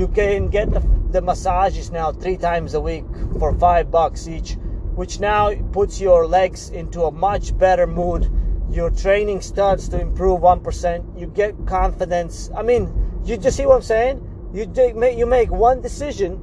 you 0.00 0.08
can 0.08 0.48
get 0.48 0.70
the, 0.70 0.80
the 1.10 1.20
massages 1.20 1.90
now 1.90 2.10
three 2.10 2.38
times 2.38 2.72
a 2.72 2.80
week 2.80 3.04
for 3.38 3.52
five 3.58 3.90
bucks 3.90 4.26
each, 4.26 4.54
which 4.94 5.20
now 5.20 5.54
puts 5.72 6.00
your 6.00 6.26
legs 6.26 6.70
into 6.70 7.02
a 7.02 7.10
much 7.10 7.56
better 7.58 7.86
mood. 7.86 8.32
Your 8.70 8.88
training 8.88 9.42
starts 9.42 9.88
to 9.88 10.00
improve 10.00 10.40
1%. 10.40 11.20
You 11.20 11.26
get 11.26 11.54
confidence. 11.66 12.50
I 12.56 12.62
mean, 12.62 12.90
you 13.26 13.36
just 13.36 13.58
see 13.58 13.66
what 13.66 13.76
I'm 13.76 13.82
saying? 13.82 14.26
You, 14.54 14.66
make, 14.94 15.18
you 15.18 15.26
make 15.26 15.50
one 15.50 15.82
decision 15.82 16.40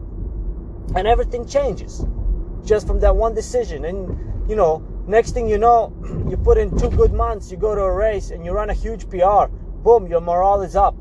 and 0.96 1.08
everything 1.08 1.48
changes 1.48 2.06
just 2.64 2.86
from 2.86 3.00
that 3.00 3.16
one 3.16 3.34
decision. 3.34 3.86
And, 3.86 4.48
you 4.48 4.56
know, 4.56 4.86
next 5.08 5.32
thing 5.32 5.50
you 5.50 5.58
know, 5.58 5.92
you 6.30 6.38
put 6.38 6.60
in 6.60 6.78
two 6.78 6.92
good 6.92 7.12
months, 7.12 7.50
you 7.50 7.58
go 7.58 7.74
to 7.74 7.82
a 7.82 7.92
race 7.92 8.30
and 8.30 8.46
you 8.46 8.52
run 8.52 8.70
a 8.70 8.76
huge 8.76 9.10
PR. 9.10 9.48
Boom, 9.82 10.06
your 10.06 10.22
morale 10.22 10.62
is 10.62 10.76
up. 10.76 10.96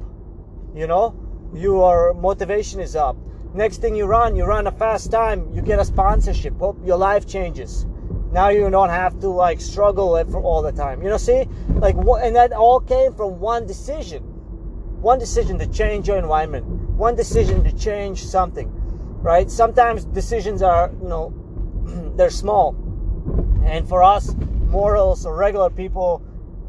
You 0.75 0.87
know? 0.87 1.26
Your 1.55 2.15
motivation 2.15 2.81
is 2.81 2.97
up. 2.97 3.17
Next 3.55 3.81
thing 3.81 3.97
you 3.97 4.05
run, 4.05 4.37
you 4.37 4.45
run 4.45 4.67
a 4.67 4.73
fast 4.73 5.11
time, 5.11 5.51
you 5.55 5.63
get 5.63 5.79
a 5.79 5.85
sponsorship. 5.85 6.59
Hope 6.59 6.79
your 6.85 6.99
life 6.99 7.27
changes. 7.27 7.87
Now 8.33 8.51
you 8.51 8.69
don't 8.69 8.91
have 8.91 9.19
to 9.21 9.29
like 9.29 9.61
struggle 9.61 10.17
it 10.17 10.29
for 10.29 10.43
all 10.43 10.61
the 10.61 10.73
time. 10.73 11.03
You 11.03 11.09
know, 11.09 11.17
see, 11.17 11.49
like, 11.69 11.97
and 11.97 12.37
that 12.37 12.53
all 12.53 12.81
came 12.81 13.15
from 13.15 13.41
one 13.41 13.67
decision, 13.67 14.23
one 15.01 15.19
decision 15.19 15.59
to 15.59 15.67
change 15.67 16.09
your 16.09 16.19
environment, 16.19 16.67
one 16.67 17.15
decision 17.15 17.65
to 17.65 17.73
change 17.73 18.23
something, 18.25 18.71
right? 19.23 19.51
Sometimes 19.51 20.05
decisions 20.05 20.61
are, 20.61 20.93
you 21.01 21.09
know, 21.09 21.33
they're 22.17 22.29
small, 22.29 22.75
and 23.65 23.89
for 23.89 24.03
us 24.03 24.35
mortals 24.69 25.25
or 25.25 25.35
regular 25.35 25.71
people, 25.71 26.23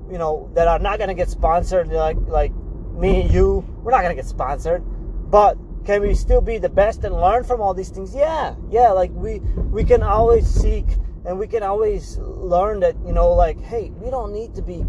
you 0.09 0.17
know, 0.17 0.49
that 0.53 0.67
are 0.67 0.79
not 0.79 0.99
going 0.99 1.09
to 1.09 1.15
get 1.15 1.29
sponsored, 1.29 1.89
like 1.89 2.17
like 2.27 2.53
me, 2.97 3.21
and 3.21 3.31
you, 3.31 3.65
we're 3.83 3.91
not 3.91 4.01
gonna 4.01 4.15
get 4.15 4.25
sponsored, 4.25 4.83
but 5.29 5.57
can 5.85 6.01
we 6.01 6.13
still 6.13 6.41
be 6.41 6.57
the 6.57 6.69
best 6.69 7.03
and 7.05 7.15
learn 7.15 7.43
from 7.43 7.61
all 7.61 7.73
these 7.73 7.89
things? 7.89 8.13
Yeah, 8.13 8.55
yeah. 8.69 8.91
Like 8.91 9.11
we 9.13 9.39
we 9.71 9.83
can 9.83 10.03
always 10.03 10.45
seek 10.45 10.85
and 11.25 11.39
we 11.39 11.47
can 11.47 11.63
always 11.63 12.17
learn 12.17 12.81
that 12.81 12.95
you 13.05 13.13
know, 13.13 13.31
like, 13.33 13.59
hey, 13.61 13.91
we 13.91 14.09
don't 14.09 14.33
need 14.33 14.53
to 14.55 14.61
be 14.61 14.85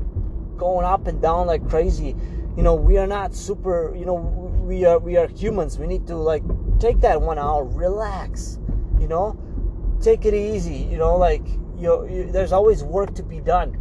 going 0.57 0.85
up 0.85 1.07
and 1.07 1.23
down 1.23 1.47
like 1.47 1.69
crazy. 1.69 2.17
You 2.57 2.65
know, 2.65 2.75
we 2.75 2.99
are 2.99 3.07
not 3.07 3.35
super. 3.35 3.95
You 3.97 4.07
know, 4.07 4.15
we 4.15 4.85
are 4.85 4.99
we 4.99 5.17
are 5.17 5.29
humans. 5.29 5.79
We 5.79 5.87
need 5.87 6.07
to 6.09 6.17
like 6.17 6.43
take 6.81 7.01
that 7.01 7.21
one 7.23 7.39
hour, 7.39 7.65
relax. 7.65 8.59
You 8.99 9.07
know, 9.07 9.39
take 10.01 10.25
it 10.25 10.35
easy. 10.35 10.77
You 10.77 10.99
know, 10.99 11.17
like 11.17 11.47
you, 11.77 12.09
you 12.09 12.33
there's 12.33 12.53
always 12.53 12.83
work 12.83 13.15
to 13.15 13.23
be 13.23 13.41
done 13.41 13.77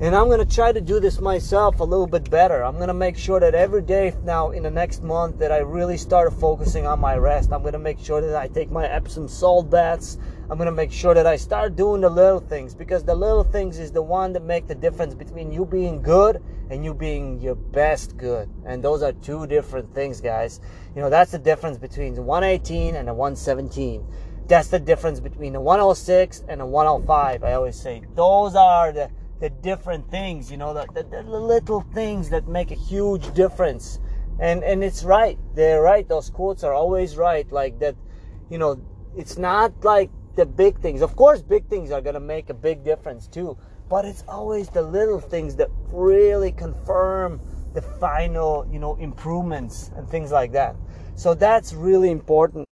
and 0.00 0.14
I'm 0.16 0.26
going 0.26 0.44
to 0.44 0.54
try 0.54 0.72
to 0.72 0.80
do 0.80 0.98
this 0.98 1.20
myself 1.20 1.78
a 1.78 1.84
little 1.84 2.08
bit 2.08 2.28
better. 2.28 2.64
I'm 2.64 2.76
going 2.76 2.88
to 2.88 2.94
make 2.94 3.16
sure 3.16 3.38
that 3.38 3.54
every 3.54 3.80
day 3.80 4.12
now 4.24 4.50
in 4.50 4.64
the 4.64 4.70
next 4.70 5.04
month 5.04 5.38
that 5.38 5.52
I 5.52 5.58
really 5.58 5.96
start 5.96 6.32
focusing 6.32 6.84
on 6.84 6.98
my 6.98 7.16
rest. 7.16 7.52
I'm 7.52 7.60
going 7.60 7.74
to 7.74 7.78
make 7.78 8.00
sure 8.00 8.20
that 8.20 8.34
I 8.34 8.48
take 8.48 8.72
my 8.72 8.88
Epsom 8.88 9.28
salt 9.28 9.70
baths. 9.70 10.18
I'm 10.50 10.58
going 10.58 10.66
to 10.66 10.72
make 10.72 10.90
sure 10.90 11.14
that 11.14 11.28
I 11.28 11.36
start 11.36 11.76
doing 11.76 12.00
the 12.00 12.10
little 12.10 12.40
things 12.40 12.74
because 12.74 13.04
the 13.04 13.14
little 13.14 13.44
things 13.44 13.78
is 13.78 13.92
the 13.92 14.02
one 14.02 14.32
that 14.32 14.42
make 14.42 14.66
the 14.66 14.74
difference 14.74 15.14
between 15.14 15.52
you 15.52 15.64
being 15.64 16.02
good 16.02 16.42
and 16.70 16.84
you 16.84 16.92
being 16.92 17.40
your 17.40 17.54
best 17.54 18.16
good. 18.16 18.50
And 18.66 18.82
those 18.82 19.00
are 19.00 19.12
two 19.12 19.46
different 19.46 19.94
things, 19.94 20.20
guys. 20.20 20.60
You 20.96 21.02
know, 21.02 21.10
that's 21.10 21.30
the 21.30 21.38
difference 21.38 21.78
between 21.78 22.14
the 22.14 22.22
118 22.22 22.96
and 22.96 23.08
a 23.08 23.14
117. 23.14 24.04
That's 24.48 24.68
the 24.68 24.80
difference 24.80 25.20
between 25.20 25.54
a 25.54 25.60
106 25.60 26.44
and 26.48 26.60
a 26.60 26.66
105. 26.66 27.44
I 27.44 27.52
always 27.52 27.76
say 27.76 28.02
those 28.14 28.56
are 28.56 28.92
the 28.92 29.08
the 29.40 29.50
different 29.50 30.10
things, 30.10 30.50
you 30.50 30.56
know, 30.56 30.72
the, 30.72 30.86
the, 30.94 31.02
the, 31.02 31.22
little 31.22 31.80
things 31.92 32.30
that 32.30 32.48
make 32.48 32.70
a 32.70 32.76
huge 32.76 33.32
difference. 33.34 33.98
And 34.40 34.64
and 34.64 34.82
it's 34.82 35.04
right. 35.04 35.38
They're 35.54 35.82
right. 35.82 36.08
Those 36.08 36.30
quotes 36.30 36.64
are 36.64 36.72
always 36.72 37.16
right. 37.16 37.50
Like 37.52 37.78
that, 37.80 37.96
you 38.50 38.58
know, 38.58 38.80
it's 39.16 39.38
not 39.38 39.72
like 39.84 40.10
the 40.34 40.46
big 40.46 40.80
things. 40.80 41.02
Of 41.02 41.14
course, 41.14 41.42
big 41.42 41.68
things 41.68 41.90
are 41.90 42.00
gonna 42.00 42.20
make 42.20 42.50
a 42.50 42.54
big 42.54 42.84
difference 42.84 43.28
too. 43.28 43.56
But 43.88 44.04
it's 44.04 44.24
always 44.26 44.68
the 44.70 44.82
little 44.82 45.20
things 45.20 45.56
that 45.56 45.68
really 45.92 46.50
confirm 46.52 47.40
the 47.74 47.82
final, 47.82 48.66
you 48.70 48.78
know, 48.78 48.96
improvements 48.96 49.90
and 49.96 50.08
things 50.08 50.32
like 50.32 50.52
that. 50.52 50.74
So 51.16 51.34
that's 51.34 51.74
really 51.74 52.10
important. 52.10 52.66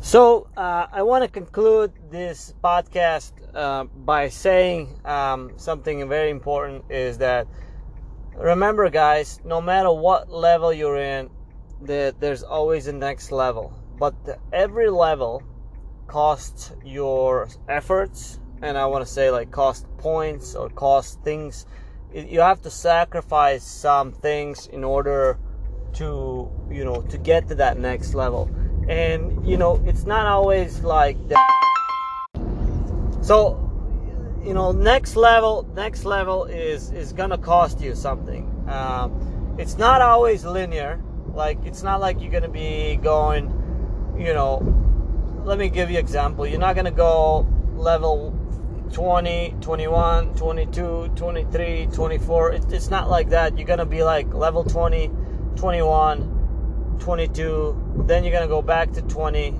So 0.00 0.48
uh, 0.56 0.86
I 0.90 1.02
want 1.02 1.24
to 1.24 1.28
conclude 1.28 1.92
this 2.10 2.54
podcast 2.62 3.32
uh, 3.58 3.84
by 3.84 4.28
saying 4.28 5.00
um, 5.04 5.52
something 5.56 6.08
very 6.08 6.30
important 6.30 6.84
is 6.88 7.18
that 7.18 7.48
remember, 8.36 8.88
guys, 8.88 9.40
no 9.44 9.60
matter 9.60 9.90
what 9.90 10.30
level 10.30 10.72
you're 10.72 10.96
in, 10.96 11.28
that 11.82 12.20
there's 12.20 12.44
always 12.44 12.86
a 12.86 12.92
next 12.92 13.32
level. 13.32 13.72
But 13.98 14.24
the, 14.24 14.38
every 14.52 14.88
level 14.90 15.42
costs 16.06 16.72
your 16.84 17.48
efforts, 17.68 18.38
and 18.62 18.78
I 18.78 18.86
want 18.86 19.04
to 19.04 19.12
say 19.12 19.30
like 19.32 19.50
cost 19.50 19.86
points 19.98 20.54
or 20.54 20.68
cost 20.70 21.20
things. 21.24 21.66
You 22.14 22.40
have 22.40 22.62
to 22.62 22.70
sacrifice 22.70 23.64
some 23.64 24.12
things 24.12 24.68
in 24.68 24.84
order 24.84 25.36
to 25.94 26.48
you 26.70 26.84
know 26.84 27.02
to 27.02 27.18
get 27.18 27.48
to 27.48 27.54
that 27.56 27.78
next 27.78 28.12
level 28.14 28.50
and 28.88 29.46
you 29.46 29.56
know 29.56 29.82
it's 29.86 30.04
not 30.04 30.26
always 30.26 30.80
like 30.80 31.16
that 31.28 31.58
so 33.28 33.60
you 34.42 34.54
know 34.54 34.72
next 34.72 35.14
level 35.14 35.68
next 35.74 36.06
level 36.06 36.46
is 36.46 36.90
is 36.92 37.12
gonna 37.12 37.36
cost 37.36 37.78
you 37.78 37.94
something. 37.94 38.44
Um, 38.66 39.56
it's 39.58 39.76
not 39.76 40.00
always 40.00 40.46
linear. 40.46 40.98
Like 41.34 41.58
it's 41.66 41.82
not 41.82 42.00
like 42.00 42.22
you're 42.22 42.32
gonna 42.32 42.48
be 42.48 42.96
going 42.96 43.52
you 44.18 44.32
know 44.32 44.62
let 45.44 45.58
me 45.58 45.68
give 45.68 45.90
you 45.90 45.98
example. 45.98 46.46
You're 46.46 46.58
not 46.58 46.74
gonna 46.74 46.90
go 46.90 47.46
level 47.74 48.34
20 48.94 49.56
21 49.60 50.34
22 50.34 51.12
23 51.14 51.88
24 51.92 52.52
it, 52.52 52.72
it's 52.72 52.88
not 52.88 53.10
like 53.10 53.28
that. 53.28 53.58
You're 53.58 53.66
gonna 53.66 53.84
be 53.84 54.02
like 54.02 54.32
level 54.32 54.64
20 54.64 55.10
21 55.54 56.96
22 56.98 58.04
then 58.06 58.24
you're 58.24 58.32
gonna 58.32 58.48
go 58.48 58.62
back 58.62 58.90
to 58.92 59.02
20 59.02 59.54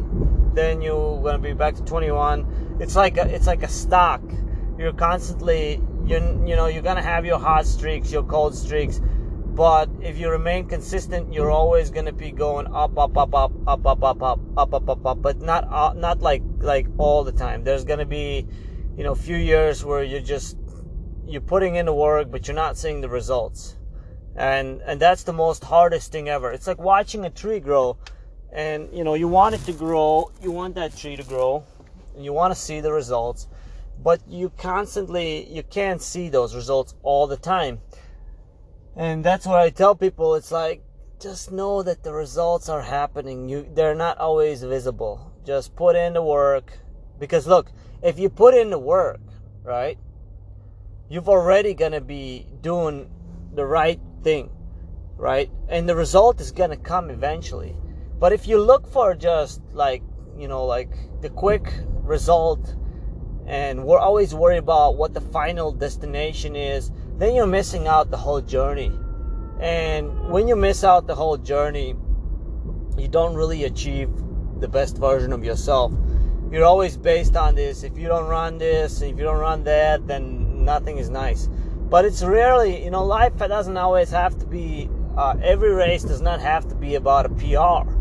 then 0.54 0.80
you're 0.80 1.22
gonna 1.22 1.38
be 1.38 1.52
back 1.52 1.74
to 1.74 1.84
21 1.84 2.67
it's 2.80 2.96
like 2.96 3.16
a, 3.16 3.26
it's 3.34 3.46
like 3.46 3.62
a 3.62 3.68
stock 3.68 4.22
you're 4.78 4.92
constantly 4.92 5.82
you 6.04 6.16
you 6.46 6.56
know 6.56 6.66
you're 6.66 6.82
gonna 6.82 7.02
have 7.02 7.24
your 7.24 7.38
hot 7.38 7.66
streaks 7.66 8.12
your 8.12 8.22
cold 8.22 8.54
streaks 8.54 9.00
but 9.58 9.90
if 10.00 10.16
you 10.18 10.30
remain 10.30 10.66
consistent 10.66 11.32
you're 11.32 11.50
always 11.50 11.90
gonna 11.90 12.12
be 12.12 12.30
going 12.30 12.66
up 12.68 12.96
up 12.96 13.16
up 13.18 13.34
up 13.34 13.52
up 13.66 13.86
up 13.86 14.02
up 14.02 14.22
up 14.22 14.74
up 14.74 14.88
up 14.88 15.06
up 15.06 15.22
but 15.22 15.40
not 15.40 15.64
uh, 15.72 15.92
not 15.94 16.20
like 16.20 16.42
like 16.58 16.86
all 16.96 17.24
the 17.24 17.32
time 17.32 17.64
there's 17.64 17.84
gonna 17.84 18.06
be 18.06 18.46
you 18.96 19.02
know 19.02 19.12
a 19.12 19.16
few 19.16 19.36
years 19.36 19.84
where 19.84 20.04
you're 20.04 20.20
just 20.20 20.56
you're 21.26 21.40
putting 21.40 21.74
in 21.74 21.86
the 21.86 21.92
work 21.92 22.30
but 22.30 22.46
you're 22.46 22.54
not 22.54 22.76
seeing 22.76 23.00
the 23.00 23.08
results 23.08 23.76
and 24.36 24.80
and 24.82 25.00
that's 25.00 25.24
the 25.24 25.32
most 25.32 25.64
hardest 25.64 26.12
thing 26.12 26.28
ever 26.28 26.52
it's 26.52 26.68
like 26.68 26.78
watching 26.78 27.24
a 27.24 27.30
tree 27.30 27.58
grow 27.58 27.96
and 28.52 28.88
you 28.92 29.02
know 29.02 29.14
you 29.14 29.26
want 29.26 29.54
it 29.54 29.60
to 29.62 29.72
grow 29.72 30.30
you 30.40 30.52
want 30.52 30.74
that 30.76 30.96
tree 30.96 31.16
to 31.16 31.24
grow 31.24 31.64
you 32.24 32.32
want 32.32 32.52
to 32.52 32.60
see 32.60 32.80
the 32.80 32.92
results 32.92 33.48
but 34.02 34.20
you 34.28 34.50
constantly 34.56 35.48
you 35.52 35.62
can't 35.62 36.02
see 36.02 36.28
those 36.28 36.54
results 36.54 36.94
all 37.02 37.26
the 37.26 37.36
time 37.36 37.80
and 38.96 39.24
that's 39.24 39.46
what 39.46 39.60
i 39.60 39.70
tell 39.70 39.94
people 39.94 40.34
it's 40.34 40.52
like 40.52 40.82
just 41.20 41.50
know 41.50 41.82
that 41.82 42.02
the 42.04 42.12
results 42.12 42.68
are 42.68 42.82
happening 42.82 43.48
you 43.48 43.66
they're 43.74 43.94
not 43.94 44.18
always 44.18 44.62
visible 44.62 45.32
just 45.44 45.74
put 45.74 45.96
in 45.96 46.12
the 46.12 46.22
work 46.22 46.78
because 47.18 47.46
look 47.46 47.72
if 48.02 48.18
you 48.18 48.28
put 48.28 48.54
in 48.54 48.70
the 48.70 48.78
work 48.78 49.20
right 49.64 49.98
you've 51.08 51.28
already 51.28 51.74
gonna 51.74 52.00
be 52.00 52.46
doing 52.60 53.10
the 53.54 53.64
right 53.64 54.00
thing, 54.22 54.50
right? 55.16 55.50
And 55.68 55.88
the 55.88 55.96
result 55.96 56.40
is 56.40 56.52
gonna 56.52 56.76
come 56.76 57.10
eventually. 57.10 57.74
But 58.18 58.32
if 58.32 58.46
you 58.46 58.60
look 58.60 58.86
for 58.86 59.14
just 59.14 59.62
like, 59.72 60.02
you 60.36 60.48
know, 60.48 60.66
like 60.66 60.90
the 61.20 61.30
quick 61.30 61.72
result 62.08 62.74
and 63.46 63.84
we're 63.84 63.98
always 63.98 64.34
worried 64.34 64.58
about 64.58 64.96
what 64.96 65.14
the 65.14 65.20
final 65.20 65.72
destination 65.72 66.56
is, 66.56 66.90
then 67.16 67.34
you're 67.34 67.46
missing 67.46 67.86
out 67.86 68.10
the 68.10 68.16
whole 68.16 68.40
journey. 68.40 68.92
And 69.60 70.30
when 70.30 70.48
you 70.48 70.56
miss 70.56 70.84
out 70.84 71.06
the 71.06 71.14
whole 71.14 71.36
journey, 71.36 71.94
you 72.98 73.08
don't 73.08 73.34
really 73.34 73.64
achieve 73.64 74.10
the 74.60 74.68
best 74.68 74.98
version 74.98 75.32
of 75.32 75.44
yourself. 75.44 75.92
You're 76.50 76.64
always 76.64 76.96
based 76.96 77.36
on 77.36 77.54
this. 77.54 77.82
If 77.82 77.96
you 77.96 78.08
don't 78.08 78.26
run 78.26 78.58
this, 78.58 79.00
if 79.00 79.16
you 79.16 79.24
don't 79.24 79.38
run 79.38 79.64
that, 79.64 80.06
then 80.06 80.64
nothing 80.64 80.98
is 80.98 81.08
nice 81.08 81.48
but 81.90 82.04
it's 82.04 82.22
rarely 82.22 82.84
you 82.84 82.90
know 82.90 83.04
life 83.04 83.36
doesn't 83.38 83.76
always 83.76 84.10
have 84.10 84.38
to 84.38 84.46
be 84.46 84.90
uh, 85.16 85.34
every 85.42 85.72
race 85.72 86.02
does 86.02 86.20
not 86.20 86.40
have 86.40 86.68
to 86.68 86.74
be 86.74 86.94
about 86.94 87.26
a 87.26 87.28
pr 87.30 87.97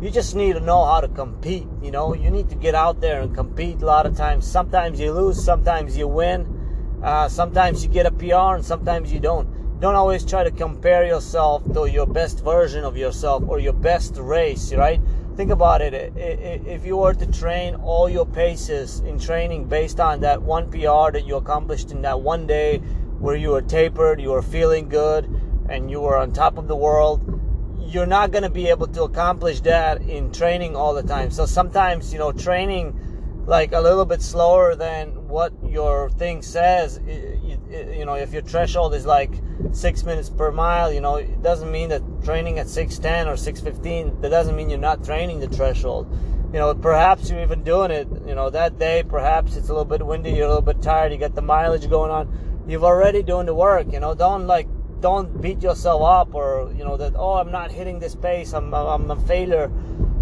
you 0.00 0.10
just 0.10 0.34
need 0.34 0.54
to 0.54 0.60
know 0.60 0.84
how 0.84 1.00
to 1.00 1.08
compete 1.08 1.66
you 1.82 1.90
know? 1.90 2.14
You 2.14 2.30
need 2.30 2.48
to 2.50 2.54
get 2.54 2.74
out 2.74 3.00
there 3.00 3.20
and 3.20 3.34
compete 3.34 3.82
a 3.82 3.86
lot 3.86 4.06
of 4.06 4.16
times. 4.16 4.46
Sometimes 4.46 5.00
you 5.00 5.12
lose 5.12 5.42
sometimes 5.42 5.96
you 5.96 6.08
win. 6.08 7.00
Uh, 7.02 7.28
sometimes 7.28 7.82
you 7.82 7.90
get 7.90 8.06
a 8.06 8.10
pr 8.10 8.54
and 8.56 8.64
sometimes 8.64 9.12
you 9.12 9.20
don't. 9.20 9.80
Don't 9.80 9.94
always 9.94 10.24
try 10.26 10.44
to 10.44 10.50
compare 10.50 11.06
yourself 11.06 11.64
to 11.72 11.86
your 11.86 12.06
best 12.06 12.44
version 12.44 12.84
of 12.84 12.96
yourself 12.96 13.42
or 13.48 13.58
your 13.58 13.72
best 13.72 14.16
race 14.18 14.72
right? 14.74 15.00
Think 15.36 15.50
about 15.50 15.80
it. 15.80 15.94
If 16.16 16.84
you 16.84 16.98
were 16.98 17.14
to 17.14 17.26
train 17.32 17.76
all 17.76 18.10
your 18.10 18.26
paces 18.26 19.00
in 19.00 19.18
training 19.18 19.68
based 19.68 19.98
on 19.98 20.20
that 20.20 20.42
one 20.42 20.70
pr 20.70 21.12
that 21.12 21.24
you 21.26 21.36
accomplished 21.36 21.92
in 21.92 22.02
that 22.02 22.20
one 22.20 22.46
day 22.46 22.78
where 23.20 23.36
you 23.36 23.50
were 23.50 23.62
tapered, 23.62 24.20
you 24.20 24.30
were 24.30 24.42
feeling 24.42 24.88
good, 24.88 25.24
and 25.68 25.90
you 25.90 26.00
were 26.00 26.16
on 26.16 26.32
top 26.32 26.58
of 26.58 26.68
the 26.68 26.76
world, 26.76 27.39
you're 27.80 28.06
not 28.06 28.30
going 28.30 28.42
to 28.42 28.50
be 28.50 28.68
able 28.68 28.86
to 28.88 29.02
accomplish 29.02 29.60
that 29.62 30.02
in 30.02 30.32
training 30.32 30.76
all 30.76 30.94
the 30.94 31.02
time. 31.02 31.30
So 31.30 31.46
sometimes, 31.46 32.12
you 32.12 32.18
know, 32.18 32.32
training 32.32 32.98
like 33.46 33.72
a 33.72 33.80
little 33.80 34.04
bit 34.04 34.22
slower 34.22 34.76
than 34.76 35.28
what 35.28 35.52
your 35.64 36.10
thing 36.10 36.42
says, 36.42 37.00
you, 37.06 37.58
you 37.70 38.04
know, 38.04 38.14
if 38.14 38.32
your 38.32 38.42
threshold 38.42 38.94
is 38.94 39.06
like 39.06 39.32
six 39.72 40.04
minutes 40.04 40.30
per 40.30 40.52
mile, 40.52 40.92
you 40.92 41.00
know, 41.00 41.16
it 41.16 41.42
doesn't 41.42 41.70
mean 41.70 41.88
that 41.88 42.02
training 42.22 42.58
at 42.58 42.68
610 42.68 43.28
or 43.28 43.36
615, 43.36 44.20
that 44.20 44.28
doesn't 44.28 44.54
mean 44.54 44.70
you're 44.70 44.78
not 44.78 45.04
training 45.04 45.40
the 45.40 45.48
threshold. 45.48 46.06
You 46.52 46.58
know, 46.58 46.74
perhaps 46.74 47.30
you're 47.30 47.42
even 47.42 47.62
doing 47.62 47.90
it, 47.90 48.08
you 48.26 48.34
know, 48.34 48.50
that 48.50 48.78
day, 48.78 49.04
perhaps 49.08 49.56
it's 49.56 49.68
a 49.68 49.72
little 49.72 49.84
bit 49.84 50.04
windy, 50.04 50.30
you're 50.32 50.46
a 50.46 50.48
little 50.48 50.62
bit 50.62 50.82
tired, 50.82 51.12
you 51.12 51.18
got 51.18 51.34
the 51.34 51.42
mileage 51.42 51.88
going 51.88 52.10
on 52.10 52.50
you've 52.70 52.84
already 52.84 53.22
doing 53.22 53.46
the 53.46 53.54
work. 53.54 53.92
You 53.92 54.00
know, 54.00 54.14
don't 54.14 54.46
like 54.46 54.68
don't 55.00 55.40
beat 55.40 55.62
yourself 55.62 56.02
up 56.02 56.34
or 56.34 56.72
you 56.76 56.84
know 56.84 56.96
that 56.96 57.14
oh 57.16 57.34
I'm 57.34 57.50
not 57.50 57.70
hitting 57.70 57.98
this 57.98 58.14
pace. 58.14 58.52
I'm 58.52 58.74
I'm 58.74 59.10
a 59.10 59.16
failure. 59.16 59.70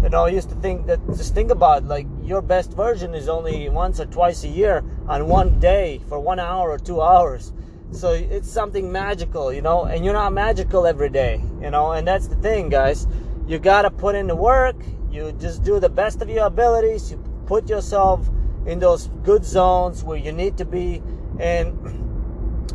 You 0.01 0.09
know, 0.09 0.25
I 0.25 0.29
used 0.29 0.49
to 0.49 0.55
think 0.55 0.87
that 0.87 1.05
just 1.07 1.33
think 1.33 1.51
about 1.51 1.83
like 1.83 2.07
your 2.23 2.41
best 2.41 2.71
version 2.71 3.13
is 3.13 3.27
only 3.27 3.67
once 3.69 3.99
or 3.99 4.05
twice 4.05 4.43
a 4.43 4.47
year 4.47 4.83
on 5.07 5.27
one 5.27 5.59
day 5.59 6.01
for 6.07 6.19
one 6.19 6.39
hour 6.39 6.69
or 6.69 6.77
two 6.77 7.01
hours. 7.01 7.51
So 7.91 8.11
it's 8.13 8.49
something 8.49 8.91
magical, 8.91 9.51
you 9.51 9.61
know, 9.61 9.85
and 9.85 10.05
you're 10.05 10.13
not 10.13 10.31
magical 10.31 10.85
every 10.85 11.09
day, 11.09 11.41
you 11.59 11.71
know, 11.71 11.91
and 11.91 12.07
that's 12.07 12.27
the 12.27 12.35
thing, 12.35 12.69
guys. 12.69 13.07
You 13.47 13.57
gotta 13.57 13.89
put 13.89 14.15
in 14.15 14.27
the 14.27 14.35
work, 14.35 14.75
you 15.11 15.31
just 15.33 15.63
do 15.63 15.79
the 15.79 15.89
best 15.89 16.21
of 16.21 16.29
your 16.29 16.45
abilities, 16.45 17.11
you 17.11 17.17
put 17.47 17.67
yourself 17.67 18.29
in 18.67 18.77
those 18.77 19.07
good 19.23 19.43
zones 19.43 20.03
where 20.03 20.17
you 20.17 20.31
need 20.31 20.55
to 20.57 20.65
be, 20.65 21.01
and 21.39 22.08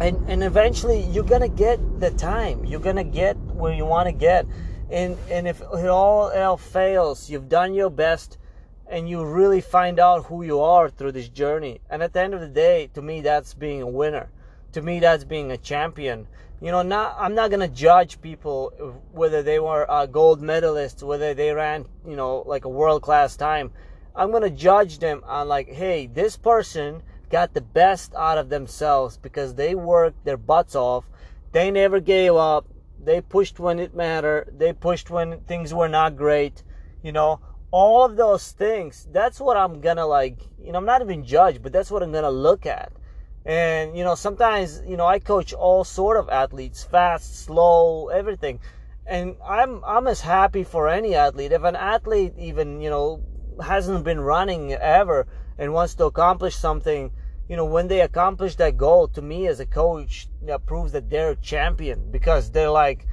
and 0.01 0.17
and 0.29 0.43
eventually 0.43 1.03
you're 1.03 1.25
gonna 1.25 1.49
get 1.49 1.79
the 2.01 2.11
time, 2.11 2.65
you're 2.65 2.81
gonna 2.81 3.05
get 3.05 3.37
where 3.37 3.73
you 3.73 3.85
wanna 3.85 4.13
get. 4.13 4.47
And 4.91 5.17
and 5.31 5.47
if 5.49 5.61
it 5.61 5.89
all 5.89 6.31
else 6.31 6.63
fails, 6.63 7.31
you've 7.31 7.49
done 7.49 7.75
your 7.75 7.91
best 7.91 8.39
and 8.87 9.09
you 9.09 9.25
really 9.25 9.61
find 9.61 9.99
out 9.99 10.27
who 10.27 10.43
you 10.43 10.61
are 10.61 10.91
through 10.91 11.13
this 11.13 11.29
journey. 11.29 11.81
And 11.89 12.03
at 12.03 12.13
the 12.13 12.21
end 12.21 12.35
of 12.35 12.41
the 12.41 12.49
day, 12.49 12.91
to 12.95 13.03
me, 13.03 13.23
that's 13.23 13.55
being 13.55 13.83
a 13.83 13.87
winner. 13.87 14.31
To 14.73 14.83
me, 14.83 15.01
that's 15.01 15.25
being 15.25 15.51
a 15.51 15.57
champion. 15.57 16.27
You 16.61 16.71
know, 16.71 16.83
not 16.83 17.17
I'm 17.19 17.35
not 17.35 17.51
gonna 17.51 17.69
judge 17.69 18.21
people 18.21 18.73
whether 19.13 19.43
they 19.43 19.59
were 19.59 19.91
uh, 19.91 20.07
gold 20.07 20.43
medalists, 20.43 21.03
whether 21.03 21.35
they 21.35 21.53
ran, 21.53 21.87
you 22.07 22.17
know, 22.17 22.43
like 22.47 22.65
a 22.65 22.69
world 22.69 23.03
class 23.03 23.37
time. 23.37 23.71
I'm 24.17 24.31
gonna 24.31 24.51
judge 24.51 24.99
them 24.99 25.23
on 25.27 25.49
like, 25.49 25.69
hey, 25.69 26.07
this 26.07 26.37
person 26.37 27.03
got 27.35 27.53
the 27.53 27.61
best 27.61 28.15
out 28.15 28.39
of 28.39 28.49
themselves 28.49 29.17
because 29.17 29.57
they 29.57 29.75
worked 29.75 30.25
their 30.25 30.37
butts 30.37 30.77
off. 30.77 31.05
They 31.51 31.69
never 31.69 31.99
gave 31.99 32.35
up. 32.37 32.65
They 33.03 33.21
pushed 33.21 33.59
when 33.59 33.81
it 33.81 33.93
mattered. 33.93 34.55
They 34.57 34.73
pushed 34.73 35.11
when 35.11 35.41
things 35.41 35.75
were 35.75 35.89
not 35.89 36.17
great. 36.17 36.63
You 37.03 37.11
know, 37.11 37.41
all 37.73 38.05
of 38.05 38.15
those 38.15 38.53
things 38.53 39.09
that's 39.11 39.41
what 39.41 39.57
i'm 39.57 39.81
gonna 39.81 40.07
like 40.07 40.39
you 40.63 40.71
know 40.71 40.79
i'm 40.79 40.85
not 40.85 41.03
even 41.03 41.25
judge 41.25 41.61
but 41.61 41.73
that's 41.73 41.91
what 41.91 42.05
i'm 42.05 42.13
gonna 42.13 42.31
look 42.31 42.67
at 42.67 42.93
and 43.45 43.99
you 43.99 44.05
know 44.05 44.15
sometimes 44.15 44.81
you 44.87 44.97
know 44.97 45.05
i 45.05 45.19
coach 45.19 45.53
all 45.53 45.83
sort 45.83 46.17
of 46.17 46.29
athletes 46.29 46.85
fast 46.85 47.45
slow 47.45 48.11
everything 48.11 48.61
and 49.07 49.35
i'm 49.45 49.83
i'm 49.85 50.07
as 50.07 50.21
happy 50.21 50.63
for 50.63 50.89
any 50.89 51.17
athlete 51.17 51.51
if 51.51 51.65
an 51.65 51.75
athlete 51.75 52.33
even 52.39 52.81
you 52.81 52.89
know 52.89 53.21
hasn't 53.61 54.05
been 54.05 54.21
running 54.21 54.73
ever 54.75 55.27
and 55.59 55.73
wants 55.73 55.97
to 55.97 56.05
accomplish 56.05 56.55
something 56.55 57.11
you 57.49 57.57
know 57.57 57.65
when 57.65 57.89
they 57.89 58.01
accomplish 58.01 58.57
that 58.57 58.77
goal 58.77 59.07
to 59.09 59.21
me 59.21 59.47
as 59.47 59.61
a 59.61 59.67
coach 59.67 60.29
that 60.43 60.65
proves 60.67 60.93
that 60.93 61.11
they're 61.11 61.31
a 61.31 61.37
champion 61.37 62.11
because 62.11 62.51
they're 62.51 62.71
like 62.71 63.07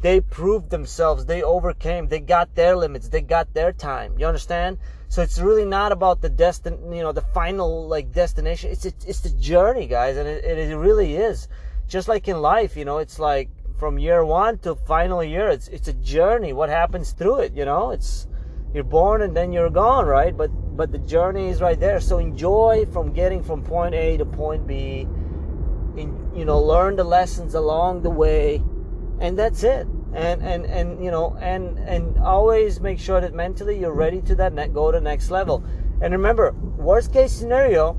they 0.00 0.20
proved 0.20 0.70
themselves 0.70 1.24
they 1.24 1.42
overcame 1.42 2.06
they 2.06 2.20
got 2.20 2.54
their 2.54 2.76
limits 2.76 3.08
they 3.08 3.20
got 3.20 3.52
their 3.54 3.72
time 3.72 4.14
you 4.18 4.26
understand? 4.26 4.78
So 5.10 5.22
it's 5.22 5.38
really 5.38 5.64
not 5.64 5.90
about 5.90 6.20
the 6.20 6.28
destin 6.28 6.92
you 6.92 7.02
know 7.02 7.12
the 7.12 7.22
final 7.22 7.88
like 7.88 8.12
destination 8.12 8.70
it's 8.70 8.84
it's, 8.84 9.04
it's 9.06 9.20
the 9.20 9.30
journey 9.30 9.86
guys 9.86 10.16
and 10.16 10.28
it, 10.28 10.44
it 10.44 10.76
really 10.76 11.16
is. 11.16 11.48
Just 11.88 12.08
like 12.08 12.28
in 12.28 12.42
life 12.42 12.76
you 12.76 12.84
know 12.84 12.98
it's 12.98 13.18
like 13.18 13.48
from 13.78 13.98
year 13.98 14.22
one 14.24 14.58
to 14.58 14.74
final 14.74 15.24
year 15.24 15.48
it's 15.48 15.68
it's 15.68 15.88
a 15.88 15.94
journey 15.94 16.52
what 16.52 16.68
happens 16.68 17.12
through 17.12 17.38
it 17.38 17.54
you 17.54 17.64
know? 17.64 17.90
It's 17.90 18.26
you're 18.74 18.84
born 18.84 19.22
and 19.22 19.36
then 19.36 19.52
you're 19.52 19.70
gone 19.70 20.06
right? 20.06 20.36
But 20.36 20.48
but 20.76 20.92
the 20.92 20.98
journey 20.98 21.48
is 21.48 21.60
right 21.60 21.78
there. 21.78 22.00
So 22.00 22.18
enjoy 22.18 22.86
from 22.92 23.12
getting 23.12 23.42
from 23.42 23.62
point 23.62 23.94
a 23.94 24.16
to 24.16 24.24
point 24.24 24.66
b. 24.66 25.08
In, 25.96 26.30
you 26.34 26.44
know 26.44 26.60
learn 26.60 26.96
the 26.96 27.04
lessons 27.04 27.54
along 27.54 28.02
the 28.02 28.10
way. 28.10 28.62
And 29.20 29.38
that's 29.38 29.62
it. 29.62 29.86
And 30.14 30.42
and 30.42 30.64
and 30.66 31.02
you 31.02 31.10
know 31.10 31.36
and 31.40 31.78
and 31.78 32.18
always 32.18 32.80
make 32.80 32.98
sure 32.98 33.20
that 33.20 33.34
mentally 33.34 33.78
you're 33.78 33.94
ready 33.94 34.20
to 34.22 34.34
that 34.36 34.52
net 34.52 34.72
go 34.72 34.92
to 34.92 35.00
next 35.00 35.30
level. 35.30 35.64
And 36.00 36.12
remember 36.12 36.52
worst 36.76 37.12
case 37.12 37.32
scenario 37.32 37.96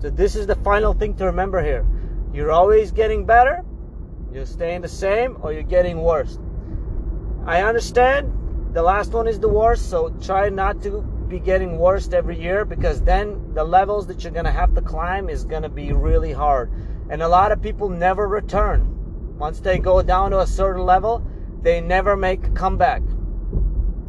so 0.00 0.10
this 0.10 0.36
is 0.36 0.46
the 0.46 0.56
final 0.56 0.92
thing 0.92 1.14
to 1.16 1.24
remember 1.24 1.62
here. 1.62 1.86
You're 2.32 2.52
always 2.52 2.92
getting 2.92 3.24
better. 3.24 3.64
You're 4.32 4.46
staying 4.46 4.82
the 4.82 4.88
same 4.88 5.38
or 5.40 5.52
you're 5.52 5.62
getting 5.62 6.02
worse. 6.02 6.38
I 7.46 7.62
understand 7.62 8.32
the 8.76 8.82
last 8.82 9.12
one 9.12 9.26
is 9.26 9.40
the 9.40 9.48
worst 9.48 9.90
so 9.90 10.10
try 10.20 10.48
not 10.48 10.82
to 10.82 11.00
be 11.28 11.40
getting 11.40 11.78
worse 11.78 12.12
every 12.12 12.38
year 12.38 12.64
because 12.64 13.00
then 13.02 13.54
the 13.54 13.64
levels 13.64 14.06
that 14.06 14.22
you're 14.22 14.32
to 14.44 14.50
have 14.50 14.74
to 14.74 14.82
climb 14.82 15.28
is 15.28 15.44
to 15.62 15.68
be 15.68 15.92
really 15.92 16.32
hard 16.32 16.70
and 17.10 17.22
a 17.22 17.28
lot 17.28 17.52
of 17.52 17.62
people 17.62 17.88
never 17.88 18.28
return 18.28 18.92
once 19.38 19.60
they 19.60 19.78
go 19.78 20.00
down 20.00 20.30
to 20.30 20.40
a 20.40 20.46
certain 20.46 20.84
level, 20.84 21.22
they 21.62 21.80
never 21.80 22.16
make 22.16 22.46
a 22.46 22.50
comeback. 22.50 23.02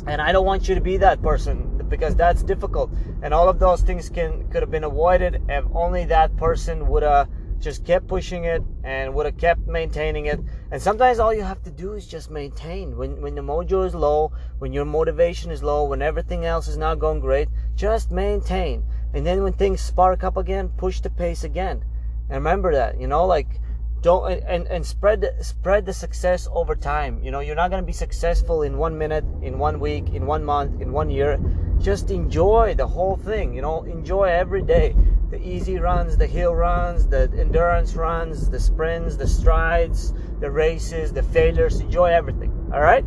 And 0.07 0.22
I 0.22 0.32
don't 0.32 0.45
want 0.45 0.70
you 0.70 0.76
to 0.76 0.82
be 0.82 0.97
that 0.97 1.22
person 1.22 1.82
because 1.89 2.15
that's 2.15 2.43
difficult. 2.43 2.91
And 3.22 3.34
all 3.34 3.49
of 3.49 3.59
those 3.59 3.82
things 3.82 4.09
can 4.09 4.49
could 4.49 4.61
have 4.61 4.72
been 4.72 4.86
avoided 4.86 5.41
if 5.49 5.65
only 5.74 6.05
that 6.05 6.36
person 6.38 6.88
would 6.88 7.03
have 7.03 7.28
just 7.60 7.86
kept 7.86 8.08
pushing 8.08 8.45
it 8.45 8.62
and 8.84 9.14
would 9.14 9.26
have 9.26 9.38
kept 9.38 9.68
maintaining 9.68 10.28
it. 10.28 10.39
And 10.72 10.82
sometimes 10.82 11.20
all 11.20 11.34
you 11.34 11.43
have 11.43 11.64
to 11.64 11.72
do 11.72 11.93
is 11.93 12.08
just 12.08 12.30
maintain. 12.30 12.97
When 12.97 13.22
when 13.22 13.36
the 13.36 13.41
mojo 13.41 13.86
is 13.86 13.95
low, 13.95 14.32
when 14.60 14.74
your 14.74 14.86
motivation 14.86 15.51
is 15.51 15.64
low, 15.64 15.86
when 15.86 16.01
everything 16.01 16.45
else 16.45 16.68
is 16.68 16.78
not 16.78 16.99
going 16.99 17.20
great, 17.20 17.49
just 17.76 18.12
maintain. 18.12 18.84
And 19.14 19.26
then 19.26 19.43
when 19.43 19.53
things 19.53 19.82
spark 19.82 20.24
up 20.24 20.38
again, 20.38 20.70
push 20.78 21.01
the 21.01 21.10
pace 21.10 21.43
again. 21.43 21.84
And 22.30 22.38
remember 22.43 22.74
that, 22.74 22.99
you 22.99 23.08
know, 23.08 23.26
like 23.26 23.60
don't 24.08 24.32
and 24.47 24.68
and 24.68 24.86
spread 24.86 25.20
the, 25.20 25.34
spread 25.43 25.86
the 25.86 25.91
success 25.91 26.47
over 26.53 26.76
time. 26.76 27.22
You 27.22 27.30
know 27.30 27.41
you're 27.41 27.58
not 27.58 27.70
going 27.72 27.84
to 27.84 27.86
be 27.86 27.91
successful 27.91 28.62
in 28.62 28.78
one 28.78 28.97
minute 28.97 29.26
in 29.41 29.60
one 29.60 29.82
week 29.82 30.14
in 30.14 30.26
one 30.26 30.45
month 30.45 30.82
in 30.82 30.93
one 30.93 31.10
year. 31.10 31.38
Just 31.82 32.10
enjoy 32.10 32.74
the 32.74 32.88
whole 32.88 33.18
thing 33.18 33.53
you 33.53 33.62
know? 33.62 33.84
Enjoy 33.84 34.24
every 34.24 34.62
day. 34.62 34.95
The 35.30 35.45
easy 35.45 35.78
runs 35.78 36.16
the 36.16 36.26
hill 36.26 36.55
runs 36.55 37.05
the 37.05 37.24
endurance 37.38 37.95
runs 37.95 38.49
the 38.49 38.62
sprints 38.62 39.18
the 39.18 39.28
strides 39.28 40.14
the 40.39 40.49
races 40.49 41.12
the 41.12 41.24
failures. 41.24 41.82
Enjoy 41.82 42.05
everything 42.05 42.51
all 42.74 42.80
right? 42.80 43.03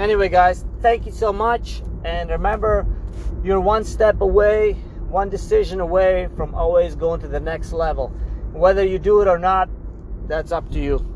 Anyway 0.00 0.28
guys 0.28 0.64
thank 0.80 1.06
you 1.06 1.12
so 1.12 1.32
much. 1.32 1.80
And 2.04 2.28
remember 2.28 2.84
you're 3.44 3.60
one 3.60 3.84
step 3.84 4.20
away 4.20 4.72
one 5.08 5.30
decision 5.30 5.78
away 5.78 6.28
from 6.36 6.56
always 6.56 6.96
going 6.96 7.20
to 7.20 7.28
the 7.28 7.38
next 7.38 7.72
level. 7.72 8.08
Whether 8.52 8.84
you 8.84 8.98
do 8.98 9.20
it 9.20 9.28
or 9.28 9.38
not 9.38 9.68
that's 10.28 10.52
up 10.52 10.70
to 10.70 10.80
you. 10.80 11.13